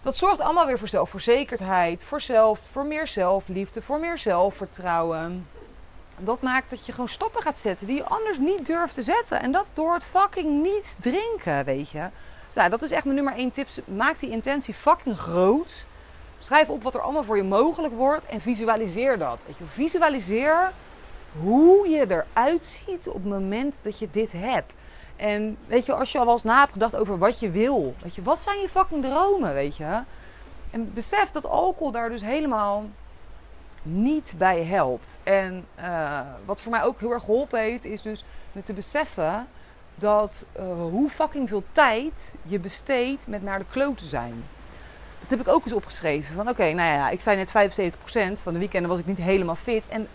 Dat 0.03 0.17
zorgt 0.17 0.41
allemaal 0.41 0.67
weer 0.67 0.79
voor 0.79 0.89
zelfverzekerdheid, 0.89 2.05
voor 2.05 2.21
zelf, 2.21 2.61
voor 2.71 2.85
meer 2.87 3.07
zelfliefde, 3.07 3.83
voor 3.83 4.01
meer 4.01 4.19
zelfvertrouwen. 4.19 5.47
Dat 6.19 6.43
maakt 6.43 6.71
dat 6.71 6.87
je 6.87 6.93
gewoon 6.93 7.09
stappen 7.09 7.43
gaat 7.43 7.59
zetten 7.59 7.87
die 7.87 7.97
je 7.97 8.05
anders 8.05 8.39
niet 8.39 8.67
durft 8.67 8.95
te 8.95 9.03
zetten. 9.03 9.41
En 9.41 9.53
dat 9.53 9.71
door 9.75 9.93
het 9.93 10.05
fucking 10.05 10.63
niet 10.63 10.97
drinken, 11.01 11.65
weet 11.65 11.91
je. 11.91 12.09
Dus 12.53 12.69
dat 12.71 12.83
is 12.83 12.91
echt 12.91 13.05
mijn 13.05 13.17
nummer 13.17 13.35
één 13.35 13.51
tip. 13.51 13.69
Maak 13.85 14.19
die 14.19 14.31
intentie 14.31 14.75
fucking 14.75 15.19
groot. 15.19 15.85
Schrijf 16.37 16.69
op 16.69 16.83
wat 16.83 16.95
er 16.95 17.01
allemaal 17.01 17.25
voor 17.25 17.37
je 17.37 17.43
mogelijk 17.43 17.95
wordt 17.95 18.27
en 18.27 18.41
visualiseer 18.41 19.19
dat. 19.19 19.43
Weet 19.47 19.59
je, 19.59 19.65
visualiseer 19.65 20.73
hoe 21.41 21.89
je 21.89 22.07
eruit 22.09 22.81
ziet 22.87 23.09
op 23.09 23.15
het 23.15 23.25
moment 23.25 23.81
dat 23.83 23.99
je 23.99 24.09
dit 24.11 24.33
hebt. 24.33 24.73
En 25.17 25.57
weet 25.67 25.87
je, 25.87 25.93
als 25.93 26.13
je 26.13 26.19
al 26.19 26.25
wel 26.25 26.35
eens 26.35 26.43
na 26.43 26.59
hebt 26.59 26.73
gedacht 26.73 26.97
over 26.97 27.19
wat 27.19 27.41
je 27.41 27.51
wil. 27.51 27.95
Weet 28.03 28.15
je, 28.15 28.23
wat 28.23 28.39
zijn 28.39 28.61
je 28.61 28.69
fucking 28.69 29.05
dromen, 29.05 29.55
weet 29.55 29.77
je? 29.77 30.01
En 30.71 30.93
besef 30.95 31.31
dat 31.31 31.47
alcohol 31.47 31.91
daar 31.93 32.09
dus 32.09 32.23
helemaal 32.23 32.85
niet 33.83 34.35
bij 34.39 34.65
helpt. 34.65 35.19
En 35.23 35.67
uh, 35.79 36.21
wat 36.45 36.61
voor 36.61 36.71
mij 36.71 36.83
ook 36.83 37.01
heel 37.01 37.13
erg 37.13 37.25
geholpen 37.25 37.61
heeft, 37.61 37.85
is 37.85 38.03
dus 38.03 38.25
te 38.65 38.73
beseffen 38.73 39.47
dat 39.95 40.45
uh, 40.59 40.65
hoe 40.81 41.11
fucking 41.11 41.49
veel 41.49 41.63
tijd 41.73 42.35
je 42.43 42.59
besteedt 42.59 43.27
met 43.27 43.43
naar 43.43 43.59
de 43.59 43.65
klote 43.71 44.05
zijn. 44.05 44.45
Dat 45.21 45.31
heb 45.31 45.41
ik 45.41 45.49
ook 45.49 45.65
eens 45.65 45.75
opgeschreven. 45.75 46.35
Van 46.35 46.49
oké, 46.49 46.73
nou 46.73 46.91
ja, 46.91 47.11
ik 47.11 47.21
zei 47.21 47.37
net 47.37 47.53
75% 48.39 48.43
van 48.43 48.53
de 48.53 48.59
weekenden 48.59 48.91
was 48.91 48.99
ik 48.99 49.07
niet 49.07 49.19
helemaal 49.19 49.55
fit. 49.55 49.85
En 49.89 50.09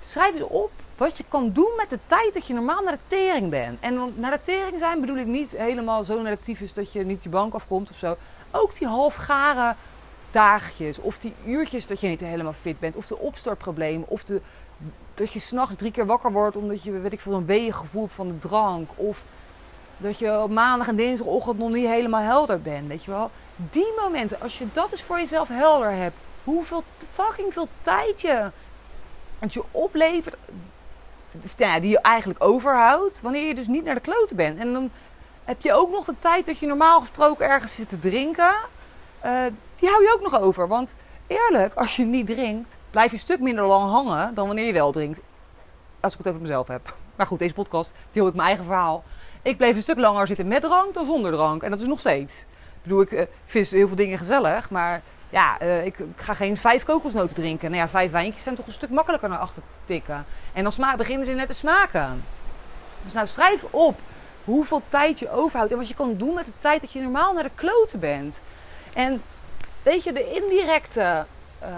schrijf 0.00 0.34
eens 0.34 0.42
op 0.42 0.70
wat 0.96 1.16
je 1.16 1.24
kan 1.28 1.52
doen 1.52 1.70
met 1.76 1.90
de 1.90 1.98
tijd 2.06 2.34
dat 2.34 2.46
je 2.46 2.54
normaal 2.54 2.82
naar 2.82 2.92
de 2.92 3.16
tering 3.16 3.50
bent. 3.50 3.80
En 3.80 4.12
naar 4.14 4.30
de 4.30 4.42
tering 4.42 4.78
zijn 4.78 5.00
bedoel 5.00 5.16
ik 5.16 5.26
niet 5.26 5.50
helemaal 5.50 6.02
zo 6.02 6.22
negatief 6.22 6.60
is 6.60 6.74
dat 6.74 6.92
je 6.92 7.04
niet 7.04 7.22
je 7.22 7.28
bank 7.28 7.54
afkomt 7.54 7.90
of 7.90 7.96
zo. 7.96 8.16
Ook 8.50 8.78
die 8.78 8.88
halfgare 8.88 9.74
dagjes 10.32 10.98
of 10.98 11.18
die 11.18 11.34
uurtjes 11.44 11.86
dat 11.86 12.00
je 12.00 12.08
niet 12.08 12.20
helemaal 12.20 12.52
fit 12.52 12.78
bent. 12.78 12.96
Of 12.96 13.06
de 13.06 13.18
opstartproblemen 13.18 14.08
of 14.08 14.24
de, 14.24 14.40
dat 15.14 15.32
je 15.32 15.40
s'nachts 15.40 15.76
drie 15.76 15.90
keer 15.90 16.06
wakker 16.06 16.32
wordt 16.32 16.56
omdat 16.56 16.82
je 16.82 16.92
weet 16.92 17.12
ik 17.12 17.20
veel 17.20 17.32
een 17.32 17.46
weeën 17.46 17.74
gevoel 17.74 18.06
van 18.06 18.28
de 18.28 18.38
drank. 18.38 18.90
Of 18.94 19.22
dat 19.96 20.18
je 20.18 20.40
op 20.40 20.50
maandag 20.50 20.88
en 20.88 20.96
dinsdagochtend 20.96 21.58
nog 21.58 21.70
niet 21.70 21.86
helemaal 21.86 22.22
helder 22.22 22.62
bent, 22.62 22.88
weet 22.88 23.04
je 23.04 23.10
wel. 23.10 23.30
Die 23.56 23.92
momenten, 24.00 24.40
als 24.40 24.58
je 24.58 24.66
dat 24.72 24.90
eens 24.90 25.02
voor 25.02 25.18
jezelf 25.18 25.48
helder 25.48 25.90
hebt, 25.90 26.16
hoeveel 26.44 26.82
fucking 27.10 27.52
veel 27.52 27.68
tijd 27.82 28.20
je 28.20 28.50
het 29.38 29.52
je 29.54 29.62
oplevert, 29.70 30.36
ja, 31.56 31.80
die 31.80 31.90
je 31.90 32.00
eigenlijk 32.00 32.44
overhoudt, 32.44 33.20
wanneer 33.20 33.46
je 33.46 33.54
dus 33.54 33.66
niet 33.66 33.84
naar 33.84 33.94
de 33.94 34.00
kloten 34.00 34.36
bent. 34.36 34.58
En 34.58 34.72
dan 34.72 34.90
heb 35.44 35.60
je 35.60 35.72
ook 35.72 35.90
nog 35.90 36.04
de 36.04 36.14
tijd 36.18 36.46
dat 36.46 36.58
je 36.58 36.66
normaal 36.66 37.00
gesproken 37.00 37.48
ergens 37.48 37.74
zit 37.74 37.88
te 37.88 37.98
drinken. 37.98 38.54
Uh, 39.24 39.44
die 39.78 39.88
hou 39.88 40.02
je 40.02 40.12
ook 40.14 40.30
nog 40.30 40.40
over. 40.40 40.68
Want 40.68 40.94
eerlijk, 41.26 41.74
als 41.74 41.96
je 41.96 42.04
niet 42.04 42.26
drinkt, 42.26 42.76
blijf 42.90 43.06
je 43.06 43.12
een 43.12 43.18
stuk 43.22 43.40
minder 43.40 43.64
lang 43.64 43.90
hangen 43.90 44.34
dan 44.34 44.46
wanneer 44.46 44.66
je 44.66 44.72
wel 44.72 44.92
drinkt. 44.92 45.20
Als 46.00 46.12
ik 46.12 46.18
het 46.18 46.28
over 46.28 46.40
mezelf 46.40 46.66
heb. 46.66 46.94
Maar 47.16 47.26
goed, 47.26 47.38
deze 47.38 47.54
podcast 47.54 47.92
deel 48.10 48.26
ik 48.26 48.34
mijn 48.34 48.48
eigen 48.48 48.64
verhaal. 48.64 49.04
Ik 49.42 49.56
bleef 49.56 49.76
een 49.76 49.82
stuk 49.82 49.98
langer 49.98 50.26
zitten 50.26 50.48
met 50.48 50.62
drank 50.62 50.94
dan 50.94 51.06
zonder 51.06 51.32
drank. 51.32 51.62
En 51.62 51.70
dat 51.70 51.80
is 51.80 51.86
nog 51.86 52.00
steeds. 52.00 52.38
Ik 52.40 52.82
bedoel, 52.82 53.00
ik, 53.00 53.10
ik 53.10 53.28
vind 53.44 53.70
heel 53.70 53.86
veel 53.86 53.96
dingen 53.96 54.18
gezellig, 54.18 54.70
maar 54.70 55.02
ja, 55.30 55.62
uh, 55.62 55.84
ik, 55.84 55.94
ga 56.16 56.34
geen 56.34 56.56
vijf 56.56 56.84
kokosnoten 56.84 57.34
drinken. 57.34 57.70
Nou 57.70 57.82
ja, 57.82 57.88
vijf 57.88 58.10
wijntjes 58.10 58.42
zijn 58.42 58.54
toch 58.54 58.66
een 58.66 58.72
stuk 58.72 58.90
makkelijker 58.90 59.28
naar 59.28 59.38
achter 59.38 59.62
te 59.62 59.78
tikken. 59.84 60.24
En 60.52 60.64
dan 60.64 60.96
beginnen 60.96 61.26
ze 61.26 61.32
net 61.32 61.46
te 61.46 61.54
smaken. 61.54 62.24
Dus 63.04 63.12
nou, 63.12 63.26
schrijf 63.26 63.64
op 63.70 64.00
hoeveel 64.44 64.82
tijd 64.88 65.18
je 65.18 65.30
overhoudt 65.30 65.72
en 65.72 65.78
wat 65.78 65.88
je 65.88 65.94
kan 65.94 66.16
doen 66.16 66.34
met 66.34 66.44
de 66.44 66.52
tijd 66.58 66.80
dat 66.80 66.92
je 66.92 67.00
normaal 67.00 67.32
naar 67.32 67.42
de 67.42 67.50
kloten 67.54 68.00
bent. 68.00 68.40
En 68.92 69.22
weet 69.82 70.04
je, 70.04 70.12
de 70.12 70.34
indirecte 70.34 71.26
uh, 71.62 71.68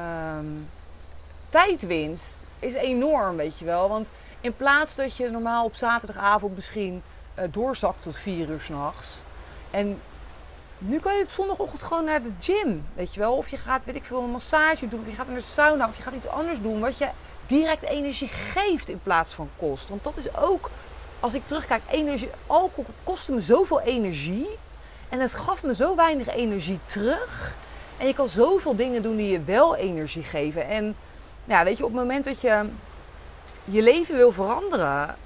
tijdwinst 1.50 2.44
is 2.58 2.74
enorm, 2.74 3.36
weet 3.36 3.58
je 3.58 3.64
wel. 3.64 3.88
Want 3.88 4.10
in 4.40 4.56
plaats 4.56 4.94
dat 4.94 5.16
je 5.16 5.30
normaal 5.30 5.64
op 5.64 5.74
zaterdagavond 5.74 6.54
misschien 6.54 7.02
uh, 7.38 7.44
doorzakt 7.50 8.02
tot 8.02 8.16
vier 8.16 8.48
uur 8.48 8.60
s'nachts. 8.60 9.08
En 9.70 10.00
nu 10.78 11.00
kan 11.00 11.16
je 11.16 11.22
op 11.22 11.30
zondagochtend 11.30 11.82
gewoon 11.82 12.04
naar 12.04 12.22
de 12.22 12.32
gym, 12.40 12.86
weet 12.94 13.14
je 13.14 13.20
wel. 13.20 13.36
Of 13.36 13.48
je 13.48 13.56
gaat, 13.56 13.84
weet 13.84 13.94
ik 13.94 14.04
veel, 14.04 14.22
een 14.22 14.30
massage 14.30 14.88
doen. 14.88 15.00
Of 15.00 15.06
je 15.06 15.14
gaat 15.14 15.26
naar 15.26 15.36
de 15.36 15.42
sauna. 15.42 15.88
Of 15.88 15.96
je 15.96 16.02
gaat 16.02 16.14
iets 16.14 16.28
anders 16.28 16.60
doen. 16.60 16.80
Wat 16.80 16.98
je 16.98 17.08
direct 17.46 17.82
energie 17.82 18.28
geeft 18.28 18.88
in 18.88 19.00
plaats 19.02 19.32
van 19.32 19.50
kost. 19.56 19.88
Want 19.88 20.04
dat 20.04 20.16
is 20.16 20.36
ook, 20.36 20.70
als 21.20 21.34
ik 21.34 21.46
terugkijk, 21.46 21.82
energie. 21.90 22.30
Alcohol 22.46 22.94
kostte 23.04 23.32
me 23.32 23.40
zoveel 23.40 23.80
energie. 23.80 24.48
En 25.08 25.20
het 25.20 25.34
gaf 25.34 25.62
me 25.62 25.74
zo 25.74 25.96
weinig 25.96 26.34
energie 26.34 26.78
terug. 26.84 27.54
En 27.96 28.06
je 28.06 28.14
kan 28.14 28.28
zoveel 28.28 28.76
dingen 28.76 29.02
doen 29.02 29.16
die 29.16 29.30
je 29.30 29.44
wel 29.44 29.76
energie 29.76 30.22
geven. 30.22 30.66
En 30.66 30.96
ja, 31.44 31.64
weet 31.64 31.76
je, 31.76 31.84
op 31.84 31.90
het 31.90 32.00
moment 32.00 32.24
dat 32.24 32.40
je 32.40 32.68
je 33.64 33.82
leven 33.82 34.16
wil 34.16 34.32
veranderen. 34.32 35.16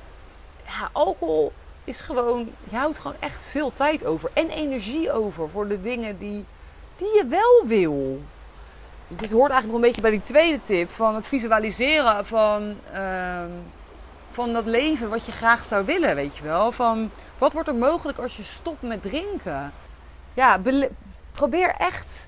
Ja, 0.66 0.88
alcohol 0.92 1.52
is 1.84 2.00
gewoon, 2.00 2.48
je 2.70 2.76
houdt 2.76 2.98
gewoon 2.98 3.16
echt 3.20 3.44
veel 3.44 3.72
tijd 3.72 4.04
over 4.04 4.30
en 4.32 4.50
energie 4.50 5.12
over 5.12 5.48
voor 5.48 5.68
de 5.68 5.80
dingen 5.80 6.18
die, 6.18 6.44
die 6.96 7.14
je 7.14 7.26
wel 7.26 7.62
wil. 7.66 8.22
Dit 9.08 9.30
hoort 9.30 9.50
eigenlijk 9.50 9.66
nog 9.66 9.74
een 9.74 9.80
beetje 9.80 10.00
bij 10.00 10.10
die 10.10 10.20
tweede 10.20 10.60
tip 10.60 10.90
van 10.90 11.14
het 11.14 11.26
visualiseren 11.26 12.26
van, 12.26 12.76
uh, 12.94 13.42
van 14.30 14.52
dat 14.52 14.66
leven 14.66 15.08
wat 15.08 15.26
je 15.26 15.32
graag 15.32 15.64
zou 15.64 15.84
willen, 15.84 16.14
weet 16.14 16.36
je 16.36 16.42
wel. 16.42 16.72
Van 16.72 17.10
wat 17.38 17.52
wordt 17.52 17.68
er 17.68 17.74
mogelijk 17.74 18.18
als 18.18 18.36
je 18.36 18.42
stopt 18.42 18.82
met 18.82 19.02
drinken? 19.02 19.72
Ja, 20.34 20.60
probeer 21.32 21.70
echt 21.70 22.26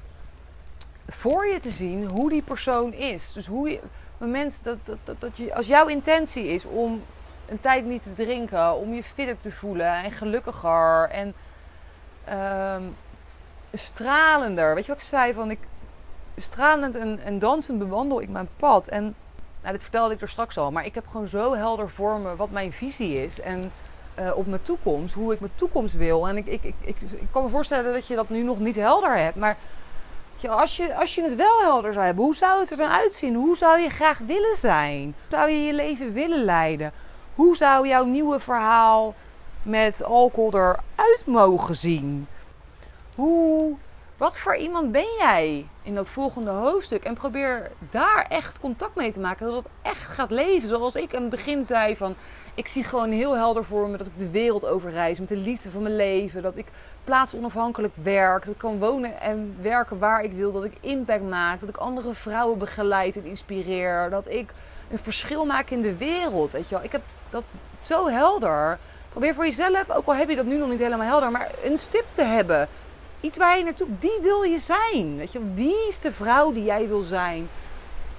voor 1.08 1.46
je 1.46 1.58
te 1.58 1.70
zien 1.70 2.10
hoe 2.10 2.30
die 2.30 2.42
persoon 2.42 2.92
is. 2.92 3.32
Dus 3.32 3.46
hoe 3.46 3.70
je, 3.70 3.80
moment 4.18 4.64
dat, 4.64 4.78
dat, 4.84 4.96
dat, 5.04 5.20
dat 5.20 5.36
je, 5.36 5.54
als 5.54 5.66
jouw 5.66 5.86
intentie 5.86 6.46
is 6.46 6.64
om 6.64 7.02
een 7.48 7.61
tijd 7.61 7.84
niet 7.84 8.02
te 8.02 8.12
drinken. 8.12 8.76
Om 8.76 8.94
je 8.94 9.02
fitter 9.02 9.38
te 9.38 9.52
voelen 9.52 9.92
en 10.02 10.11
gelukkiger 10.11 11.08
en 11.08 11.34
uh, 12.28 12.76
stralender. 13.72 14.74
Weet 14.74 14.86
je 14.86 14.92
wat 14.92 15.00
ik 15.00 15.08
zei? 15.08 15.32
Van 15.32 15.50
ik, 15.50 15.58
stralend 16.36 16.94
en, 16.94 17.20
en 17.24 17.38
dansend 17.38 17.78
bewandel 17.78 18.20
ik 18.20 18.28
mijn 18.28 18.48
pad. 18.56 18.88
En 18.88 19.14
nou, 19.61 19.72
dit 19.72 19.82
vertelde 19.82 20.14
ik 20.14 20.20
er 20.20 20.28
straks 20.28 20.58
al. 20.58 20.70
Maar 20.70 20.84
ik 20.84 20.94
heb 20.94 21.06
gewoon 21.06 21.28
zo 21.28 21.54
helder 21.54 21.90
voor 21.90 22.18
me 22.18 22.36
wat 22.36 22.50
mijn 22.50 22.72
visie 22.72 23.22
is. 23.22 23.40
En 23.40 23.72
uh, 24.20 24.36
op 24.36 24.46
mijn 24.46 24.62
toekomst. 24.62 25.14
Hoe 25.14 25.32
ik 25.32 25.40
mijn 25.40 25.52
toekomst 25.54 25.94
wil. 25.94 26.28
En 26.28 26.36
ik, 26.36 26.46
ik, 26.46 26.62
ik, 26.62 26.74
ik, 26.80 26.96
ik 27.00 27.28
kan 27.30 27.42
me 27.42 27.48
voorstellen 27.48 27.92
dat 27.92 28.06
je 28.06 28.14
dat 28.14 28.28
nu 28.28 28.42
nog 28.42 28.58
niet 28.58 28.76
helder 28.76 29.16
hebt. 29.16 29.36
Maar 29.36 29.56
als 30.48 30.76
je, 30.76 30.94
als 30.94 31.14
je 31.14 31.22
het 31.22 31.34
wel 31.34 31.60
helder 31.60 31.92
zou 31.92 32.04
hebben, 32.04 32.24
hoe 32.24 32.34
zou 32.34 32.60
het 32.60 32.70
er 32.70 32.76
dan 32.76 32.90
uitzien? 32.90 33.34
Hoe 33.34 33.56
zou 33.56 33.80
je 33.80 33.88
graag 33.88 34.18
willen 34.18 34.56
zijn? 34.56 35.02
Hoe 35.02 35.38
zou 35.38 35.50
je 35.50 35.64
je 35.64 35.72
leven 35.72 36.12
willen 36.12 36.44
leiden? 36.44 36.92
Hoe 37.34 37.56
zou 37.56 37.88
jouw 37.88 38.04
nieuwe 38.04 38.40
verhaal 38.40 39.14
met 39.62 40.04
alcohol 40.04 40.54
eruit 40.54 41.22
mogen 41.26 41.76
zien? 41.76 42.26
Hoe 43.14 43.76
Wat 44.20 44.38
voor 44.38 44.56
iemand 44.56 44.92
ben 44.92 45.06
jij 45.18 45.66
in 45.82 45.94
dat 45.94 46.08
volgende 46.08 46.50
hoofdstuk? 46.50 47.04
En 47.04 47.14
probeer 47.14 47.70
daar 47.90 48.26
echt 48.28 48.60
contact 48.60 48.94
mee 48.94 49.12
te 49.12 49.20
maken. 49.20 49.46
Dat 49.46 49.54
het 49.54 49.72
echt 49.82 50.02
gaat 50.02 50.30
leven. 50.30 50.68
Zoals 50.68 50.94
ik 50.94 51.12
in 51.12 51.20
het 51.20 51.30
begin 51.30 51.64
zei 51.64 51.96
van... 51.96 52.14
Ik 52.54 52.68
zie 52.68 52.84
gewoon 52.84 53.10
heel 53.10 53.36
helder 53.36 53.64
voor 53.64 53.88
me 53.88 53.96
dat 53.96 54.06
ik 54.06 54.18
de 54.18 54.30
wereld 54.30 54.66
overreis. 54.66 55.18
Met 55.18 55.28
de 55.28 55.36
liefde 55.36 55.70
van 55.70 55.82
mijn 55.82 55.96
leven. 55.96 56.42
Dat 56.42 56.56
ik 56.56 56.66
plaatsonafhankelijk 57.04 57.94
werk. 58.02 58.44
Dat 58.44 58.54
ik 58.54 58.60
kan 58.60 58.78
wonen 58.78 59.20
en 59.20 59.56
werken 59.60 59.98
waar 59.98 60.24
ik 60.24 60.32
wil. 60.32 60.52
Dat 60.52 60.64
ik 60.64 60.76
impact 60.80 61.28
maak. 61.28 61.60
Dat 61.60 61.68
ik 61.68 61.76
andere 61.76 62.14
vrouwen 62.14 62.58
begeleid 62.58 63.16
en 63.16 63.24
inspireer. 63.24 64.10
Dat 64.10 64.28
ik 64.28 64.52
een 64.90 64.98
verschil 64.98 65.44
maak 65.44 65.70
in 65.70 65.82
de 65.82 65.96
wereld. 65.96 66.52
Weet 66.52 66.68
je 66.68 66.74
wel. 66.74 66.84
Ik 66.84 66.92
heb 66.92 67.02
dat 67.30 67.44
zo 67.78 68.08
helder. 68.08 68.78
Probeer 69.10 69.34
voor 69.34 69.44
jezelf, 69.44 69.90
ook 69.90 70.06
al 70.06 70.14
heb 70.14 70.28
je 70.28 70.36
dat 70.36 70.44
nu 70.44 70.56
nog 70.56 70.68
niet 70.68 70.78
helemaal 70.78 71.06
helder, 71.06 71.30
maar 71.30 71.50
een 71.62 71.78
stip 71.78 72.04
te 72.12 72.24
hebben 72.24 72.68
iets 73.20 73.38
waar 73.38 73.58
je 73.58 73.64
naartoe. 73.64 73.88
Wie 74.00 74.18
wil 74.22 74.42
je 74.42 74.58
zijn? 74.58 75.16
Weet 75.16 75.32
je, 75.32 75.54
wie 75.54 75.86
is 75.88 75.98
de 75.98 76.12
vrouw 76.12 76.52
die 76.52 76.64
jij 76.64 76.88
wil 76.88 77.02
zijn? 77.02 77.48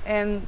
En 0.03 0.43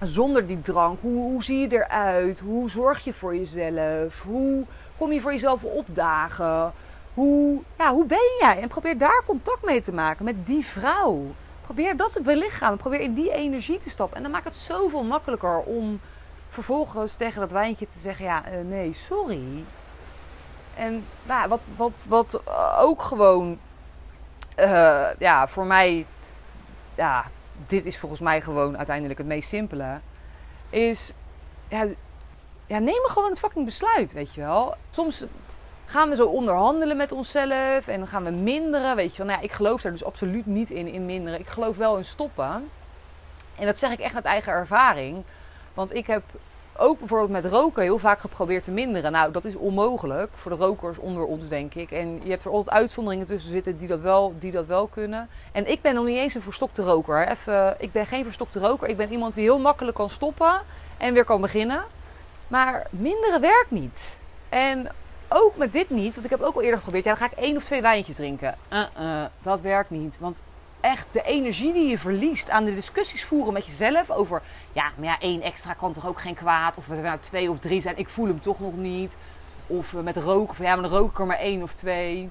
zonder 0.00 0.46
die 0.46 0.60
drank, 0.60 0.98
hoe, 1.00 1.22
hoe 1.22 1.44
zie 1.44 1.58
je 1.58 1.72
eruit? 1.72 2.40
Hoe 2.40 2.70
zorg 2.70 3.04
je 3.04 3.12
voor 3.12 3.36
jezelf? 3.36 4.20
Hoe 4.22 4.64
kom 4.96 5.12
je 5.12 5.20
voor 5.20 5.32
jezelf 5.32 5.62
opdagen? 5.62 6.72
Hoe, 7.14 7.62
ja, 7.78 7.92
hoe 7.92 8.06
ben 8.06 8.36
jij? 8.40 8.60
En 8.60 8.68
probeer 8.68 8.98
daar 8.98 9.22
contact 9.26 9.64
mee 9.64 9.80
te 9.80 9.92
maken 9.92 10.24
met 10.24 10.46
die 10.46 10.66
vrouw. 10.66 11.24
Probeer 11.60 11.96
dat 11.96 12.12
te 12.12 12.20
belichamen. 12.20 12.78
Probeer 12.78 13.00
in 13.00 13.14
die 13.14 13.32
energie 13.32 13.78
te 13.78 13.90
stappen. 13.90 14.16
En 14.16 14.22
dan 14.22 14.32
maakt 14.32 14.44
het 14.44 14.56
zoveel 14.56 15.02
makkelijker 15.02 15.60
om 15.60 16.00
vervolgens 16.48 17.14
tegen 17.14 17.40
dat 17.40 17.52
wijntje 17.52 17.86
te 17.86 17.98
zeggen: 17.98 18.24
Ja, 18.24 18.42
uh, 18.46 18.68
nee, 18.68 18.92
sorry. 18.92 19.64
En 20.76 21.04
nou, 21.22 21.48
wat, 21.48 21.60
wat, 21.76 22.04
wat 22.08 22.42
ook 22.78 23.02
gewoon 23.02 23.58
uh, 24.56 25.06
ja, 25.18 25.48
voor 25.48 25.64
mij, 25.64 26.06
ja, 26.94 27.24
dit 27.66 27.86
is 27.86 27.98
volgens 27.98 28.20
mij 28.20 28.40
gewoon 28.40 28.76
uiteindelijk 28.76 29.18
het 29.18 29.26
meest 29.26 29.48
simpele. 29.48 30.00
Is, 30.70 31.12
ja, 31.68 31.86
ja, 32.66 32.78
neem 32.78 33.04
gewoon 33.04 33.30
het 33.30 33.38
fucking 33.38 33.64
besluit, 33.64 34.12
weet 34.12 34.34
je 34.34 34.40
wel. 34.40 34.74
Soms 34.90 35.24
gaan 35.84 36.08
we 36.08 36.16
zo 36.16 36.26
onderhandelen 36.26 36.96
met 36.96 37.12
onszelf 37.12 37.86
en 37.86 37.98
dan 37.98 38.06
gaan 38.06 38.24
we 38.24 38.30
minderen, 38.30 38.96
weet 38.96 39.10
je 39.10 39.18
wel. 39.18 39.26
Nou 39.26 39.38
ja, 39.38 39.44
ik 39.44 39.52
geloof 39.52 39.80
daar 39.80 39.92
dus 39.92 40.04
absoluut 40.04 40.46
niet 40.46 40.70
in, 40.70 40.86
in 40.86 41.06
minderen. 41.06 41.40
Ik 41.40 41.48
geloof 41.48 41.76
wel 41.76 41.96
in 41.96 42.04
stoppen. 42.04 42.70
En 43.56 43.66
dat 43.66 43.78
zeg 43.78 43.90
ik 43.90 43.98
echt 43.98 44.14
uit 44.14 44.24
eigen 44.24 44.52
ervaring. 44.52 45.22
Want 45.74 45.94
ik 45.94 46.06
heb 46.06 46.22
ook 46.76 46.98
bijvoorbeeld 46.98 47.30
met 47.30 47.44
roken 47.44 47.82
heel 47.82 47.98
vaak 47.98 48.20
geprobeerd 48.20 48.64
te 48.64 48.70
minderen. 48.70 49.12
Nou, 49.12 49.32
dat 49.32 49.44
is 49.44 49.56
onmogelijk 49.56 50.30
voor 50.34 50.50
de 50.50 50.56
rokers 50.56 50.98
onder 50.98 51.24
ons, 51.24 51.48
denk 51.48 51.74
ik. 51.74 51.90
En 51.90 52.20
je 52.22 52.30
hebt 52.30 52.44
er 52.44 52.50
altijd 52.50 52.76
uitzonderingen 52.76 53.26
tussen 53.26 53.50
zitten 53.50 53.78
die 53.78 53.88
dat 53.88 54.00
wel, 54.00 54.34
die 54.38 54.52
dat 54.52 54.66
wel 54.66 54.86
kunnen. 54.86 55.28
En 55.52 55.70
ik 55.70 55.82
ben 55.82 55.94
nog 55.94 56.04
niet 56.04 56.16
eens 56.16 56.34
een 56.34 56.42
verstokte 56.42 56.82
roker. 56.82 57.28
Even, 57.28 57.76
ik 57.78 57.92
ben 57.92 58.06
geen 58.06 58.24
verstokte 58.24 58.58
roker. 58.58 58.88
Ik 58.88 58.96
ben 58.96 59.12
iemand 59.12 59.34
die 59.34 59.44
heel 59.44 59.58
makkelijk 59.58 59.96
kan 59.96 60.10
stoppen 60.10 60.60
en 60.98 61.14
weer 61.14 61.24
kan 61.24 61.40
beginnen. 61.40 61.84
Maar 62.48 62.86
minderen 62.90 63.40
werkt 63.40 63.70
niet. 63.70 64.18
En 64.48 64.88
ook 65.28 65.56
met 65.56 65.72
dit 65.72 65.90
niet, 65.90 66.14
want 66.14 66.24
ik 66.24 66.30
heb 66.30 66.40
ook 66.40 66.54
al 66.54 66.62
eerder 66.62 66.76
geprobeerd. 66.76 67.04
Ja, 67.04 67.10
dan 67.14 67.20
ga 67.20 67.32
ik 67.32 67.44
één 67.44 67.56
of 67.56 67.64
twee 67.64 67.82
wijntjes 67.82 68.16
drinken. 68.16 68.54
Uh 68.72 68.84
-uh, 69.00 69.24
dat 69.42 69.60
werkt 69.60 69.90
niet. 69.90 70.16
Want 70.20 70.42
echt 70.84 71.06
de 71.10 71.22
energie 71.22 71.72
die 71.72 71.88
je 71.88 71.98
verliest 71.98 72.50
aan 72.50 72.64
de 72.64 72.74
discussies 72.74 73.24
voeren 73.24 73.52
met 73.52 73.66
jezelf 73.66 74.10
over, 74.10 74.42
ja, 74.72 74.90
maar 74.96 75.06
ja, 75.06 75.20
één 75.20 75.42
extra 75.42 75.72
kan 75.72 75.92
toch 75.92 76.06
ook 76.06 76.20
geen 76.20 76.34
kwaad? 76.34 76.76
Of 76.76 76.86
we 76.86 76.94
zijn 76.94 77.06
nou 77.06 77.18
twee 77.18 77.50
of 77.50 77.58
drie 77.58 77.80
zijn, 77.80 77.98
ik 77.98 78.08
voel 78.08 78.26
hem 78.26 78.40
toch 78.40 78.60
nog 78.60 78.76
niet. 78.76 79.16
Of 79.66 79.92
met 79.92 80.16
roken, 80.16 80.64
ja, 80.64 80.74
maar 80.74 80.88
dan 80.88 80.98
rook 80.98 81.10
ik 81.10 81.18
er 81.18 81.26
maar 81.26 81.38
één 81.38 81.62
of 81.62 81.74
twee. 81.74 82.30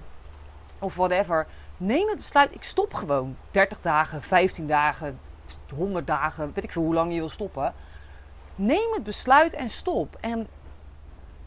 Of 0.80 0.96
whatever. 0.96 1.48
Neem 1.78 2.08
het 2.08 2.18
besluit, 2.18 2.54
ik 2.54 2.64
stop 2.64 2.94
gewoon. 2.94 3.38
30 3.52 3.82
dagen, 3.82 4.22
15 4.22 4.68
dagen, 4.68 5.20
100 5.76 6.08
dagen, 6.08 6.52
weet 6.54 6.64
ik 6.64 6.72
veel 6.72 6.82
hoe 6.82 6.94
lang 6.94 7.14
je 7.14 7.20
wil 7.20 7.30
stoppen. 7.30 7.74
Neem 8.56 8.94
het 8.94 9.04
besluit 9.04 9.54
en 9.54 9.70
stop. 9.70 10.18
En 10.20 10.48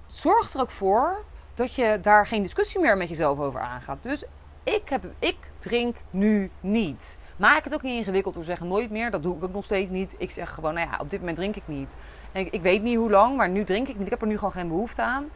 zorg 0.07 0.53
er 0.53 0.61
ook 0.61 0.71
voor 0.71 1.25
dat 1.55 1.75
je 1.75 1.99
daar 2.03 2.27
geen 2.27 2.43
discussie 2.43 2.81
meer 2.81 2.97
met 2.97 3.09
jezelf 3.09 3.39
over 3.39 3.61
aangaat. 3.61 3.99
Dus 4.01 4.25
ik, 4.63 4.89
heb, 4.89 5.05
ik 5.19 5.37
drink 5.67 5.97
nu 6.11 6.51
niet. 6.61 7.17
Maak 7.37 7.65
het 7.65 7.75
ook 7.75 7.83
niet 7.83 7.99
ingewikkeld 7.99 8.35
door 8.35 8.43
te 8.43 8.49
zeggen 8.49 8.69
nooit 8.69 8.91
meer. 8.91 9.11
Dat 9.11 9.23
doe 9.23 9.37
ik 9.37 9.45
ook 9.45 9.53
nog 9.53 9.65
steeds 9.65 9.91
niet. 9.91 10.15
Ik 10.19 10.31
zeg 10.31 10.55
gewoon, 10.55 10.75
nou 10.75 10.89
ja, 10.91 10.99
op 11.01 11.11
dit 11.11 11.19
moment 11.19 11.37
drink 11.37 11.57
ik 11.57 11.63
niet. 11.67 11.91
En 12.33 12.53
ik, 12.53 12.63
weet 12.63 12.83
niet 12.83 12.97
hoe 12.97 13.11
lang, 13.11 13.37
maar 13.37 13.49
nu 13.49 13.65
drink 13.65 13.89
ik 13.89 13.95
niet. 13.97 14.05
Ik 14.05 14.11
heb 14.11 14.21
er 14.21 14.27
nu 14.27 14.37
gewoon 14.37 14.53
geen 14.53 14.69
behoefte 14.69 15.03
aan. 15.03 15.27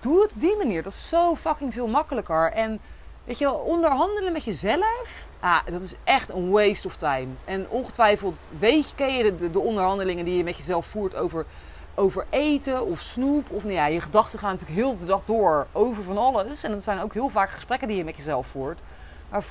Doe 0.00 0.22
het 0.22 0.32
op 0.32 0.40
die 0.40 0.56
manier. 0.56 0.82
Dat 0.82 0.92
is 0.92 1.08
zo 1.08 1.34
fucking 1.34 1.72
veel 1.72 1.86
makkelijker. 1.86 2.52
En 2.52 2.80
weet 3.24 3.38
je, 3.38 3.52
onderhandelen 3.52 4.32
met 4.32 4.44
jezelf. 4.44 5.26
Ah, 5.40 5.66
dat 5.70 5.82
is 5.82 5.94
echt 6.04 6.30
een 6.30 6.50
waste 6.50 6.86
of 6.86 6.96
time. 6.96 7.28
En 7.44 7.68
ongetwijfeld 7.68 8.46
weet 8.58 8.88
je, 8.88 8.94
ken 8.94 9.14
je 9.14 9.50
de 9.50 9.60
onderhandelingen 9.60 10.24
die 10.24 10.36
je 10.36 10.44
met 10.44 10.56
jezelf 10.56 10.86
voert 10.86 11.16
over 11.16 11.46
over 11.98 12.26
eten 12.30 12.86
of 12.86 13.00
snoep. 13.00 13.50
Of 13.50 13.62
nou 13.62 13.74
ja, 13.74 13.86
je 13.86 14.00
gedachten 14.00 14.38
gaan 14.38 14.50
natuurlijk 14.50 14.78
heel 14.78 14.98
de 14.98 15.04
dag 15.04 15.20
door 15.24 15.66
over 15.72 16.02
van 16.02 16.18
alles. 16.18 16.62
En 16.62 16.70
dat 16.70 16.82
zijn 16.82 17.00
ook 17.00 17.12
heel 17.12 17.28
vaak 17.28 17.50
gesprekken 17.50 17.88
die 17.88 17.96
je 17.96 18.04
met 18.04 18.16
jezelf 18.16 18.46
voert. 18.46 18.78
Maar 19.30 19.44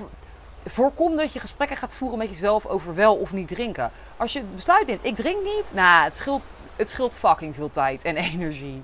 voorkom 0.65 1.15
dat 1.15 1.33
je 1.33 1.39
gesprekken 1.39 1.77
gaat 1.77 1.95
voeren 1.95 2.17
met 2.17 2.29
jezelf 2.29 2.65
over 2.65 2.95
wel 2.95 3.15
of 3.15 3.31
niet 3.31 3.47
drinken. 3.47 3.91
Als 4.17 4.33
je 4.33 4.43
besluit 4.55 4.87
neemt, 4.87 5.05
ik 5.05 5.15
drink 5.15 5.43
niet, 5.43 5.73
nou, 5.73 6.03
het 6.03 6.15
scheelt, 6.15 6.43
het 6.75 6.89
scheelt 6.89 7.13
fucking 7.13 7.55
veel 7.55 7.71
tijd 7.71 8.03
en 8.03 8.15
energie. 8.31 8.83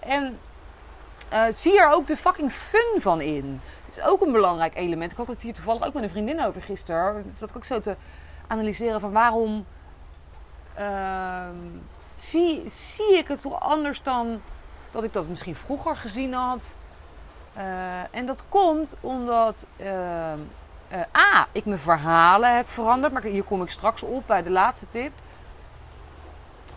En 0.00 0.38
uh, 1.32 1.44
zie 1.50 1.80
er 1.80 1.92
ook 1.92 2.06
de 2.06 2.16
fucking 2.16 2.52
fun 2.52 3.00
van 3.00 3.20
in. 3.20 3.60
Het 3.84 3.96
is 3.96 4.04
ook 4.04 4.20
een 4.20 4.32
belangrijk 4.32 4.76
element. 4.76 5.12
Ik 5.12 5.16
had 5.16 5.26
het 5.26 5.42
hier 5.42 5.54
toevallig 5.54 5.86
ook 5.86 5.94
met 5.94 6.02
een 6.02 6.10
vriendin 6.10 6.44
over 6.44 6.62
gisteren. 6.62 7.22
Dat 7.26 7.36
zat 7.36 7.50
ik 7.50 7.56
ook 7.56 7.64
zo 7.64 7.80
te 7.80 7.96
analyseren 8.46 9.00
van 9.00 9.12
waarom... 9.12 9.66
Uh, 10.78 11.48
zie, 12.16 12.62
zie 12.68 13.18
ik 13.18 13.28
het 13.28 13.40
toch 13.40 13.60
anders 13.60 14.02
dan 14.02 14.40
dat 14.90 15.04
ik 15.04 15.12
dat 15.12 15.28
misschien 15.28 15.56
vroeger 15.56 15.96
gezien 15.96 16.32
had. 16.32 16.74
Uh, 17.56 17.62
en 18.10 18.26
dat 18.26 18.44
komt 18.48 18.96
omdat 19.00 19.66
uh, 19.76 19.86
uh, 20.92 21.00
A, 21.16 21.46
ik 21.52 21.64
mijn 21.64 21.78
verhalen 21.78 22.56
heb 22.56 22.68
veranderd. 22.68 23.12
Maar 23.12 23.22
hier 23.22 23.42
kom 23.42 23.62
ik 23.62 23.70
straks 23.70 24.02
op 24.02 24.26
bij 24.26 24.42
de 24.42 24.50
laatste 24.50 24.86
tip. 24.86 25.12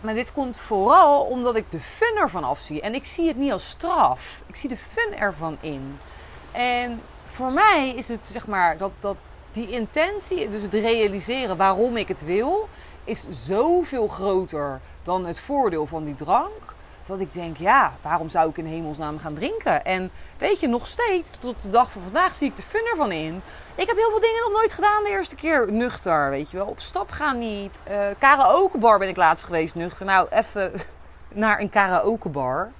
Maar 0.01 0.13
dit 0.13 0.33
komt 0.33 0.59
vooral 0.59 1.21
omdat 1.21 1.55
ik 1.55 1.71
de 1.71 1.79
fun 1.79 2.17
ervan 2.17 2.43
afzie. 2.43 2.81
En 2.81 2.93
ik 2.93 3.05
zie 3.05 3.27
het 3.27 3.37
niet 3.37 3.51
als 3.51 3.69
straf. 3.69 4.41
Ik 4.45 4.55
zie 4.55 4.69
de 4.69 4.77
fun 4.77 5.17
ervan 5.17 5.57
in. 5.59 5.99
En 6.51 7.01
voor 7.25 7.51
mij 7.51 7.93
is 7.95 8.07
het 8.07 8.27
zeg 8.31 8.47
maar 8.47 8.77
dat, 8.77 8.91
dat 8.99 9.15
die 9.51 9.69
intentie, 9.69 10.49
dus 10.49 10.61
het 10.61 10.73
realiseren 10.73 11.57
waarom 11.57 11.97
ik 11.97 12.07
het 12.07 12.25
wil, 12.25 12.69
is 13.03 13.27
zoveel 13.29 14.07
groter 14.07 14.81
dan 15.09 15.25
het 15.25 15.39
voordeel 15.39 15.85
van 15.85 16.05
die 16.05 16.15
drank. 16.15 16.73
Dat 17.05 17.19
ik 17.19 17.33
denk, 17.33 17.57
ja, 17.57 17.93
waarom 18.01 18.29
zou 18.29 18.49
ik 18.49 18.57
in 18.57 18.65
hemelsnaam 18.65 19.19
gaan 19.19 19.33
drinken? 19.33 19.85
En 19.85 20.11
weet 20.37 20.59
je, 20.59 20.67
nog 20.67 20.87
steeds, 20.87 21.29
tot 21.39 21.61
de 21.61 21.69
dag 21.69 21.91
van 21.91 22.01
vandaag 22.01 22.35
zie 22.35 22.47
ik 22.49 22.55
de 22.55 22.61
fun 22.61 22.87
ervan 22.91 23.11
in. 23.11 23.41
Ik 23.75 23.87
heb 23.87 23.97
heel 23.97 24.09
veel 24.09 24.19
dingen 24.19 24.41
nog 24.41 24.51
nooit 24.51 24.73
gedaan 24.73 25.03
de 25.03 25.09
eerste 25.09 25.35
keer 25.35 25.71
nuchter, 25.71 26.29
weet 26.29 26.51
je 26.51 26.57
wel. 26.57 26.65
Op 26.65 26.79
stap 26.79 27.11
gaan 27.11 27.39
niet. 27.39 27.79
Uh, 27.89 28.07
karaokebar 28.19 28.99
ben 28.99 29.07
ik 29.07 29.15
laatst 29.15 29.43
geweest 29.43 29.75
nuchter. 29.75 30.05
Nou, 30.05 30.27
even 30.29 30.73
naar 31.43 31.59
een 31.59 31.69
karaokebar 31.69 32.71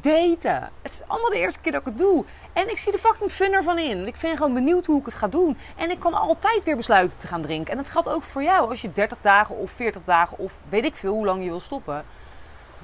daten. 0.00 0.70
Het 0.82 0.92
is 0.92 1.00
allemaal 1.06 1.30
de 1.30 1.38
eerste 1.38 1.60
keer 1.60 1.72
dat 1.72 1.80
ik 1.80 1.86
het 1.86 1.98
doe. 1.98 2.24
En 2.52 2.70
ik 2.70 2.78
zie 2.78 2.92
de 2.92 2.98
fucking 2.98 3.30
fun 3.30 3.52
ervan 3.52 3.78
in. 3.78 4.06
Ik 4.06 4.16
ben 4.20 4.36
gewoon 4.36 4.54
benieuwd 4.54 4.86
hoe 4.86 4.98
ik 4.98 5.04
het 5.04 5.14
ga 5.14 5.28
doen. 5.28 5.58
En 5.76 5.90
ik 5.90 6.00
kan 6.00 6.14
altijd 6.14 6.64
weer 6.64 6.76
besluiten 6.76 7.18
te 7.18 7.26
gaan 7.26 7.42
drinken. 7.42 7.70
En 7.70 7.76
dat 7.76 7.88
geldt 7.88 8.08
ook 8.08 8.22
voor 8.22 8.42
jou. 8.42 8.70
Als 8.70 8.80
je 8.80 8.92
30 8.92 9.18
dagen 9.20 9.56
of 9.56 9.70
40 9.70 10.02
dagen 10.04 10.38
of 10.38 10.52
weet 10.68 10.84
ik 10.84 10.94
veel 10.94 11.12
hoe 11.12 11.24
lang 11.24 11.42
je 11.44 11.50
wil 11.50 11.60
stoppen. 11.60 12.04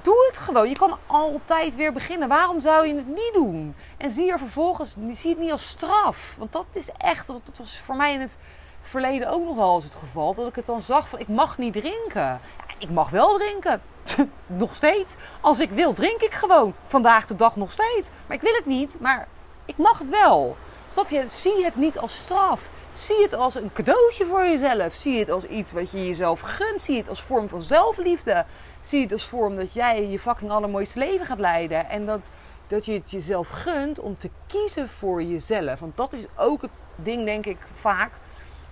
Doe 0.01 0.25
het 0.27 0.37
gewoon. 0.37 0.69
Je 0.69 0.77
kan 0.77 0.97
altijd 1.05 1.75
weer 1.75 1.93
beginnen. 1.93 2.27
Waarom 2.27 2.61
zou 2.61 2.87
je 2.87 2.95
het 2.95 3.07
niet 3.07 3.31
doen? 3.33 3.75
En 3.97 4.09
zie 4.09 4.31
er 4.31 4.37
vervolgens, 4.37 4.95
zie 5.11 5.29
het 5.29 5.39
niet 5.39 5.51
als 5.51 5.67
straf. 5.67 6.35
Want 6.37 6.51
dat 6.51 6.65
is 6.71 6.89
echt, 6.97 7.27
dat 7.27 7.41
was 7.57 7.79
voor 7.79 7.95
mij 7.95 8.13
in 8.13 8.21
het 8.21 8.37
verleden 8.81 9.29
ook 9.29 9.45
nog 9.45 9.55
wel 9.55 9.75
eens 9.75 9.83
het 9.83 9.95
geval. 9.95 10.33
Dat 10.33 10.47
ik 10.47 10.55
het 10.55 10.65
dan 10.65 10.81
zag 10.81 11.09
van, 11.09 11.19
ik 11.19 11.27
mag 11.27 11.57
niet 11.57 11.73
drinken. 11.73 12.39
Ik 12.77 12.89
mag 12.89 13.09
wel 13.09 13.37
drinken. 13.37 13.81
nog 14.45 14.75
steeds. 14.75 15.13
Als 15.41 15.59
ik 15.59 15.69
wil, 15.69 15.93
drink 15.93 16.21
ik 16.21 16.33
gewoon. 16.33 16.73
Vandaag 16.85 17.25
de 17.25 17.35
dag 17.35 17.55
nog 17.55 17.71
steeds. 17.71 18.09
Maar 18.27 18.37
ik 18.37 18.43
wil 18.43 18.53
het 18.53 18.65
niet, 18.65 18.99
maar 18.99 19.27
ik 19.65 19.77
mag 19.77 19.99
het 19.99 20.09
wel. 20.09 20.57
Snap 20.89 21.09
je? 21.09 21.25
Zie 21.27 21.63
het 21.65 21.75
niet 21.75 21.97
als 21.97 22.15
straf. 22.15 22.69
Zie 22.91 23.21
het 23.21 23.33
als 23.33 23.55
een 23.55 23.73
cadeautje 23.73 24.25
voor 24.25 24.43
jezelf. 24.43 24.93
Zie 24.93 25.19
het 25.19 25.29
als 25.29 25.43
iets 25.43 25.71
wat 25.71 25.91
je 25.91 26.07
jezelf 26.07 26.39
gunt. 26.39 26.81
Zie 26.81 26.97
het 26.97 27.09
als 27.09 27.21
vorm 27.21 27.49
van 27.49 27.61
zelfliefde. 27.61 28.45
Zie 28.81 29.01
het 29.01 29.11
als 29.11 29.25
vorm 29.25 29.55
dat 29.55 29.73
jij 29.73 30.07
je 30.07 30.19
fucking 30.19 30.51
allermooiste 30.51 30.99
leven 30.99 31.25
gaat 31.25 31.39
leiden. 31.39 31.89
En 31.89 32.05
dat, 32.05 32.19
dat 32.67 32.85
je 32.85 32.93
het 32.93 33.11
jezelf 33.11 33.49
gunt 33.49 33.99
om 33.99 34.17
te 34.17 34.29
kiezen 34.47 34.89
voor 34.89 35.23
jezelf. 35.23 35.79
Want 35.79 35.97
dat 35.97 36.13
is 36.13 36.25
ook 36.35 36.61
het 36.61 36.71
ding, 36.95 37.25
denk 37.25 37.45
ik, 37.45 37.57
vaak. 37.79 38.11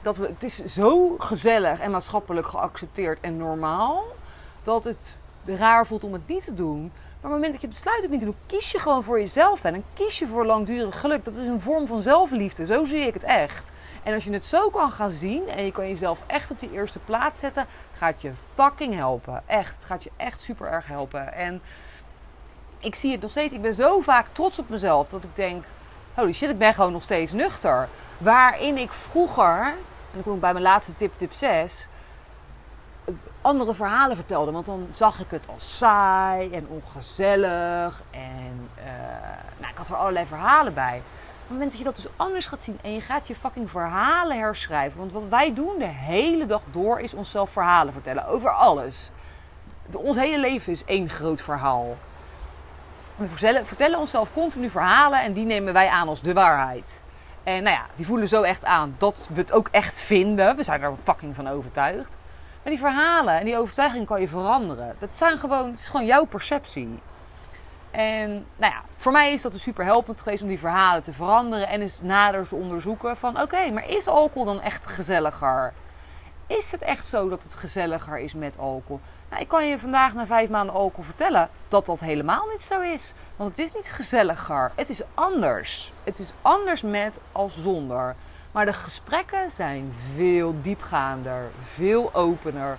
Dat 0.01 0.17
we, 0.17 0.27
het 0.27 0.43
is 0.43 0.63
zo 0.63 1.15
gezellig 1.17 1.79
en 1.79 1.91
maatschappelijk 1.91 2.47
geaccepteerd 2.47 3.19
en 3.19 3.37
normaal. 3.37 4.03
Dat 4.63 4.83
het 4.83 5.17
raar 5.45 5.87
voelt 5.87 6.03
om 6.03 6.13
het 6.13 6.27
niet 6.27 6.43
te 6.43 6.53
doen. 6.53 6.91
Maar 7.21 7.31
op 7.31 7.37
het 7.37 7.41
moment 7.41 7.51
dat 7.51 7.61
je 7.61 7.67
besluit 7.67 8.01
het 8.01 8.11
niet 8.11 8.19
te 8.19 8.25
doen, 8.25 8.35
kies 8.45 8.71
je 8.71 8.79
gewoon 8.79 9.03
voor 9.03 9.19
jezelf 9.19 9.63
en 9.63 9.83
kies 9.93 10.19
je 10.19 10.27
voor 10.27 10.45
langdurig 10.45 10.99
geluk. 10.99 11.25
Dat 11.25 11.35
is 11.35 11.47
een 11.47 11.61
vorm 11.61 11.87
van 11.87 12.01
zelfliefde. 12.01 12.65
Zo 12.65 12.85
zie 12.85 13.07
ik 13.07 13.13
het 13.13 13.23
echt. 13.23 13.71
En 14.03 14.13
als 14.13 14.23
je 14.23 14.33
het 14.33 14.45
zo 14.45 14.69
kan 14.69 14.91
gaan 14.91 15.09
zien 15.09 15.47
en 15.47 15.65
je 15.65 15.71
kan 15.71 15.87
jezelf 15.87 16.19
echt 16.27 16.51
op 16.51 16.59
die 16.59 16.71
eerste 16.71 16.99
plaats 16.99 17.39
zetten, 17.39 17.65
gaat 17.97 18.21
je 18.21 18.31
fucking 18.55 18.95
helpen. 18.95 19.43
Echt. 19.45 19.75
Het 19.75 19.85
gaat 19.85 20.03
je 20.03 20.11
echt 20.15 20.41
super 20.41 20.67
erg 20.67 20.87
helpen. 20.87 21.33
En 21.33 21.61
ik 22.79 22.95
zie 22.95 23.11
het 23.11 23.21
nog 23.21 23.31
steeds. 23.31 23.53
Ik 23.53 23.61
ben 23.61 23.73
zo 23.73 24.01
vaak 24.01 24.25
trots 24.31 24.59
op 24.59 24.69
mezelf 24.69 25.09
dat 25.09 25.23
ik 25.23 25.35
denk: 25.35 25.65
holy 26.13 26.33
shit, 26.33 26.49
ik 26.49 26.57
ben 26.57 26.73
gewoon 26.73 26.91
nog 26.91 27.03
steeds 27.03 27.31
nuchter. 27.31 27.89
Waarin 28.17 28.77
ik 28.77 28.91
vroeger, 28.91 29.65
en 29.65 30.13
dan 30.13 30.23
kom 30.23 30.33
ik 30.33 30.39
bij 30.41 30.51
mijn 30.51 30.63
laatste 30.63 30.95
tip, 30.95 31.13
tip 31.17 31.33
6 31.33 31.87
andere 33.41 33.73
verhalen 33.73 34.15
vertelde. 34.15 34.51
Want 34.51 34.65
dan 34.65 34.87
zag 34.89 35.19
ik 35.19 35.29
het 35.29 35.47
als 35.53 35.77
saai 35.77 36.51
en 36.53 36.67
ongezellig. 36.67 38.01
En 38.11 38.69
uh, 38.77 38.83
nou, 39.57 39.71
ik 39.71 39.77
had 39.77 39.87
er 39.87 39.95
allerlei 39.95 40.25
verhalen 40.25 40.73
bij. 40.73 40.97
Op 40.97 41.55
het 41.55 41.57
moment 41.57 41.69
dat 41.69 41.79
je 41.79 41.85
dat 41.85 41.95
dus 41.95 42.07
anders 42.15 42.47
gaat 42.47 42.61
zien 42.61 42.79
en 42.81 42.93
je 42.93 43.01
gaat 43.01 43.27
je 43.27 43.35
fucking 43.35 43.69
verhalen 43.69 44.37
herschrijven. 44.37 44.99
Want 44.99 45.11
wat 45.11 45.27
wij 45.27 45.53
doen 45.53 45.77
de 45.77 45.85
hele 45.85 46.45
dag 46.45 46.61
door 46.71 46.99
is 46.99 47.13
onszelf 47.13 47.49
verhalen 47.49 47.93
vertellen 47.93 48.27
over 48.27 48.49
alles. 48.49 49.11
Ons 49.95 50.17
hele 50.17 50.39
leven 50.39 50.71
is 50.71 50.85
één 50.85 51.09
groot 51.09 51.41
verhaal. 51.41 51.97
We 53.15 53.27
vertellen, 53.27 53.65
vertellen 53.65 53.99
onszelf 53.99 54.33
continu 54.33 54.69
verhalen 54.69 55.21
en 55.21 55.33
die 55.33 55.45
nemen 55.45 55.73
wij 55.73 55.87
aan 55.87 56.07
als 56.07 56.21
de 56.21 56.33
waarheid. 56.33 57.01
En 57.43 57.63
nou 57.63 57.75
ja, 57.75 57.85
die 57.95 58.05
voelen 58.05 58.27
zo 58.27 58.41
echt 58.41 58.65
aan 58.65 58.95
dat 58.97 59.29
we 59.33 59.39
het 59.39 59.51
ook 59.51 59.67
echt 59.71 59.99
vinden. 59.99 60.55
We 60.55 60.63
zijn 60.63 60.81
er 60.81 60.93
fucking 61.03 61.35
van 61.35 61.47
overtuigd. 61.47 62.17
Maar 62.63 62.71
die 62.73 62.79
verhalen 62.81 63.39
en 63.39 63.45
die 63.45 63.57
overtuiging 63.57 64.05
kan 64.05 64.21
je 64.21 64.27
veranderen. 64.27 64.95
Dat 64.99 65.09
zijn 65.11 65.37
gewoon, 65.37 65.69
het 65.69 65.79
is 65.79 65.87
gewoon 65.87 66.05
jouw 66.05 66.25
perceptie. 66.25 66.99
En 67.91 68.29
nou 68.55 68.73
ja, 68.73 68.81
voor 68.97 69.11
mij 69.11 69.33
is 69.33 69.41
dat 69.41 69.51
dus 69.51 69.61
super 69.61 69.85
helpend 69.85 70.21
geweest 70.21 70.41
om 70.41 70.47
die 70.47 70.59
verhalen 70.59 71.03
te 71.03 71.13
veranderen 71.13 71.67
en 71.67 71.81
eens 71.81 72.01
nader 72.01 72.47
te 72.47 72.55
onderzoeken 72.55 73.17
van 73.17 73.41
oké, 73.41 73.69
maar 73.69 73.89
is 73.89 74.07
alcohol 74.07 74.45
dan 74.45 74.61
echt 74.61 74.87
gezelliger? 74.87 75.73
Is 76.47 76.71
het 76.71 76.81
echt 76.81 77.07
zo 77.07 77.29
dat 77.29 77.43
het 77.43 77.53
gezelliger 77.53 78.19
is 78.19 78.33
met 78.33 78.57
alcohol? 78.57 78.99
Nou, 79.29 79.41
ik 79.41 79.47
kan 79.47 79.67
je 79.67 79.79
vandaag 79.79 80.13
na 80.13 80.25
vijf 80.25 80.49
maanden 80.49 80.75
alcohol 80.75 81.03
vertellen 81.03 81.49
dat 81.67 81.85
dat 81.85 81.99
helemaal 81.99 82.47
niet 82.51 82.61
zo 82.61 82.81
is. 82.81 83.13
Want 83.35 83.49
het 83.49 83.59
is 83.59 83.73
niet 83.73 83.91
gezelliger. 83.91 84.71
Het 84.75 84.89
is 84.89 85.01
anders. 85.13 85.91
Het 86.03 86.19
is 86.19 86.31
anders 86.41 86.81
met 86.81 87.19
als 87.31 87.61
zonder. 87.61 88.15
Maar 88.59 88.67
de 88.67 88.73
gesprekken 88.73 89.51
zijn 89.51 89.93
veel 90.15 90.61
diepgaander, 90.61 91.51
veel 91.73 92.13
opener, 92.13 92.77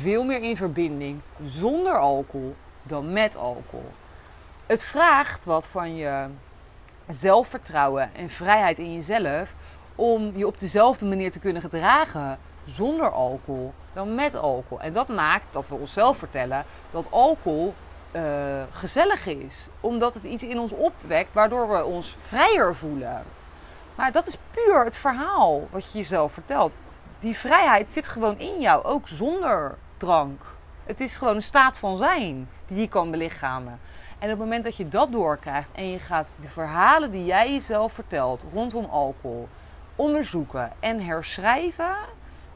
veel 0.00 0.24
meer 0.24 0.42
in 0.42 0.56
verbinding 0.56 1.20
zonder 1.42 1.98
alcohol 1.98 2.54
dan 2.82 3.12
met 3.12 3.36
alcohol. 3.36 3.90
Het 4.66 4.82
vraagt 4.82 5.44
wat 5.44 5.66
van 5.66 5.96
je 5.96 6.26
zelfvertrouwen 7.08 8.14
en 8.14 8.30
vrijheid 8.30 8.78
in 8.78 8.94
jezelf 8.94 9.54
om 9.94 10.32
je 10.36 10.46
op 10.46 10.58
dezelfde 10.58 11.04
manier 11.04 11.30
te 11.30 11.38
kunnen 11.38 11.62
gedragen 11.62 12.38
zonder 12.64 13.10
alcohol 13.10 13.72
dan 13.92 14.14
met 14.14 14.34
alcohol. 14.34 14.80
En 14.80 14.92
dat 14.92 15.08
maakt 15.08 15.52
dat 15.52 15.68
we 15.68 15.74
onszelf 15.74 16.18
vertellen 16.18 16.64
dat 16.90 17.10
alcohol 17.10 17.74
uh, 18.12 18.22
gezellig 18.70 19.26
is, 19.26 19.68
omdat 19.80 20.14
het 20.14 20.24
iets 20.24 20.42
in 20.42 20.58
ons 20.58 20.72
opwekt 20.72 21.32
waardoor 21.32 21.68
we 21.68 21.84
ons 21.84 22.16
vrijer 22.20 22.74
voelen. 22.74 23.22
Maar 23.98 24.12
dat 24.12 24.26
is 24.26 24.38
puur 24.50 24.84
het 24.84 24.96
verhaal 24.96 25.68
wat 25.70 25.92
je 25.92 25.98
jezelf 25.98 26.32
vertelt. 26.32 26.72
Die 27.18 27.36
vrijheid 27.36 27.92
zit 27.92 28.08
gewoon 28.08 28.38
in 28.38 28.60
jou, 28.60 28.84
ook 28.84 29.08
zonder 29.08 29.78
drank. 29.96 30.42
Het 30.84 31.00
is 31.00 31.16
gewoon 31.16 31.34
een 31.34 31.42
staat 31.42 31.78
van 31.78 31.96
zijn 31.96 32.48
die 32.66 32.80
je 32.80 32.88
kan 32.88 33.10
belichamen. 33.10 33.80
En 34.18 34.24
op 34.24 34.28
het 34.28 34.38
moment 34.38 34.64
dat 34.64 34.76
je 34.76 34.88
dat 34.88 35.12
doorkrijgt 35.12 35.68
en 35.72 35.90
je 35.90 35.98
gaat 35.98 36.36
de 36.40 36.48
verhalen 36.48 37.10
die 37.10 37.24
jij 37.24 37.52
jezelf 37.52 37.92
vertelt 37.92 38.44
rondom 38.52 38.84
alcohol 38.84 39.48
onderzoeken 39.96 40.72
en 40.80 41.00
herschrijven. 41.04 41.96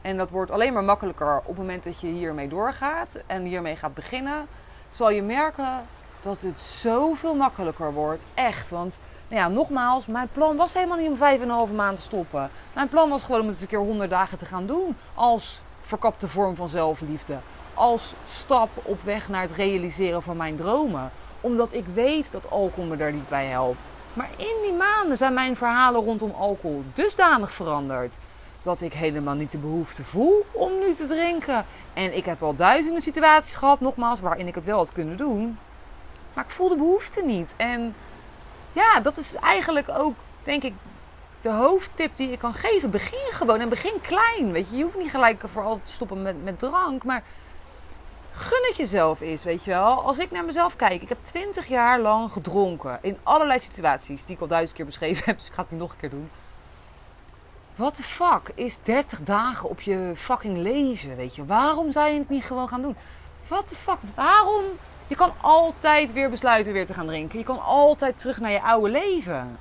En 0.01 0.17
dat 0.17 0.29
wordt 0.29 0.51
alleen 0.51 0.73
maar 0.73 0.83
makkelijker 0.83 1.37
op 1.37 1.47
het 1.47 1.57
moment 1.57 1.83
dat 1.83 1.99
je 1.99 2.07
hiermee 2.07 2.47
doorgaat 2.47 3.17
en 3.25 3.43
hiermee 3.43 3.75
gaat 3.75 3.93
beginnen. 3.93 4.47
Zal 4.89 5.09
je 5.09 5.21
merken 5.21 5.85
dat 6.21 6.41
het 6.41 6.59
zoveel 6.59 7.35
makkelijker 7.35 7.93
wordt. 7.93 8.25
Echt. 8.33 8.69
Want 8.69 8.99
nou 9.33 9.45
ja, 9.45 9.55
nogmaals, 9.55 10.05
mijn 10.05 10.29
plan 10.31 10.55
was 10.55 10.73
helemaal 10.73 10.97
niet 10.97 11.09
om 11.09 11.15
vijf 11.15 11.41
en 11.41 11.49
een 11.49 11.55
halve 11.55 11.73
maand 11.73 11.97
te 11.97 12.03
stoppen. 12.03 12.49
Mijn 12.73 12.89
plan 12.89 13.09
was 13.09 13.23
gewoon 13.23 13.39
om 13.39 13.45
het 13.45 13.55
eens 13.55 13.63
een 13.63 13.69
keer 13.69 13.79
100 13.79 14.09
dagen 14.09 14.37
te 14.37 14.45
gaan 14.45 14.65
doen. 14.65 14.97
Als 15.13 15.61
verkapte 15.85 16.27
vorm 16.27 16.55
van 16.55 16.69
zelfliefde. 16.69 17.37
Als 17.73 18.13
stap 18.29 18.69
op 18.83 19.01
weg 19.03 19.29
naar 19.29 19.41
het 19.41 19.51
realiseren 19.51 20.21
van 20.21 20.37
mijn 20.37 20.55
dromen. 20.55 21.11
Omdat 21.41 21.73
ik 21.73 21.85
weet 21.93 22.31
dat 22.31 22.51
alcohol 22.51 22.85
me 22.85 22.97
daar 22.97 23.13
niet 23.13 23.29
bij 23.29 23.45
helpt. 23.45 23.91
Maar 24.13 24.29
in 24.37 24.55
die 24.61 24.73
maanden 24.73 25.17
zijn 25.17 25.33
mijn 25.33 25.55
verhalen 25.55 26.03
rondom 26.03 26.31
alcohol 26.31 26.83
dusdanig 26.93 27.51
veranderd. 27.51 28.15
Dat 28.61 28.81
ik 28.81 28.93
helemaal 28.93 29.35
niet 29.35 29.51
de 29.51 29.57
behoefte 29.57 30.03
voel 30.03 30.45
om 30.51 30.71
nu 30.79 30.93
te 30.93 31.05
drinken. 31.05 31.65
En 31.93 32.17
ik 32.17 32.25
heb 32.25 32.43
al 32.43 32.55
duizenden 32.55 33.01
situaties 33.01 33.55
gehad, 33.55 33.79
nogmaals, 33.79 34.19
waarin 34.19 34.47
ik 34.47 34.55
het 34.55 34.65
wel 34.65 34.77
had 34.77 34.91
kunnen 34.91 35.17
doen. 35.17 35.57
Maar 36.33 36.43
ik 36.43 36.51
voel 36.51 36.69
de 36.69 36.75
behoefte 36.75 37.21
niet. 37.25 37.53
En 37.57 37.95
ja, 38.73 38.99
dat 38.99 39.17
is 39.17 39.35
eigenlijk 39.35 39.89
ook, 39.89 40.15
denk 40.43 40.63
ik, 40.63 40.73
de 41.41 41.49
hoofdtip 41.49 42.15
die 42.15 42.31
ik 42.31 42.39
kan 42.39 42.53
geven. 42.53 42.89
Begin 42.89 43.31
gewoon 43.31 43.59
en 43.59 43.69
begin 43.69 44.01
klein. 44.01 44.51
Weet 44.51 44.69
je, 44.69 44.77
je 44.77 44.83
hoeft 44.83 44.97
niet 44.97 45.09
gelijk 45.09 45.43
vooral 45.51 45.79
te 45.83 45.91
stoppen 45.91 46.21
met, 46.21 46.43
met 46.43 46.59
drank, 46.59 47.03
maar 47.03 47.23
gun 48.33 48.63
het 48.67 48.75
jezelf 48.75 49.21
eens, 49.21 49.43
weet 49.43 49.63
je 49.63 49.71
wel. 49.71 50.03
Als 50.03 50.17
ik 50.17 50.31
naar 50.31 50.45
mezelf 50.45 50.75
kijk, 50.75 51.01
ik 51.01 51.09
heb 51.09 51.17
twintig 51.21 51.67
jaar 51.67 51.99
lang 51.99 52.31
gedronken 52.31 52.99
in 53.01 53.17
allerlei 53.23 53.59
situaties 53.59 54.25
die 54.25 54.35
ik 54.35 54.41
al 54.41 54.47
duizend 54.47 54.75
keer 54.75 54.85
beschreven 54.85 55.23
heb, 55.25 55.37
dus 55.37 55.47
ik 55.47 55.53
ga 55.53 55.61
het 55.61 55.71
niet 55.71 55.79
nog 55.79 55.91
een 55.91 55.99
keer 55.99 56.09
doen. 56.09 56.29
What 57.75 57.95
the 57.95 58.03
fuck 58.03 58.51
is 58.55 58.77
30 58.83 59.19
dagen 59.23 59.69
op 59.69 59.81
je 59.81 60.13
fucking 60.15 60.57
leven, 60.57 61.15
weet 61.15 61.35
je? 61.35 61.45
Waarom 61.45 61.91
zou 61.91 62.09
je 62.09 62.19
het 62.19 62.29
niet 62.29 62.43
gewoon 62.43 62.67
gaan 62.67 62.81
doen? 62.81 62.95
What 63.47 63.67
the 63.67 63.75
fuck, 63.75 63.97
waarom 64.15 64.63
je 65.07 65.15
kan 65.15 65.31
altijd 65.41 66.13
weer 66.13 66.29
besluiten 66.29 66.73
weer 66.73 66.85
te 66.85 66.93
gaan 66.93 67.07
drinken. 67.07 67.39
Je 67.39 67.45
kan 67.45 67.63
altijd 67.63 68.19
terug 68.19 68.39
naar 68.39 68.51
je 68.51 68.61
oude 68.61 68.89
leven. 68.89 69.59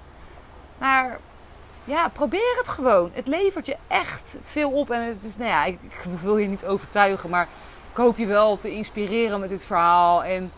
Maar 0.78 1.18
ja, 1.84 2.09
probeer 2.09 2.55
het 2.59 2.68
gewoon. 2.68 3.11
Het 3.12 3.26
levert 3.26 3.66
je 3.66 3.76
echt 3.86 4.36
veel 4.45 4.70
op. 4.70 4.90
En 4.90 5.03
het 5.03 5.22
is, 5.22 5.36
nou 5.36 5.51
ja, 5.51 5.64
ik, 5.64 5.78
ik 5.82 6.20
wil 6.22 6.36
je 6.36 6.49
niet 6.49 6.64
overtuigen, 6.64 7.30
maar 7.30 7.49
ik 7.90 7.97
hoop 7.97 8.16
je 8.16 8.26
wel 8.26 8.59
te 8.59 8.72
inspireren 8.72 9.40
met 9.40 9.49
dit 9.49 9.64
verhaal. 9.64 10.24
En 10.24 10.53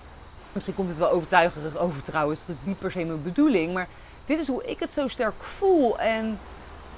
misschien 0.52 0.74
komt 0.74 0.88
het 0.88 0.98
wel 0.98 1.10
overtuigerig 1.10 1.76
over 1.76 2.02
trouwens. 2.02 2.40
Dat 2.46 2.56
is 2.56 2.62
niet 2.64 2.78
per 2.78 2.90
se 2.90 3.04
mijn 3.04 3.22
bedoeling. 3.22 3.74
Maar 3.74 3.88
dit 4.26 4.38
is 4.38 4.48
hoe 4.48 4.66
ik 4.66 4.80
het 4.80 4.92
zo 4.92 5.08
sterk 5.08 5.42
voel. 5.42 5.98
En 5.98 6.38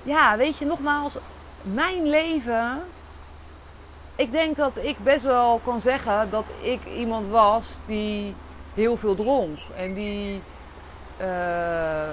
ja, 0.03 0.37
weet 0.37 0.59
je, 0.59 0.65
nogmaals, 0.65 1.17
mijn 1.63 2.09
leven 2.09 2.83
ik 4.17 4.33
denk 4.33 4.57
dat 4.57 4.77
ik 4.77 4.97
best 4.99 5.25
wel 5.25 5.61
kan 5.65 5.81
zeggen 5.81 6.31
dat 6.31 6.51
ik 6.61 6.81
iemand 6.97 7.27
was 7.27 7.81
die 7.85 8.35
heel 8.75 8.97
veel 8.97 9.15
dronk. 9.15 9.59
En 9.77 9.95
die 9.95 10.43
uh, 11.21 12.09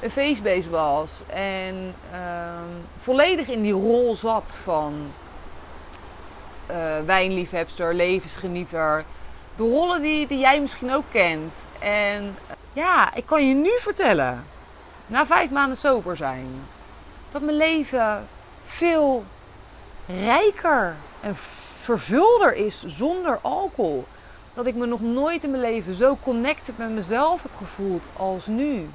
een 0.00 0.10
feestbeest 0.10 0.68
was. 0.68 1.22
En 1.26 1.94
ehm, 2.12 2.70
volledig 2.98 3.48
in 3.48 3.62
die 3.62 3.72
rol 3.72 4.16
zat 4.16 4.58
van 4.62 5.12
uh, 6.70 6.76
wijnliefhebster, 7.04 7.94
levensgenieter. 7.94 9.04
De 9.56 9.62
rollen 9.62 10.02
die, 10.02 10.26
die 10.26 10.38
jij 10.38 10.60
misschien 10.60 10.92
ook 10.92 11.04
kent. 11.10 11.54
En 11.78 12.36
ja, 12.72 13.14
ik 13.14 13.26
kan 13.26 13.48
je 13.48 13.54
nu 13.54 13.70
vertellen, 13.78 14.44
na 15.06 15.26
vijf 15.26 15.50
maanden 15.50 15.76
sober 15.76 16.16
zijn, 16.16 16.46
dat 17.30 17.42
mijn 17.42 17.56
leven 17.56 18.26
veel 18.66 19.24
rijker 20.06 20.96
vervulder 21.34 22.54
is 22.54 22.84
zonder 22.86 23.38
alcohol. 23.42 24.04
Dat 24.54 24.66
ik 24.66 24.74
me 24.74 24.86
nog 24.86 25.00
nooit 25.00 25.44
in 25.44 25.50
mijn 25.50 25.62
leven 25.62 25.94
zo 25.94 26.16
connected 26.22 26.78
met 26.78 26.90
mezelf 26.90 27.42
heb 27.42 27.50
gevoeld 27.56 28.04
als 28.16 28.46
nu. 28.46 28.88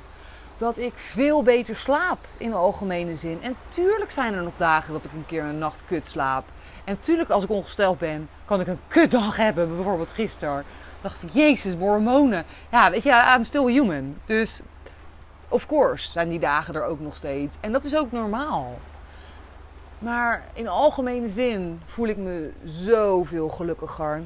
Dat 0.58 0.78
ik 0.78 0.94
veel 0.96 1.44
beter 1.44 1.78
slaap 1.78 2.18
in 2.38 2.50
de 2.50 2.56
algemene 2.56 3.16
zin. 3.16 3.40
En 3.42 3.56
tuurlijk 3.70 4.12
zijn 4.12 4.34
er 4.34 4.44
nog 4.44 4.54
dagen 4.58 4.94
dat 4.94 5.06
ik 5.06 5.12
een 5.12 5.26
keer 5.26 5.44
een 5.44 5.58
nacht 5.58 5.84
kut 5.86 6.08
slaap. 6.08 6.46
En 6.84 7.00
tuurlijk 7.00 7.30
als 7.30 7.44
ik 7.44 7.50
ongesteld 7.50 7.98
ben, 7.98 8.30
kan 8.46 8.60
ik 8.60 8.68
een 8.68 8.80
kutdag 8.88 9.36
hebben. 9.36 9.76
Bijvoorbeeld 9.76 10.12
gisteren 10.12 10.66
dacht 11.02 11.24
ik, 11.24 11.30
jezus, 11.30 11.74
hormonen. 11.74 12.46
Ja, 12.72 12.90
weet 12.92 13.04
je, 13.04 13.34
I'm 13.36 13.44
still 13.44 13.72
human. 13.72 14.18
Dus 14.26 14.62
of 15.48 15.66
course 15.66 16.12
zijn 16.12 16.30
die 16.30 16.40
dagen 16.40 16.76
er 16.76 16.86
ook 16.86 17.00
nog 17.00 17.16
steeds. 17.16 17.58
En 17.60 17.72
dat 17.72 17.84
is 17.84 17.96
ook 17.96 18.12
normaal. 18.12 18.80
Maar 20.02 20.44
in 20.54 20.68
algemene 20.68 21.28
zin 21.28 21.82
voel 21.86 22.08
ik 22.08 22.18
me 22.18 22.52
zoveel 22.64 23.50
gelukkiger. 23.50 24.22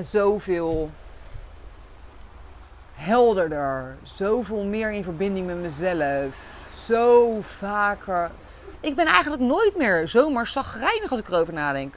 Zoveel 0.00 0.90
helderder. 2.94 3.96
Zoveel 4.02 4.64
meer 4.64 4.92
in 4.92 5.04
verbinding 5.04 5.46
met 5.46 5.56
mezelf. 5.56 6.36
Zo 6.74 7.38
vaker. 7.40 8.30
Ik 8.80 8.94
ben 8.94 9.06
eigenlijk 9.06 9.42
nooit 9.42 9.76
meer 9.76 10.08
zomaar 10.08 10.46
zagrijnig 10.46 11.10
als 11.10 11.20
ik 11.20 11.28
erover 11.28 11.52
nadenk. 11.52 11.94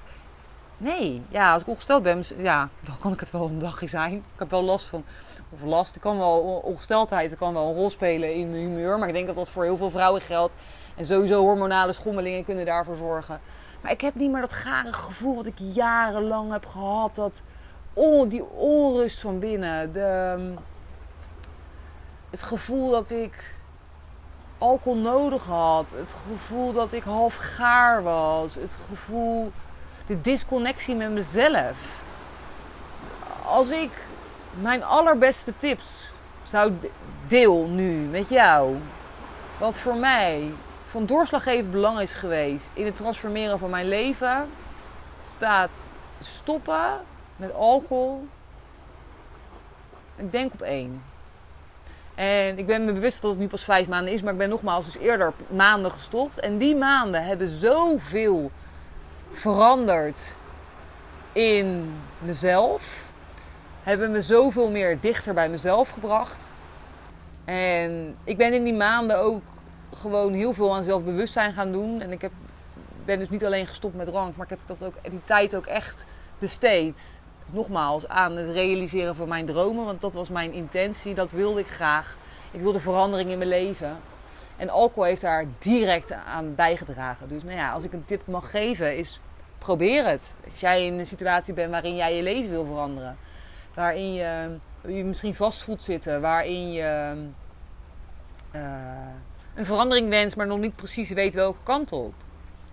Nee, 0.77 1.21
ja, 1.29 1.53
als 1.53 1.61
ik 1.61 1.67
ongesteld 1.67 2.03
ben, 2.03 2.23
ja, 2.37 2.69
dan 2.79 2.95
kan 2.99 3.13
ik 3.13 3.19
het 3.19 3.31
wel 3.31 3.45
een 3.45 3.59
dagje 3.59 3.87
zijn. 3.87 4.13
Ik 4.13 4.39
heb 4.39 4.49
wel 4.49 4.63
last 4.63 4.85
van 4.85 5.03
of 5.49 5.61
last. 5.63 5.95
Ik 5.95 6.01
kan 6.01 6.17
wel 6.17 6.61
ongesteldheid, 6.63 7.35
kan 7.35 7.53
wel 7.53 7.67
een 7.67 7.75
rol 7.75 7.89
spelen 7.89 8.33
in 8.33 8.51
mijn 8.51 8.61
humeur. 8.61 8.99
Maar 8.99 9.07
ik 9.07 9.13
denk 9.13 9.27
dat 9.27 9.35
dat 9.35 9.49
voor 9.49 9.63
heel 9.63 9.77
veel 9.77 9.89
vrouwen 9.89 10.21
geldt. 10.21 10.55
En 11.01 11.07
sowieso 11.07 11.41
hormonale 11.41 11.93
schommelingen 11.93 12.45
kunnen 12.45 12.65
daarvoor 12.65 12.95
zorgen. 12.95 13.39
Maar 13.81 13.91
ik 13.91 14.01
heb 14.01 14.15
niet 14.15 14.31
meer 14.31 14.41
dat 14.41 14.53
gare 14.53 14.93
gevoel 14.93 15.35
wat 15.35 15.45
ik 15.45 15.57
jarenlang 15.57 16.51
heb 16.51 16.65
gehad. 16.65 17.15
Dat 17.15 17.41
on, 17.93 18.27
die 18.27 18.43
onrust 18.43 19.19
van 19.19 19.39
binnen. 19.39 19.93
De, 19.93 20.53
het 22.29 22.41
gevoel 22.41 22.91
dat 22.91 23.09
ik 23.09 23.55
alcohol 24.57 24.97
nodig 24.97 25.45
had. 25.45 25.85
Het 25.95 26.15
gevoel 26.29 26.73
dat 26.73 26.93
ik 26.93 27.03
half 27.03 27.35
gaar 27.35 28.03
was. 28.03 28.55
Het 28.55 28.77
gevoel, 28.89 29.51
de 30.05 30.21
disconnectie 30.21 30.95
met 30.95 31.11
mezelf. 31.11 31.77
Als 33.45 33.69
ik 33.69 33.91
mijn 34.59 34.83
allerbeste 34.83 35.53
tips 35.57 36.11
zou 36.43 36.73
deel 37.27 37.67
nu 37.67 37.91
met 37.93 38.29
jou. 38.29 38.75
Wat 39.57 39.77
voor 39.77 39.95
mij 39.95 40.51
van 40.91 41.05
doorslaggevend 41.05 41.71
belang 41.71 41.99
is 41.99 42.13
geweest 42.13 42.71
in 42.73 42.85
het 42.85 42.95
transformeren 42.95 43.59
van 43.59 43.69
mijn 43.69 43.87
leven, 43.87 44.49
staat 45.27 45.69
stoppen 46.19 46.99
met 47.35 47.53
alcohol. 47.53 48.27
Ik 50.15 50.31
denk 50.31 50.53
op 50.53 50.61
één. 50.61 51.03
En 52.15 52.57
ik 52.57 52.65
ben 52.65 52.85
me 52.85 52.93
bewust 52.93 53.21
dat 53.21 53.31
het 53.31 53.39
nu 53.39 53.47
pas 53.47 53.63
vijf 53.63 53.87
maanden 53.87 54.13
is, 54.13 54.21
maar 54.21 54.31
ik 54.31 54.37
ben 54.37 54.49
nogmaals 54.49 54.85
dus 54.85 54.97
eerder 54.97 55.33
maanden 55.47 55.91
gestopt. 55.91 56.39
En 56.39 56.57
die 56.57 56.75
maanden 56.75 57.25
hebben 57.25 57.47
zoveel 57.47 58.51
veranderd 59.31 60.35
in 61.31 61.93
mezelf. 62.19 63.03
Hebben 63.83 64.11
me 64.11 64.21
zoveel 64.21 64.69
meer 64.69 64.99
dichter 64.99 65.33
bij 65.33 65.49
mezelf 65.49 65.89
gebracht. 65.89 66.51
En 67.45 68.15
ik 68.23 68.37
ben 68.37 68.53
in 68.53 68.63
die 68.63 68.73
maanden 68.73 69.19
ook 69.19 69.41
gewoon 69.95 70.33
heel 70.33 70.53
veel 70.53 70.75
aan 70.75 70.83
zelfbewustzijn 70.83 71.53
gaan 71.53 71.71
doen. 71.71 72.01
En 72.01 72.11
ik 72.11 72.21
heb, 72.21 72.31
ben 73.05 73.19
dus 73.19 73.29
niet 73.29 73.45
alleen 73.45 73.67
gestopt 73.67 73.95
met 73.95 74.05
drank, 74.05 74.35
maar 74.35 74.45
ik 74.45 74.57
heb 74.57 74.59
dat 74.65 74.83
ook, 74.83 74.93
die 75.09 75.23
tijd 75.23 75.55
ook 75.55 75.65
echt 75.65 76.05
besteed. 76.39 77.19
Nogmaals, 77.45 78.07
aan 78.07 78.35
het 78.35 78.49
realiseren 78.49 79.15
van 79.15 79.27
mijn 79.27 79.45
dromen. 79.45 79.85
Want 79.85 80.01
dat 80.01 80.13
was 80.13 80.29
mijn 80.29 80.53
intentie. 80.53 81.13
Dat 81.13 81.31
wilde 81.31 81.59
ik 81.59 81.67
graag. 81.67 82.17
Ik 82.51 82.61
wilde 82.61 82.79
verandering 82.79 83.29
in 83.29 83.37
mijn 83.37 83.49
leven. 83.49 83.97
En 84.57 84.69
alcohol 84.69 85.03
heeft 85.03 85.21
daar 85.21 85.45
direct 85.59 86.11
aan 86.11 86.55
bijgedragen. 86.55 87.27
Dus 87.29 87.43
nou 87.43 87.55
ja, 87.55 87.71
als 87.71 87.83
ik 87.83 87.93
een 87.93 88.05
tip 88.05 88.27
mag 88.27 88.51
geven, 88.51 88.97
is 88.97 89.19
probeer 89.57 90.05
het. 90.05 90.33
Als 90.51 90.59
jij 90.59 90.85
in 90.85 90.99
een 90.99 91.05
situatie 91.05 91.53
bent 91.53 91.71
waarin 91.71 91.95
jij 91.95 92.15
je 92.15 92.23
leven 92.23 92.49
wil 92.49 92.65
veranderen. 92.65 93.17
Waarin 93.73 94.13
je 94.13 94.57
je 94.87 95.03
misschien 95.03 95.35
vast 95.35 95.61
voelt 95.61 95.83
zitten. 95.83 96.21
Waarin 96.21 96.71
je 96.71 97.13
uh, 98.55 98.61
een 99.61 99.67
verandering 99.67 100.09
wenst, 100.09 100.35
maar 100.35 100.47
nog 100.47 100.59
niet 100.59 100.75
precies 100.75 101.09
weet 101.09 101.33
welke 101.33 101.59
kant 101.63 101.91
op. 101.91 102.13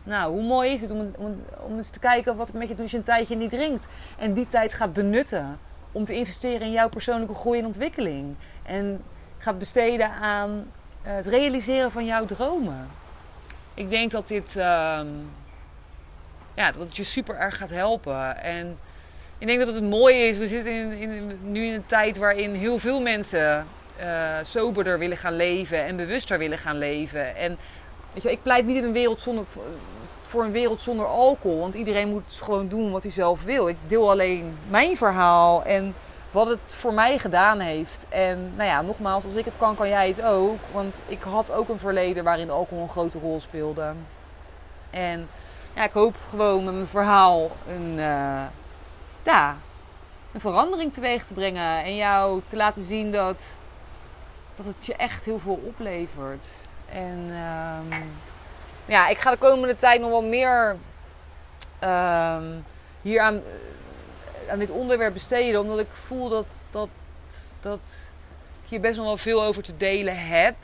Nou, 0.03 0.33
hoe 0.33 0.43
mooi 0.43 0.73
is 0.73 0.81
het 0.81 0.91
om, 0.91 1.13
om, 1.17 1.43
om 1.61 1.77
eens 1.77 1.91
te 1.91 1.99
kijken 1.99 2.37
wat 2.37 2.47
het 2.47 2.57
met 2.57 2.69
je 2.69 2.75
doet 2.75 2.83
als 2.83 2.91
je 2.91 2.97
een 2.97 3.03
tijdje 3.03 3.37
niet 3.37 3.51
drinkt. 3.51 3.87
En 4.19 4.33
die 4.33 4.49
tijd 4.49 4.75
gaat 4.75 4.93
benutten 4.93 5.59
om 5.93 6.05
te 6.05 6.15
investeren 6.15 6.61
in 6.61 6.73
jouw 6.73 6.89
persoonlijke 6.89 7.35
groei 7.35 7.59
en 7.59 7.67
ontwikkeling. 7.67 8.35
En 8.63 9.03
gaat 9.39 9.59
besteden 9.59 10.11
aan 10.11 10.71
het 11.03 11.27
realiseren 11.27 11.91
van 11.91 12.05
jouw 12.05 12.25
dromen. 12.25 12.89
Ik 13.75 13.89
denk 13.89 14.11
dat 14.11 14.29
dit 14.29 14.57
uh, 14.57 15.01
ja, 16.55 16.73
dat 16.73 16.81
het 16.81 16.97
je 16.97 17.05
super 17.05 17.37
erg 17.37 17.57
gaat 17.57 17.71
helpen. 17.71 18.43
En 18.43 18.79
ik 19.39 19.47
denk 19.47 19.59
dat 19.59 19.75
het 19.75 19.85
mooi 19.85 20.17
is. 20.17 20.37
We 20.37 20.47
zitten 20.47 20.73
in, 20.73 21.39
nu 21.43 21.65
in 21.65 21.75
een 21.75 21.87
tijd 21.87 22.17
waarin 22.17 22.55
heel 22.55 22.79
veel 22.79 23.01
mensen 23.01 23.67
uh, 24.01 24.39
soberder 24.43 24.99
willen 24.99 25.17
gaan 25.17 25.37
leven 25.37 25.85
en 25.85 25.97
bewuster 25.97 26.39
willen 26.39 26.59
gaan 26.59 26.79
leven. 26.79 27.37
En 27.37 27.59
weet 28.13 28.23
je, 28.23 28.31
ik 28.31 28.43
pleit 28.43 28.67
niet 28.67 28.77
in 28.77 28.85
een 28.85 28.93
wereld 28.93 29.21
zonder, 29.21 29.45
voor 30.23 30.45
een 30.45 30.53
wereld 30.53 30.81
zonder 30.81 31.07
alcohol. 31.07 31.61
Want 31.61 31.75
iedereen 31.75 32.09
moet 32.09 32.39
gewoon 32.43 32.69
doen 32.69 32.91
wat 32.91 33.03
hij 33.03 33.13
zelf 33.13 33.43
wil. 33.43 33.69
Ik 33.69 33.77
deel 33.87 34.11
alleen 34.11 34.59
mijn 34.69 34.97
verhaal 34.97 35.65
en 35.65 35.95
wat 36.31 36.49
het 36.49 36.59
voor 36.67 36.93
mij 36.93 37.19
gedaan 37.19 37.61
heeft. 37.61 38.07
En 38.09 38.53
nou 38.57 38.69
ja, 38.69 38.83
nogmaals, 38.83 39.25
als 39.25 39.35
ik 39.35 39.45
het 39.45 39.55
kan, 39.59 39.77
kan 39.77 39.89
jij 39.89 40.09
het 40.09 40.23
ook. 40.23 40.59
Want 40.73 41.03
ik 41.07 41.23
had 41.23 41.53
ook 41.53 41.69
een 41.69 41.79
verleden 41.79 42.25
waarin 42.25 42.51
alcohol 42.51 42.83
een 42.83 42.89
grote 42.89 43.19
rol 43.19 43.41
speelde. 43.41 43.93
En 44.91 45.29
ja, 45.75 45.85
ik 45.85 45.93
hoop 45.93 46.15
gewoon 46.29 46.65
met 46.65 46.75
mijn 46.75 46.87
verhaal 46.87 47.51
een, 47.69 47.95
uh, 47.99 48.43
ja, 49.23 49.57
een 50.33 50.41
verandering 50.41 50.93
teweeg 50.93 51.25
te 51.25 51.35
brengen. 51.35 51.85
En 51.85 51.97
jou 51.97 52.43
te 52.47 52.57
laten 52.57 52.83
zien 52.83 53.13
dat 53.13 53.57
dat 54.59 54.67
het 54.67 54.87
je 54.87 54.95
echt 54.95 55.25
heel 55.25 55.39
veel 55.39 55.61
oplevert. 55.67 56.47
En 56.89 57.19
um, 57.19 58.03
ja, 58.85 59.09
ik 59.09 59.19
ga 59.19 59.31
de 59.31 59.37
komende 59.37 59.77
tijd 59.77 60.01
nog 60.01 60.11
wel 60.11 60.23
meer 60.23 60.77
um, 61.85 62.65
hier 63.03 63.21
aan, 63.21 63.35
eh, 63.35 64.53
aan 64.53 64.59
dit 64.59 64.71
onderwerp 64.71 65.13
besteden. 65.13 65.61
Omdat 65.61 65.79
ik 65.79 65.87
voel 65.93 66.29
dat, 66.29 66.47
dat, 66.71 66.89
dat 67.61 67.81
ik 68.63 68.69
hier 68.69 68.81
best 68.81 68.97
nog 68.97 69.07
wel 69.07 69.17
veel 69.17 69.45
over 69.45 69.63
te 69.63 69.77
delen 69.77 70.27
heb. 70.27 70.55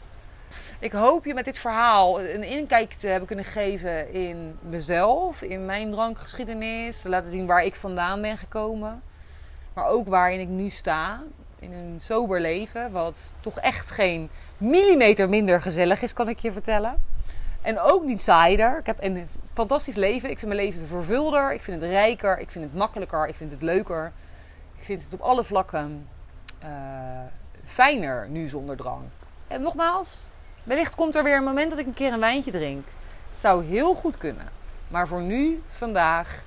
Ik 0.78 0.92
hoop 0.92 1.24
je 1.24 1.34
met 1.34 1.44
dit 1.44 1.58
verhaal 1.58 2.20
een 2.20 2.42
inkijk 2.42 2.92
te 2.92 3.06
hebben 3.06 3.26
kunnen 3.26 3.44
geven 3.44 4.12
in 4.12 4.58
mezelf, 4.60 5.42
in 5.42 5.64
mijn 5.64 5.90
drankgeschiedenis. 5.90 7.00
Te 7.00 7.08
laten 7.08 7.30
zien 7.30 7.46
waar 7.46 7.64
ik 7.64 7.74
vandaan 7.74 8.20
ben 8.20 8.38
gekomen. 8.38 9.02
Maar 9.74 9.86
ook 9.86 10.08
waarin 10.08 10.40
ik 10.40 10.48
nu 10.48 10.70
sta 10.70 11.22
in 11.64 11.72
een 11.72 12.00
sober 12.00 12.40
leven, 12.40 12.90
wat 12.90 13.34
toch 13.40 13.58
echt 13.58 13.90
geen 13.90 14.30
millimeter 14.58 15.28
minder 15.28 15.62
gezellig 15.62 16.02
is, 16.02 16.12
kan 16.12 16.28
ik 16.28 16.38
je 16.38 16.52
vertellen. 16.52 17.02
En 17.62 17.80
ook 17.80 18.04
niet 18.04 18.22
saaier. 18.22 18.78
Ik 18.78 18.86
heb 18.86 18.96
een 19.00 19.28
fantastisch 19.54 19.94
leven. 19.94 20.30
Ik 20.30 20.38
vind 20.38 20.52
mijn 20.52 20.64
leven 20.66 20.86
vervulder. 20.86 21.52
Ik 21.52 21.62
vind 21.62 21.80
het 21.80 21.90
rijker. 21.90 22.38
Ik 22.38 22.50
vind 22.50 22.64
het 22.64 22.74
makkelijker. 22.74 23.28
Ik 23.28 23.34
vind 23.34 23.50
het 23.50 23.62
leuker. 23.62 24.12
Ik 24.78 24.84
vind 24.84 25.02
het 25.02 25.12
op 25.12 25.20
alle 25.20 25.44
vlakken 25.44 26.08
uh, 26.64 26.68
fijner 27.66 28.28
nu 28.28 28.48
zonder 28.48 28.76
drang. 28.76 29.02
En 29.48 29.60
nogmaals, 29.60 30.26
wellicht 30.64 30.94
komt 30.94 31.14
er 31.14 31.24
weer 31.24 31.36
een 31.36 31.44
moment 31.44 31.70
dat 31.70 31.78
ik 31.78 31.86
een 31.86 31.94
keer 31.94 32.12
een 32.12 32.20
wijntje 32.20 32.50
drink. 32.50 32.86
Het 33.30 33.40
zou 33.40 33.64
heel 33.64 33.94
goed 33.94 34.18
kunnen. 34.18 34.48
Maar 34.88 35.08
voor 35.08 35.22
nu, 35.22 35.62
vandaag, 35.70 36.42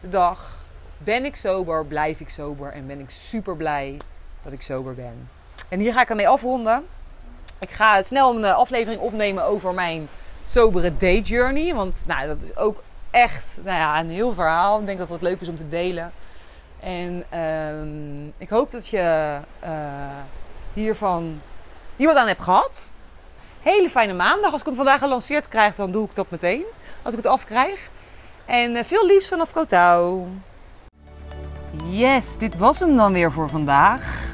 de 0.00 0.08
dag, 0.08 0.58
ben 0.98 1.24
ik 1.24 1.36
sober, 1.36 1.86
blijf 1.86 2.20
ik 2.20 2.28
sober 2.28 2.72
en 2.72 2.86
ben 2.86 3.00
ik 3.00 3.10
super 3.10 3.56
blij 3.56 3.96
dat 4.44 4.52
ik 4.52 4.62
sober 4.62 4.94
ben. 4.94 5.28
En 5.68 5.80
hier 5.80 5.92
ga 5.92 6.00
ik 6.00 6.08
ermee 6.08 6.28
afronden. 6.28 6.84
Ik 7.58 7.70
ga 7.70 8.02
snel 8.02 8.36
een 8.36 8.44
eh, 8.44 8.56
aflevering 8.56 9.00
opnemen 9.00 9.44
over 9.44 9.74
mijn 9.74 10.08
sobere 10.44 10.96
day 10.96 11.20
journey. 11.20 11.74
Want 11.74 12.04
nou, 12.06 12.26
dat 12.26 12.42
is 12.42 12.56
ook 12.56 12.82
echt 13.10 13.58
nou 13.62 13.76
ja, 13.76 14.00
een 14.00 14.10
heel 14.10 14.34
verhaal. 14.34 14.80
Ik 14.80 14.86
denk 14.86 14.98
dat 14.98 15.08
het 15.08 15.22
leuk 15.22 15.40
is 15.40 15.48
om 15.48 15.56
te 15.56 15.68
delen. 15.68 16.12
En 16.80 17.24
uh, 17.34 18.32
ik 18.38 18.48
hoop 18.48 18.70
dat 18.70 18.86
je 18.86 19.38
uh, 19.64 19.70
hiervan 20.72 21.40
hier 21.96 22.06
wat 22.06 22.16
aan 22.16 22.26
hebt 22.26 22.42
gehad. 22.42 22.90
Hele 23.62 23.90
fijne 23.90 24.12
maandag. 24.12 24.52
Als 24.52 24.60
ik 24.60 24.66
hem 24.66 24.76
vandaag 24.76 24.98
gelanceerd 24.98 25.48
krijg, 25.48 25.74
dan 25.74 25.90
doe 25.90 26.04
ik 26.06 26.14
dat 26.14 26.30
meteen. 26.30 26.64
Als 27.02 27.12
ik 27.12 27.18
het 27.18 27.28
afkrijg. 27.28 27.88
En 28.44 28.76
uh, 28.76 28.84
veel 28.84 29.06
liefs 29.06 29.28
vanaf 29.28 29.52
Kotau. 29.52 30.26
Yes, 31.84 32.38
dit 32.38 32.56
was 32.56 32.80
hem 32.80 32.96
dan 32.96 33.12
weer 33.12 33.32
voor 33.32 33.48
vandaag 33.48 34.33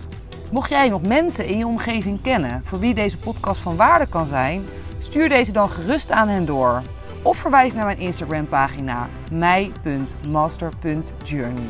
Mocht 0.51 0.69
jij 0.69 0.89
nog 0.89 1.01
mensen 1.01 1.45
in 1.45 1.57
je 1.57 1.67
omgeving 1.67 2.21
kennen 2.21 2.61
voor 2.65 2.79
wie 2.79 2.93
deze 2.93 3.17
podcast 3.17 3.61
van 3.61 3.75
waarde 3.75 4.07
kan 4.07 4.25
zijn, 4.25 4.63
stuur 4.99 5.29
deze 5.29 5.51
dan 5.51 5.69
gerust 5.69 6.11
aan 6.11 6.27
hen 6.27 6.45
door. 6.45 6.81
Of 7.21 7.37
verwijs 7.37 7.73
naar 7.73 7.85
mijn 7.85 7.99
Instagram 7.99 8.47
pagina 8.47 9.09
mij.master.journey. 9.31 11.69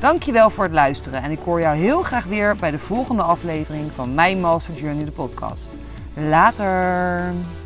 Dankjewel 0.00 0.50
voor 0.50 0.64
het 0.64 0.72
luisteren 0.72 1.22
en 1.22 1.30
ik 1.30 1.38
hoor 1.44 1.60
jou 1.60 1.76
heel 1.76 2.02
graag 2.02 2.24
weer 2.24 2.56
bij 2.56 2.70
de 2.70 2.78
volgende 2.78 3.22
aflevering 3.22 3.90
van 3.94 4.14
My 4.14 4.34
Master 4.34 4.74
Journey 4.74 5.04
de 5.04 5.10
podcast. 5.10 5.70
Later! 6.14 7.61